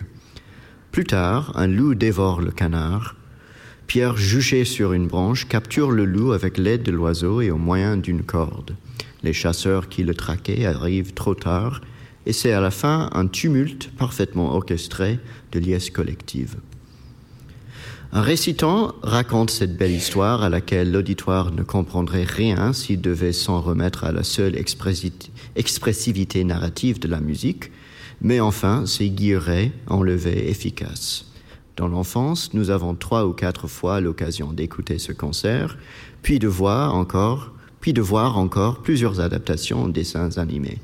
Plus 0.90 1.04
tard, 1.04 1.52
un 1.54 1.66
loup 1.66 1.94
dévore 1.94 2.42
le 2.42 2.50
canard. 2.50 3.16
Pierre, 3.86 4.18
juché 4.18 4.66
sur 4.66 4.92
une 4.92 5.06
branche, 5.06 5.48
capture 5.48 5.90
le 5.90 6.04
loup 6.04 6.32
avec 6.32 6.58
l'aide 6.58 6.82
de 6.82 6.92
l'oiseau 6.92 7.40
et 7.40 7.50
au 7.50 7.56
moyen 7.56 7.96
d'une 7.96 8.22
corde. 8.22 8.76
Les 9.22 9.32
chasseurs 9.32 9.88
qui 9.88 10.02
le 10.02 10.14
traquaient 10.14 10.66
arrivent 10.66 11.14
trop 11.14 11.34
tard 11.34 11.80
et 12.26 12.34
c'est 12.34 12.52
à 12.52 12.60
la 12.60 12.70
fin 12.70 13.08
un 13.14 13.26
tumulte 13.26 13.90
parfaitement 13.96 14.54
orchestré 14.54 15.18
de 15.52 15.58
liesse 15.58 15.90
collective. 15.90 16.56
Un 18.14 18.20
récitant 18.20 18.92
raconte 19.02 19.48
cette 19.48 19.78
belle 19.78 19.92
histoire 19.92 20.42
à 20.42 20.50
laquelle 20.50 20.92
l'auditoire 20.92 21.50
ne 21.50 21.62
comprendrait 21.62 22.24
rien 22.24 22.74
s'il 22.74 23.00
devait 23.00 23.32
s'en 23.32 23.62
remettre 23.62 24.04
à 24.04 24.12
la 24.12 24.22
seule 24.22 24.54
expressivité 24.54 26.44
narrative 26.44 26.98
de 26.98 27.08
la 27.08 27.20
musique, 27.20 27.72
mais 28.20 28.38
enfin 28.38 28.84
c'est 28.84 29.08
guilleret 29.08 29.72
enlevé 29.86 30.50
efficace. 30.50 31.24
Dans 31.78 31.88
l'enfance, 31.88 32.52
nous 32.52 32.68
avons 32.68 32.94
trois 32.94 33.26
ou 33.26 33.32
quatre 33.32 33.66
fois 33.66 34.02
l'occasion 34.02 34.52
d'écouter 34.52 34.98
ce 34.98 35.12
concert, 35.12 35.78
puis 36.20 36.38
de 36.38 36.48
voir 36.48 36.94
encore, 36.94 37.52
puis 37.80 37.94
de 37.94 38.02
voir 38.02 38.36
encore 38.36 38.82
plusieurs 38.82 39.20
adaptations 39.20 39.84
en 39.84 39.88
dessins 39.88 40.36
animés. 40.36 40.80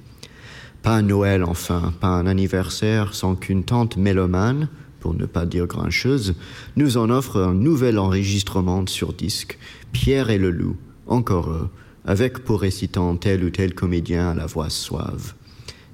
Pas 0.83 0.95
un 0.95 1.03
Noël 1.03 1.45
enfin, 1.45 1.93
pas 2.01 2.09
un 2.09 2.27
anniversaire 2.27 3.13
sans 3.13 3.35
qu'une 3.35 3.65
tante 3.65 3.99
mélomane, 3.99 4.71
pour 5.01 5.15
ne 5.15 5.27
pas 5.27 5.47
dire 5.47 5.67
grand-chose, 5.67 6.35
nous 6.77 6.97
en 6.97 7.11
offre 7.11 7.41
un 7.41 7.55
nouvel 7.55 7.99
enregistrement 7.99 8.87
sur 8.87 9.13
disque, 9.13 9.59
Pierre 9.93 10.31
et 10.31 10.39
le 10.39 10.51
loup, 10.51 10.77
encore 11.07 11.51
eux, 11.51 11.69
avec 12.05 12.41
pour 12.41 12.61
récitant 12.61 13.17
tel 13.17 13.45
ou 13.45 13.51
tel 13.51 13.75
comédien 13.75 14.31
à 14.31 14.35
la 14.35 14.47
voix 14.47 14.71
suave. 14.71 15.35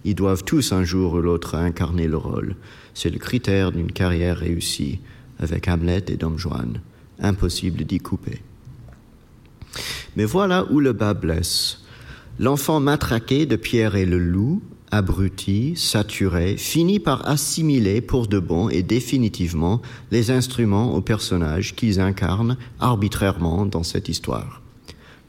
Ils 0.04 0.14
doivent 0.14 0.44
tous 0.44 0.72
un 0.72 0.84
jour 0.84 1.14
ou 1.14 1.20
l'autre 1.20 1.54
incarner 1.54 2.06
le 2.06 2.16
rôle. 2.16 2.56
C'est 2.92 3.10
le 3.10 3.18
critère 3.18 3.72
d'une 3.72 3.90
carrière 3.90 4.38
réussie, 4.38 5.00
avec 5.38 5.66
Hamlet 5.66 6.04
et 6.08 6.16
Dom 6.16 6.38
Juan. 6.38 6.80
Impossible 7.20 7.84
d'y 7.84 8.00
couper. 8.00 8.42
Mais 10.16 10.24
voilà 10.24 10.70
où 10.70 10.80
le 10.80 10.92
bas 10.92 11.14
blesse. 11.14 11.80
L'enfant 12.38 12.80
matraqué 12.80 13.46
de 13.46 13.56
Pierre 13.56 13.96
et 13.96 14.06
le 14.06 14.18
loup 14.18 14.62
abruti, 14.94 15.74
saturé, 15.76 16.56
finit 16.56 17.00
par 17.00 17.28
assimiler 17.28 18.00
pour 18.00 18.28
de 18.28 18.38
bon 18.38 18.68
et 18.68 18.82
définitivement 18.82 19.82
les 20.12 20.30
instruments 20.30 20.94
aux 20.94 21.00
personnages 21.00 21.74
qu'ils 21.74 22.00
incarnent 22.00 22.56
arbitrairement 22.78 23.66
dans 23.66 23.82
cette 23.82 24.08
histoire. 24.08 24.62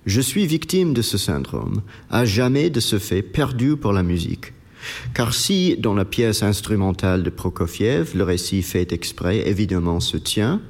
Je 0.06 0.22
suis 0.22 0.46
victime 0.46 0.94
de 0.94 1.02
ce 1.02 1.18
syndrome, 1.18 1.82
à 2.12 2.26
jamais 2.26 2.70
de 2.70 2.80
ce 2.80 3.00
fait 3.00 3.24
perdu 3.24 3.76
pour 3.76 3.92
la 3.92 4.04
musique. 4.04 4.54
Car 5.16 5.34
si, 5.34 5.76
dans 5.78 5.96
la 5.96 6.06
pièce 6.06 6.44
instrumentale 6.44 7.24
de 7.24 7.32
Prokofiev, 7.32 8.16
le 8.16 8.24
récit 8.24 8.62
fait 8.62 8.92
exprès 8.94 9.48
évidemment 9.48 10.00
se 10.00 10.18
tient, 10.18 10.62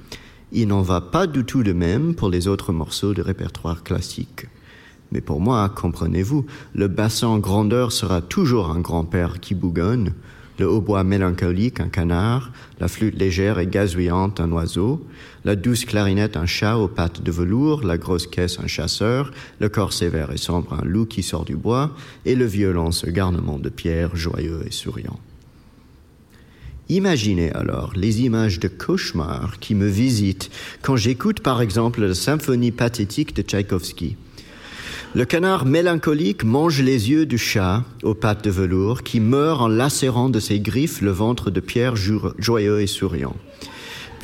il 0.53 0.69
n'en 0.69 0.81
va 0.81 1.01
pas 1.01 1.27
du 1.27 1.43
tout 1.43 1.63
de 1.63 1.73
même 1.73 2.15
pour 2.15 2.29
les 2.29 2.47
autres 2.47 2.71
morceaux 2.71 3.13
de 3.13 3.21
répertoire 3.21 3.83
classique. 3.83 4.45
Mais 5.12 5.22
pour 5.22 5.39
moi, 5.39 5.70
comprenez-vous, 5.70 6.45
le 6.74 6.88
bassin 6.88 7.38
grandeur 7.39 7.91
sera 7.91 8.22
toujours 8.22 8.70
un 8.70 8.80
grand-père 8.80 9.39
qui 9.39 9.56
bougonne, 9.56 10.14
le 10.58 10.70
hautbois 10.70 11.03
mélancolique 11.03 11.80
un 11.80 11.89
canard, 11.89 12.51
la 12.80 12.88
flûte 12.88 13.20
légère 13.20 13.60
et 13.60 13.68
gazouillante 13.68 14.39
un 14.39 14.51
oiseau, 14.51 15.06
la 15.43 15.56
douce 15.56 15.86
clarinette 15.86 16.38
un 16.38 16.45
chat 16.45 16.78
aux 16.78 16.88
pattes 16.88 17.22
de 17.22 17.32
velours, 17.32 17.84
la 17.84 17.97
grosse 17.97 18.28
caisse 18.28 18.60
un 18.60 18.68
chasseur, 18.68 19.32
le 19.60 19.70
corps 19.70 19.93
sévère 19.93 20.32
et 20.32 20.38
sombre 20.38 20.74
un 20.74 20.86
loup 20.86 21.06
qui 21.06 21.24
sort 21.24 21.45
du 21.45 21.56
bois, 21.56 21.91
et 22.26 22.36
le 22.36 22.45
violon 22.45 22.91
ce 22.91 23.10
garnement 23.10 23.60
de 23.60 23.70
pierre 23.70 24.16
joyeux 24.16 24.62
et 24.66 24.72
souriant. 24.72 25.20
Imaginez 26.88 27.51
alors 27.51 27.93
les 27.95 28.22
images 28.22 28.60
de 28.60 28.68
cauchemar 28.68 29.60
qui 29.60 29.74
me 29.74 29.88
visitent 29.88 30.51
quand 30.84 30.95
j'écoute 30.95 31.39
par 31.39 31.62
exemple 31.62 32.06
la 32.06 32.14
symphonie 32.14 32.72
pathétique 32.72 33.36
de 33.36 33.41
Tchaïkovski. 33.41 34.18
Le 35.13 35.25
canard 35.25 35.65
mélancolique 35.65 36.43
mange 36.43 36.81
les 36.81 37.09
yeux 37.09 37.25
du 37.25 37.37
chat 37.37 37.83
aux 38.03 38.13
pattes 38.13 38.43
de 38.43 38.49
velours 38.49 39.03
qui 39.03 39.19
meurt 39.19 39.61
en 39.61 39.67
lacérant 39.67 40.29
de 40.29 40.39
ses 40.39 40.59
griffes 40.59 41.01
le 41.01 41.11
ventre 41.11 41.51
de 41.51 41.59
Pierre 41.59 41.95
joyeux 41.95 42.81
et 42.81 42.87
souriant. 42.87 43.35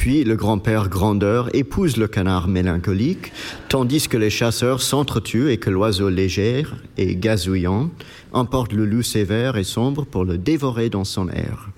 Puis 0.01 0.23
le 0.23 0.35
grand-père 0.35 0.89
grandeur 0.89 1.53
épouse 1.55 1.97
le 1.97 2.07
canard 2.07 2.47
mélancolique, 2.47 3.31
tandis 3.69 4.07
que 4.07 4.17
les 4.17 4.31
chasseurs 4.31 4.81
s'entretuent 4.81 5.51
et 5.51 5.57
que 5.57 5.69
l'oiseau 5.69 6.09
léger 6.09 6.65
et 6.97 7.15
gazouillant 7.15 7.91
emporte 8.33 8.73
le 8.73 8.85
loup 8.85 9.03
sévère 9.03 9.57
et 9.57 9.63
sombre 9.63 10.05
pour 10.05 10.25
le 10.25 10.39
dévorer 10.39 10.89
dans 10.89 11.03
son 11.03 11.29
air. 11.29 11.69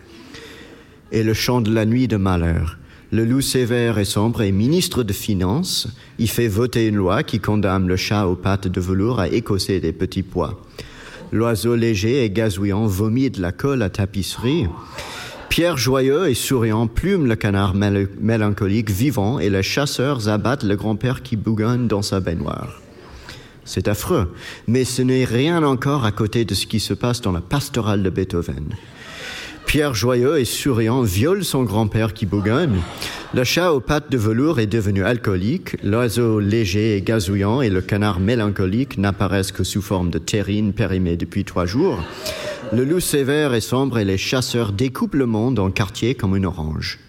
Et 1.12 1.22
le 1.22 1.34
chant 1.34 1.60
de 1.60 1.74
la 1.74 1.86
nuit 1.86 2.08
de 2.08 2.16
malheur, 2.16 2.78
le 3.14 3.26
loup 3.26 3.42
sévère 3.42 4.00
et 4.00 4.06
sombre 4.06 4.42
est 4.42 4.52
ministre 4.52 5.04
de 5.04 5.14
Finances. 5.14 5.88
Il 6.18 6.28
fait 6.28 6.48
voter 6.48 6.88
une 6.88 6.96
loi 6.96 7.22
qui 7.22 7.40
condamne 7.40 7.88
le 7.88 7.96
chat 7.96 8.26
aux 8.26 8.36
pattes 8.36 8.68
de 8.68 8.82
velours 8.82 9.20
à 9.20 9.28
écosser 9.28 9.80
des 9.80 9.94
petits 9.94 10.24
pois. 10.24 10.60
L'oiseau 11.32 11.76
léger 11.76 12.26
et 12.26 12.32
gazouillant 12.32 12.88
vomit 12.88 13.30
de 13.30 13.40
la 13.40 13.52
colle 13.52 13.84
à 13.84 13.92
tapisserie. 13.92 14.66
Pierre 15.48 15.78
joyeux 15.78 16.28
et 16.28 16.34
souriant 16.34 16.88
plume 16.88 17.28
le 17.28 17.36
canard 17.36 17.76
mélancolique 17.76 18.90
vivant 18.90 19.38
et 19.38 19.52
les 19.52 19.62
chasseurs 19.62 20.28
abattent 20.28 20.64
le 20.64 20.76
grand-père 20.76 21.22
qui 21.22 21.36
bougonne 21.36 21.88
dans 21.88 22.02
sa 22.02 22.20
baignoire. 22.20 22.82
C'est 23.64 23.88
affreux, 23.88 24.34
mais 24.68 24.86
ce 24.86 25.04
n'est 25.04 25.26
rien 25.26 25.62
encore 25.62 26.06
à 26.06 26.12
côté 26.12 26.46
de 26.46 26.56
ce 26.56 26.66
qui 26.66 26.80
se 26.80 26.96
passe 26.96 27.22
dans 27.22 27.32
la 27.32 27.42
pastorale 27.42 28.02
de 28.02 28.10
Beethoven. 28.10 28.74
Pierre 29.74 29.96
joyeux 29.96 30.38
et 30.38 30.46
souriant 30.46 31.02
viole 31.02 31.44
son 31.44 31.64
grand-père 31.64 32.14
qui 32.14 32.28
bougonne. 32.28 32.80
Le 33.34 33.44
chat 33.44 33.74
aux 33.74 33.80
pattes 33.80 34.12
de 34.12 34.20
velours 34.20 34.60
est 34.60 34.68
devenu 34.68 35.04
alcoolique. 35.04 35.78
L'oiseau 35.84 36.40
léger 36.40 36.96
et 36.96 37.02
gazouillant 37.02 37.60
et 37.60 37.72
le 37.72 37.82
canard 37.82 38.20
mélancolique 38.20 39.00
n'apparaissent 39.00 39.52
que 39.52 39.64
sous 39.64 39.82
forme 39.82 40.12
de 40.12 40.20
terrine 40.20 40.74
périmée 40.74 41.18
depuis 41.18 41.44
trois 41.44 41.66
jours. 41.66 41.98
Le 42.72 42.86
loup 42.86 43.00
sévère 43.00 43.56
et 43.56 43.62
sombre 43.62 43.98
et 43.98 44.06
les 44.06 44.20
chasseurs 44.20 44.74
découpent 44.74 45.16
le 45.16 45.26
monde 45.26 45.58
en 45.58 45.72
quartiers 45.72 46.14
comme 46.14 46.36
une 46.36 46.46
orange. 46.46 47.00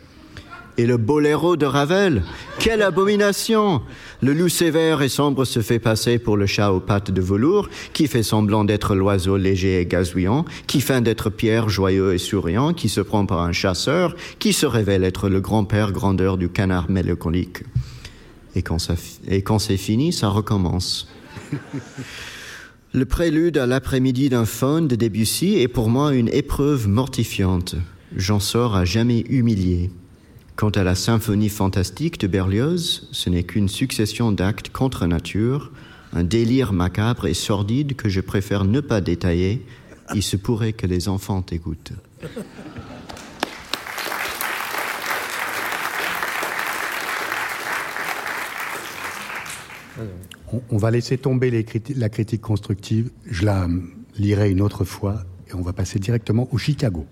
Et 0.76 0.86
le 0.86 0.96
boléro 0.96 1.56
de 1.56 1.66
Ravel, 1.66 2.24
quelle 2.58 2.82
abomination 2.82 3.80
Le 4.20 4.32
loup 4.32 4.48
sévère 4.48 5.02
et 5.02 5.08
sombre 5.08 5.44
se 5.44 5.62
fait 5.62 5.78
passer 5.78 6.18
pour 6.18 6.36
le 6.36 6.46
chat 6.46 6.72
aux 6.72 6.80
pattes 6.80 7.12
de 7.12 7.20
velours, 7.20 7.68
qui 7.92 8.08
fait 8.08 8.24
semblant 8.24 8.64
d'être 8.64 8.96
l'oiseau 8.96 9.36
léger 9.36 9.80
et 9.80 9.86
gazouillant, 9.86 10.44
qui 10.66 10.80
feint 10.80 11.00
d'être 11.00 11.30
Pierre 11.30 11.68
joyeux 11.68 12.12
et 12.12 12.18
souriant, 12.18 12.74
qui 12.74 12.88
se 12.88 13.00
prend 13.00 13.24
par 13.24 13.42
un 13.42 13.52
chasseur, 13.52 14.16
qui 14.40 14.52
se 14.52 14.66
révèle 14.66 15.04
être 15.04 15.28
le 15.28 15.40
grand-père 15.40 15.92
grandeur 15.92 16.38
du 16.38 16.48
canard 16.48 16.90
mélancolique. 16.90 17.62
Et 18.56 18.62
quand, 18.62 18.78
c'est 19.58 19.76
fini, 19.76 20.12
ça 20.12 20.28
recommence. 20.28 21.08
Le 22.92 23.04
prélude 23.04 23.58
à 23.58 23.66
l'après-midi 23.66 24.28
d'un 24.28 24.44
faune 24.44 24.88
de 24.88 24.96
Debussy 24.96 25.58
est 25.58 25.68
pour 25.68 25.88
moi 25.88 26.14
une 26.14 26.28
épreuve 26.28 26.88
mortifiante. 26.88 27.76
J'en 28.16 28.38
sors 28.38 28.76
à 28.76 28.84
jamais 28.84 29.20
humilié. 29.28 29.90
Quant 30.56 30.70
à 30.70 30.84
la 30.84 30.94
symphonie 30.94 31.48
fantastique 31.48 32.20
de 32.20 32.28
Berlioz, 32.28 33.08
ce 33.10 33.28
n'est 33.28 33.42
qu'une 33.42 33.68
succession 33.68 34.30
d'actes 34.30 34.70
contre 34.70 35.06
nature, 35.06 35.72
un 36.12 36.22
délire 36.22 36.72
macabre 36.72 37.26
et 37.26 37.34
sordide 37.34 37.96
que 37.96 38.08
je 38.08 38.20
préfère 38.20 38.64
ne 38.64 38.80
pas 38.80 39.00
détailler. 39.00 39.66
Il 40.14 40.22
se 40.22 40.36
pourrait 40.36 40.72
que 40.72 40.86
les 40.86 41.08
enfants 41.08 41.44
écoutent. 41.50 41.92
On, 50.70 50.76
va 50.76 50.92
laisser 50.92 51.18
tomber 51.18 51.66
la 51.96 52.08
critique 52.08 52.40
constructive. 52.40 53.10
Je 53.26 53.44
la 53.44 53.66
lirai 54.16 54.50
une 54.50 54.60
autre 54.60 54.84
fois 54.84 55.24
et 55.48 55.54
on 55.54 55.62
va 55.62 55.72
passer 55.72 55.98
directement 55.98 56.48
au 56.52 56.58
Chicago. 56.58 57.06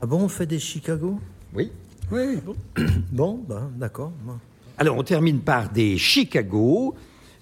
Ah 0.00 0.06
bon, 0.06 0.22
on 0.22 0.28
fait 0.28 0.46
des 0.46 0.58
Chicago? 0.58 1.20
Oui. 1.54 1.70
Oui. 2.12 2.38
Bon, 3.10 3.40
ben, 3.48 3.70
d'accord. 3.76 4.12
Alors, 4.78 4.96
on 4.96 5.02
termine 5.02 5.40
par 5.40 5.70
des 5.70 5.98
Chicago. 5.98 6.94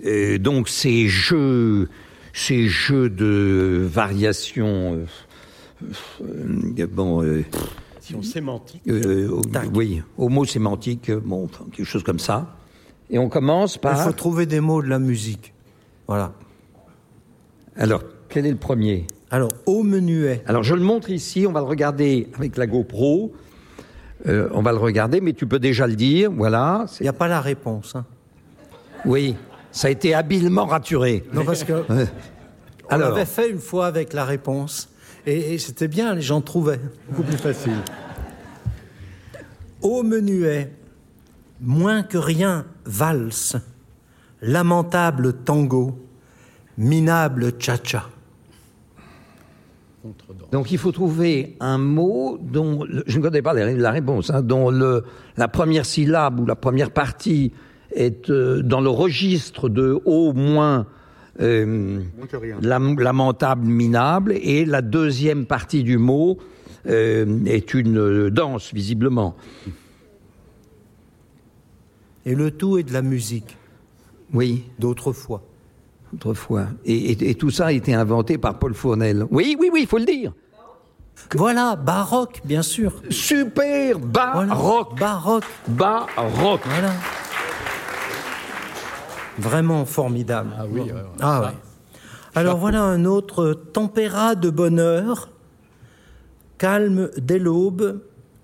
Euh, 0.05 0.39
donc, 0.39 0.69
ces 0.69 1.09
jeux, 1.09 1.89
ces 2.33 2.69
jeux 2.69 3.11
de 3.11 3.87
variation. 3.91 5.07
Euh, 6.23 6.87
bon. 6.87 7.23
Euh, 7.23 7.45
sémantique. 8.23 8.83
oui, 9.75 10.03
homo 10.19 10.45
sémantique, 10.45 11.13
bon, 11.13 11.49
quelque 11.73 11.87
chose 11.87 12.03
comme 12.03 12.19
ça. 12.19 12.57
Et 13.09 13.19
on 13.19 13.29
commence 13.29 13.79
par. 13.79 14.01
Il 14.01 14.05
faut 14.05 14.13
trouver 14.13 14.47
des 14.47 14.61
mots 14.61 14.83
de 14.83 14.89
la 14.89 14.99
musique. 14.99 15.53
Voilà. 16.09 16.33
Alors, 17.77 18.03
quel 18.29 18.47
est 18.47 18.51
le 18.51 18.57
premier? 18.57 19.07
Alors, 19.31 19.51
au 19.67 19.85
menuet. 19.85 20.43
Alors, 20.47 20.65
je 20.65 20.75
le 20.75 20.83
montre 20.83 21.11
ici, 21.11 21.47
on 21.47 21.53
va 21.53 21.61
le 21.61 21.67
regarder 21.67 22.29
avec 22.35 22.57
la 22.57 22.67
GoPro. 22.67 23.33
Euh, 24.27 24.49
on 24.53 24.63
va 24.63 24.73
le 24.73 24.79
regarder, 24.79 25.21
mais 25.21 25.33
tu 25.33 25.47
peux 25.47 25.59
déjà 25.59 25.87
le 25.87 25.97
dire, 25.97 26.31
voilà. 26.31 26.85
Il 27.01 27.05
n'y 27.05 27.09
a 27.09 27.15
pas 27.15 27.29
la 27.29 27.41
réponse. 27.41 27.95
Hein. 27.97 28.05
Oui, 29.05 29.35
ça 29.73 29.89
a 29.89 29.91
été 29.91 30.15
habilement 30.15 30.67
raturé. 30.67 31.25
Non, 31.33 31.45
parce 31.45 31.65
que 31.65 31.85
on 32.91 32.97
l'avait 32.97 33.25
fait 33.25 33.51
une 33.51 33.61
fois 33.61 33.87
avec 33.87 34.13
la 34.13 34.25
réponse, 34.25 34.89
et, 35.27 35.59
c'était 35.59 35.89
bien, 35.89 36.15
les 36.15 36.23
gens 36.23 36.41
trouvaient. 36.41 36.81
Beaucoup 37.09 37.23
plus 37.23 37.37
facile. 37.37 37.77
Au 39.81 40.03
menuet, 40.03 40.71
Moins 41.63 42.03
que 42.03 42.17
rien, 42.17 42.65
valse, 42.87 43.57
lamentable 44.41 45.35
tango, 45.45 45.99
minable 46.79 47.53
cha-cha. 47.59 48.09
Donc 50.53 50.73
il 50.73 50.79
faut 50.79 50.93
trouver 50.93 51.57
un 51.61 51.79
mot 51.79 52.39
dont, 52.41 52.85
je 53.07 53.19
ne 53.19 53.23
connais 53.23 53.43
pas 53.43 53.55
la 53.55 53.91
réponse, 53.91 54.31
hein, 54.31 54.43
dont 54.43 54.71
le, 54.71 55.05
la 55.37 55.49
première 55.49 55.87
syllabe 55.87 56.41
ou 56.41 56.47
la 56.47 56.57
première 56.57 56.91
partie 56.91 57.53
est 57.93 58.31
euh, 58.31 58.63
dans 58.63 58.81
le 58.81 58.91
registre 58.91 59.69
de 59.69 60.01
au 60.05 60.33
moins 60.33 60.87
euh, 61.41 62.01
lamentable, 62.63 63.65
minable, 63.65 64.33
et 64.43 64.65
la 64.65 64.83
deuxième 64.83 65.47
partie 65.47 65.83
du 65.83 65.99
mot 65.99 66.39
euh, 66.87 67.45
est 67.47 67.73
une 67.75 68.29
danse, 68.31 68.75
visiblement. 68.75 69.37
Et 72.27 72.35
le 72.35 72.51
tout 72.51 72.79
est 72.79 72.83
de 72.83 72.93
la 72.93 73.03
musique. 73.03 73.57
Oui. 74.35 74.65
D'autrefois. 74.79 75.43
Autrefois. 76.15 76.67
Et, 76.85 77.31
et, 77.31 77.35
tout 77.35 77.51
ça 77.51 77.67
a 77.67 77.73
été 77.73 77.95
inventé 77.95 78.37
par 78.39 78.59
Paul 78.59 78.75
Fournel. 78.75 79.27
Oui, 79.31 79.57
oui, 79.59 79.71
oui, 79.73 79.81
il 79.83 79.87
faut 79.87 79.99
le 79.99 80.05
dire. 80.05 80.33
Voilà, 81.35 81.77
baroque, 81.77 82.41
bien 82.45 82.63
sûr. 82.63 82.95
Super, 83.11 83.99
baroque. 83.99 84.99
baroque. 84.99 85.45
Baroque. 85.69 86.63
Voilà. 86.65 86.93
Vraiment 89.39 89.85
formidable. 89.85 90.51
Ah 90.59 90.65
oui. 90.69 90.83
Ah, 91.21 91.43
oui. 91.45 91.59
Alors 92.35 92.59
voilà 92.59 92.83
un 92.83 93.05
autre 93.05 93.55
tempéra 93.73 94.37
de 94.37 94.51
bonheur, 94.51 95.31
calme 96.59 97.11
dès 97.17 97.41
l'aube, 97.41 98.03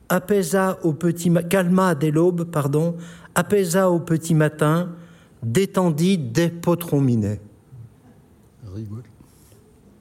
apaisa 0.08 0.78
au 0.82 0.92
petit 0.92 1.32
calma 1.48 1.94
dès 1.94 2.10
l'aube, 2.10 2.44
pardon, 2.44 2.96
apaisa 3.36 3.88
au 3.88 4.00
petit 4.00 4.34
matin, 4.34 4.90
détendit 5.44 6.18
des 6.18 6.48
potrons 6.48 7.00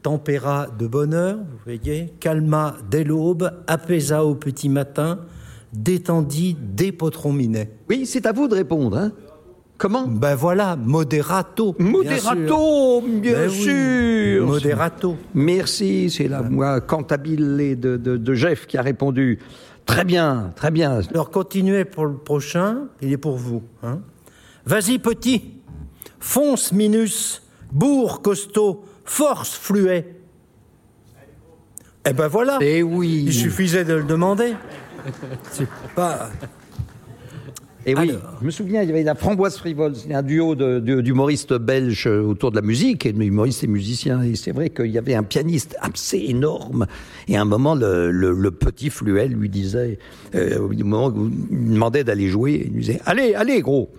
Tempéra 0.02 0.68
de 0.68 0.86
bonheur, 0.86 1.38
vous 1.38 1.58
voyez, 1.64 2.14
calma 2.20 2.76
dès 2.92 3.04
l'aube, 3.04 3.52
apaisa 3.66 4.24
au 4.24 4.36
petit 4.36 4.70
matin, 4.70 5.20
détendit 5.74 6.56
des 6.60 6.92
potrons 6.92 7.36
Oui, 7.90 8.06
c'est 8.06 8.26
à 8.26 8.32
vous 8.32 8.48
de 8.48 8.56
répondre, 8.56 8.98
hein 8.98 9.12
Comment? 9.78 10.08
Ben 10.08 10.36
voilà, 10.36 10.78
moderato. 10.78 11.76
Moderato, 11.80 13.02
bien 13.02 13.50
sûr. 13.50 14.46
Moderato. 14.46 15.18
Merci, 15.34 16.10
c'est 16.10 16.30
la 16.30 16.42
moi 16.42 16.80
cantabile 16.80 17.78
de, 17.78 17.98
de, 17.98 18.16
de 18.16 18.34
Jeff 18.34 18.68
qui 18.68 18.78
a 18.78 18.82
répondu. 18.82 19.40
Très 19.86 20.06
bien, 20.06 20.54
très 20.56 20.72
bien. 20.72 21.02
Alors 21.12 21.30
continuez 21.30 21.84
pour 21.84 22.06
le 22.06 22.16
prochain, 22.16 22.88
il 23.02 23.12
est 23.12 23.18
pour 23.18 23.36
vous. 23.36 23.64
Hein. 23.84 24.00
Vas-y 24.66 24.98
petit, 24.98 25.56
fonce 26.20 26.72
minus, 26.72 27.42
bourre 27.72 28.22
costaud, 28.22 28.84
force 29.04 29.56
fluet. 29.56 30.16
Eh 32.08 32.14
ben 32.14 32.28
voilà. 32.28 32.60
Eh 32.62 32.84
oui. 32.84 33.24
Il 33.28 33.34
suffisait 33.34 33.86
de 33.86 33.94
le 33.94 34.04
demander. 34.04 34.54
C'est 35.52 35.68
pas. 35.96 36.30
Et 37.88 37.96
oui, 37.96 38.12
je 38.42 38.46
me 38.46 38.50
souviens, 38.50 38.82
il 38.82 38.90
y 38.90 38.92
avait 38.92 39.04
la 39.04 39.14
Framboise 39.14 39.58
Frivole, 39.58 39.94
un 40.10 40.24
duo 40.24 40.56
d'humoristes 40.56 41.54
belges 41.54 42.08
autour 42.08 42.50
de 42.50 42.56
la 42.56 42.64
musique, 42.64 43.06
et 43.06 43.10
humoristes 43.12 43.64
et 43.64 43.68
musiciens. 43.68 44.24
Et 44.24 44.36
c'est 44.36 44.52
vrai 44.52 44.72
qu'il 44.72 44.88
y 44.88 44.98
avait 44.98 45.14
un 45.14 45.22
pianiste 45.22 45.78
assez 45.82 46.18
énorme. 46.18 46.88
Et 47.28 47.38
à 47.38 47.42
un 47.42 47.46
moment, 47.46 47.76
le, 47.76 48.50
petit 48.50 48.90
Fluel 48.90 49.34
lui 49.34 49.50
disait, 49.50 50.00
euh, 50.34 50.58
au 50.58 50.70
moment 50.84 51.08
où 51.10 51.30
il 51.52 51.74
demandait 51.74 52.04
d'aller 52.04 52.28
jouer, 52.28 52.64
il 52.66 52.74
lui 52.74 52.82
disait 52.82 53.02
Allez, 53.06 53.36
allez, 53.36 53.62
gros 53.62 53.92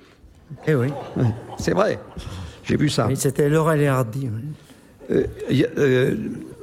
Eh 0.66 0.74
oui. 0.74 0.88
c'est 1.58 1.72
vrai. 1.72 2.00
J'ai 2.66 2.76
vu 2.76 2.88
ça. 2.88 3.08
C'était 3.14 3.48
Laurel 3.48 3.80
et 3.80 3.86
Hardy. 3.86 4.28
Euh, 5.10 5.24
euh, 5.78 6.16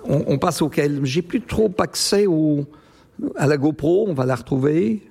on, 0.03 0.23
on, 0.27 0.37
passe 0.37 0.61
auquel 0.61 0.99
J'ai 1.05 1.21
plus 1.21 1.41
trop 1.41 1.73
accès 1.79 2.27
au, 2.27 2.65
à 3.35 3.47
la 3.47 3.57
GoPro, 3.57 4.05
on 4.07 4.13
va 4.13 4.25
la 4.25 4.35
retrouver. 4.35 5.01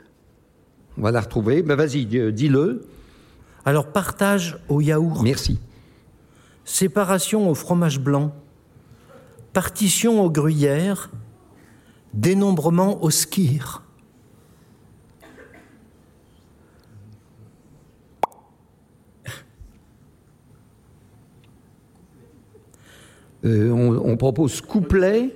On 0.99 1.03
va 1.03 1.11
la 1.11 1.20
retrouver. 1.20 1.62
Ben 1.62 1.74
vas-y, 1.74 2.05
dis-le. 2.05 2.86
Alors, 3.64 3.86
partage 3.86 4.59
au 4.68 4.80
yaourt. 4.80 5.22
Merci. 5.22 5.59
Séparation 6.64 7.49
au 7.49 7.55
fromage 7.55 8.01
blanc. 8.01 8.34
Partition 9.53 10.22
au 10.22 10.30
gruyère. 10.30 11.11
Dénombrement 12.12 13.03
au 13.03 13.11
skir. 13.11 13.82
Euh, 23.45 23.70
on, 23.70 24.11
on, 24.11 24.16
propose 24.16 24.61
couplet 24.61 25.30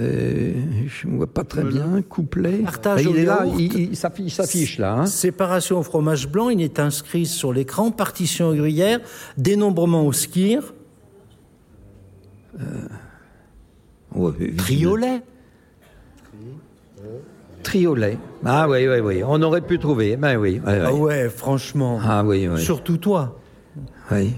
euh, 0.00 0.52
je 0.88 1.06
ne 1.06 1.16
vois 1.16 1.26
pas 1.28 1.44
très 1.44 1.62
bien. 1.62 2.02
Couplet. 2.08 2.58
Partage 2.58 3.04
bah, 3.04 3.10
il 3.10 3.16
est 3.16 3.24
là, 3.24 3.46
il, 3.56 3.96
s'affiche 3.96 4.78
là. 4.78 4.94
Hein. 4.94 5.06
Séparation 5.06 5.78
au 5.78 5.82
fromage 5.84 6.28
blanc, 6.28 6.48
il 6.48 6.60
est 6.62 6.80
inscrit 6.80 7.26
sur 7.26 7.52
l'écran. 7.52 7.92
Partition 7.92 8.48
au 8.48 8.54
gruyère, 8.54 9.00
dénombrement 9.36 10.04
au 10.04 10.12
skir. 10.12 10.74
Euh... 12.60 12.88
Triolet. 14.56 15.22
Triolet. 17.62 18.18
Ah 18.44 18.68
oui, 18.68 18.88
oui, 18.88 18.98
oui. 18.98 19.22
On 19.24 19.40
aurait 19.42 19.60
pu 19.60 19.78
trouver. 19.78 20.16
Ben 20.16 20.36
oui. 20.36 20.60
Ah 20.66 20.92
ouais, 20.92 21.28
franchement. 21.28 22.00
Ah 22.02 22.24
oui, 22.24 22.48
oui. 22.48 22.60
Surtout 22.60 22.96
toi. 22.96 23.38
Oui. 24.10 24.34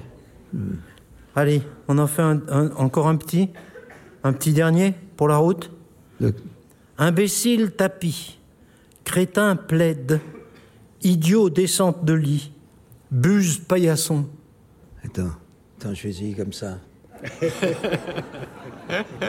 Allez, 1.36 1.62
on 1.86 1.98
en 1.98 2.06
fait 2.06 2.22
encore 2.22 3.08
un 3.08 3.16
petit 3.16 3.50
Un 4.24 4.32
petit 4.32 4.54
dernier 4.54 4.94
pour 5.16 5.28
la 5.28 5.36
route 5.36 5.70
Imbécile 6.98 7.72
tapis, 7.72 8.38
crétin 9.04 9.54
plaide, 9.54 10.18
idiot 11.02 11.50
descente 11.50 12.06
de 12.06 12.14
lit, 12.14 12.52
buse 13.10 13.58
paillasson. 13.58 14.24
Attends, 15.04 15.32
attends, 15.78 15.92
je 15.92 16.04
vais 16.04 16.08
essayer 16.08 16.32
comme 16.32 16.54
ça. 16.54 16.78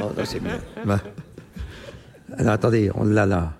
oh, 0.02 0.12
c'est 0.24 0.40
mieux. 0.40 0.52
Bah. 0.86 1.02
Alors 2.38 2.54
attendez, 2.54 2.90
on 2.96 3.04
l'a 3.04 3.26
là. 3.26 3.54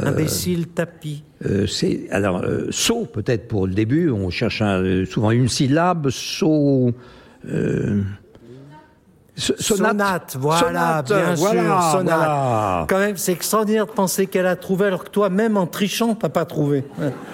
Euh, 0.00 0.06
Imbécile 0.06 0.68
tapis. 0.68 1.24
Euh, 1.44 1.66
c'est 1.66 2.08
alors 2.10 2.42
euh, 2.42 2.68
saut 2.70 3.04
peut-être 3.04 3.48
pour 3.48 3.66
le 3.66 3.74
début. 3.74 4.10
On 4.10 4.30
cherche 4.30 4.62
un, 4.62 5.04
souvent 5.04 5.30
une 5.30 5.48
syllabe. 5.48 6.08
Saut. 6.08 6.92
Euh, 7.48 8.02
Sonate, 9.34 10.36
voilà, 10.38 11.02
bien 11.02 11.34
sûr, 11.34 11.82
sonate. 11.92 12.88
Quand 12.88 12.98
même, 12.98 13.16
c'est 13.16 13.32
extraordinaire 13.32 13.86
de 13.86 13.92
penser 13.92 14.26
qu'elle 14.26 14.46
a 14.46 14.56
trouvé, 14.56 14.86
alors 14.86 15.04
que 15.04 15.10
toi, 15.10 15.30
même 15.30 15.56
en 15.56 15.66
trichant, 15.66 16.14
t'as 16.14 16.28
pas 16.28 16.44
trouvé. 16.44 16.84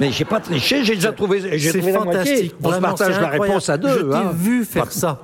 Mais 0.00 0.12
j'ai 0.12 0.24
pas 0.24 0.40
triché, 0.40 0.84
j'ai 0.84 0.94
déjà 0.94 1.12
trouvé. 1.12 1.58
C'est 1.58 1.82
fantastique. 1.82 2.54
On 2.62 2.72
se 2.72 2.78
partage 2.78 3.20
la 3.20 3.28
réponse 3.28 3.68
à 3.68 3.76
deux. 3.76 3.88
Je 3.88 4.04
t'ai 4.04 4.16
hein. 4.16 4.32
vu 4.32 4.64
faire 4.64 4.92
ça. 4.92 5.22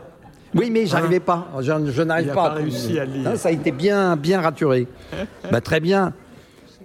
Oui, 0.55 0.71
mais 0.71 0.87
j'arrivais 0.87 1.21
pas. 1.21 1.49
Je, 1.61 2.03
n'arrive 2.03 2.33
pas. 2.33 2.51
à 2.51 2.55
réussi 2.55 2.99
à 2.99 3.05
lire. 3.05 3.37
ça 3.37 3.49
a 3.49 3.53
été 3.53 3.73
bien, 3.73 4.17
bien 4.17 4.41
raturé. 4.41 4.87
bah, 5.51 5.61
très 5.61 5.81
bien. 5.81 6.13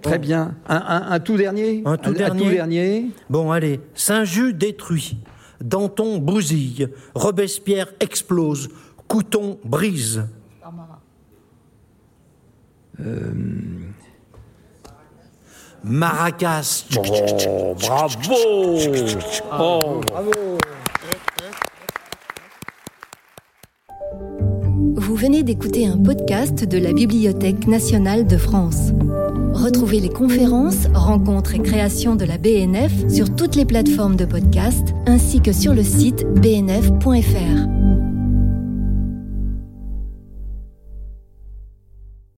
Très 0.02 0.18
bien. 0.18 0.56
Un, 0.68 1.20
tout 1.20 1.36
dernier 1.36 1.84
Un 1.86 1.98
tout, 1.98 2.14
dernier. 2.14 2.44
tout 2.44 2.50
dernier. 2.50 3.06
Bon, 3.30 3.52
allez. 3.52 3.82
Saint-Just 3.96 4.56
détruit. 4.56 5.18
Danton 5.62 6.20
bousille. 6.20 6.90
Robespierre 7.16 7.94
explose. 8.00 8.70
Couton 9.08 9.60
brise. 9.64 10.24
Euh... 13.00 13.32
Maracas. 15.84 16.86
Oh, 16.98 17.74
bravo. 17.80 18.78
Oh. 19.58 20.02
bravo. 20.06 20.32
Vous 24.96 25.16
venez 25.16 25.44
d'écouter 25.44 25.88
un 25.88 25.98
podcast 25.98 26.66
de 26.66 26.78
la 26.78 26.92
Bibliothèque 26.92 27.66
nationale 27.68 28.28
de 28.28 28.38
France. 28.38 28.92
Retrouvez 29.60 30.00
les 30.00 30.10
conférences, 30.10 30.88
rencontres 30.94 31.54
et 31.54 31.60
créations 31.60 32.16
de 32.16 32.24
la 32.24 32.38
BNF 32.38 33.10
sur 33.10 33.36
toutes 33.36 33.58
les 33.58 33.66
plateformes 33.66 34.16
de 34.16 34.24
podcast 34.24 34.96
ainsi 35.06 35.42
que 35.42 35.52
sur 35.52 35.74
le 35.74 35.84
site 35.84 36.26
bnf.fr. 36.36 37.79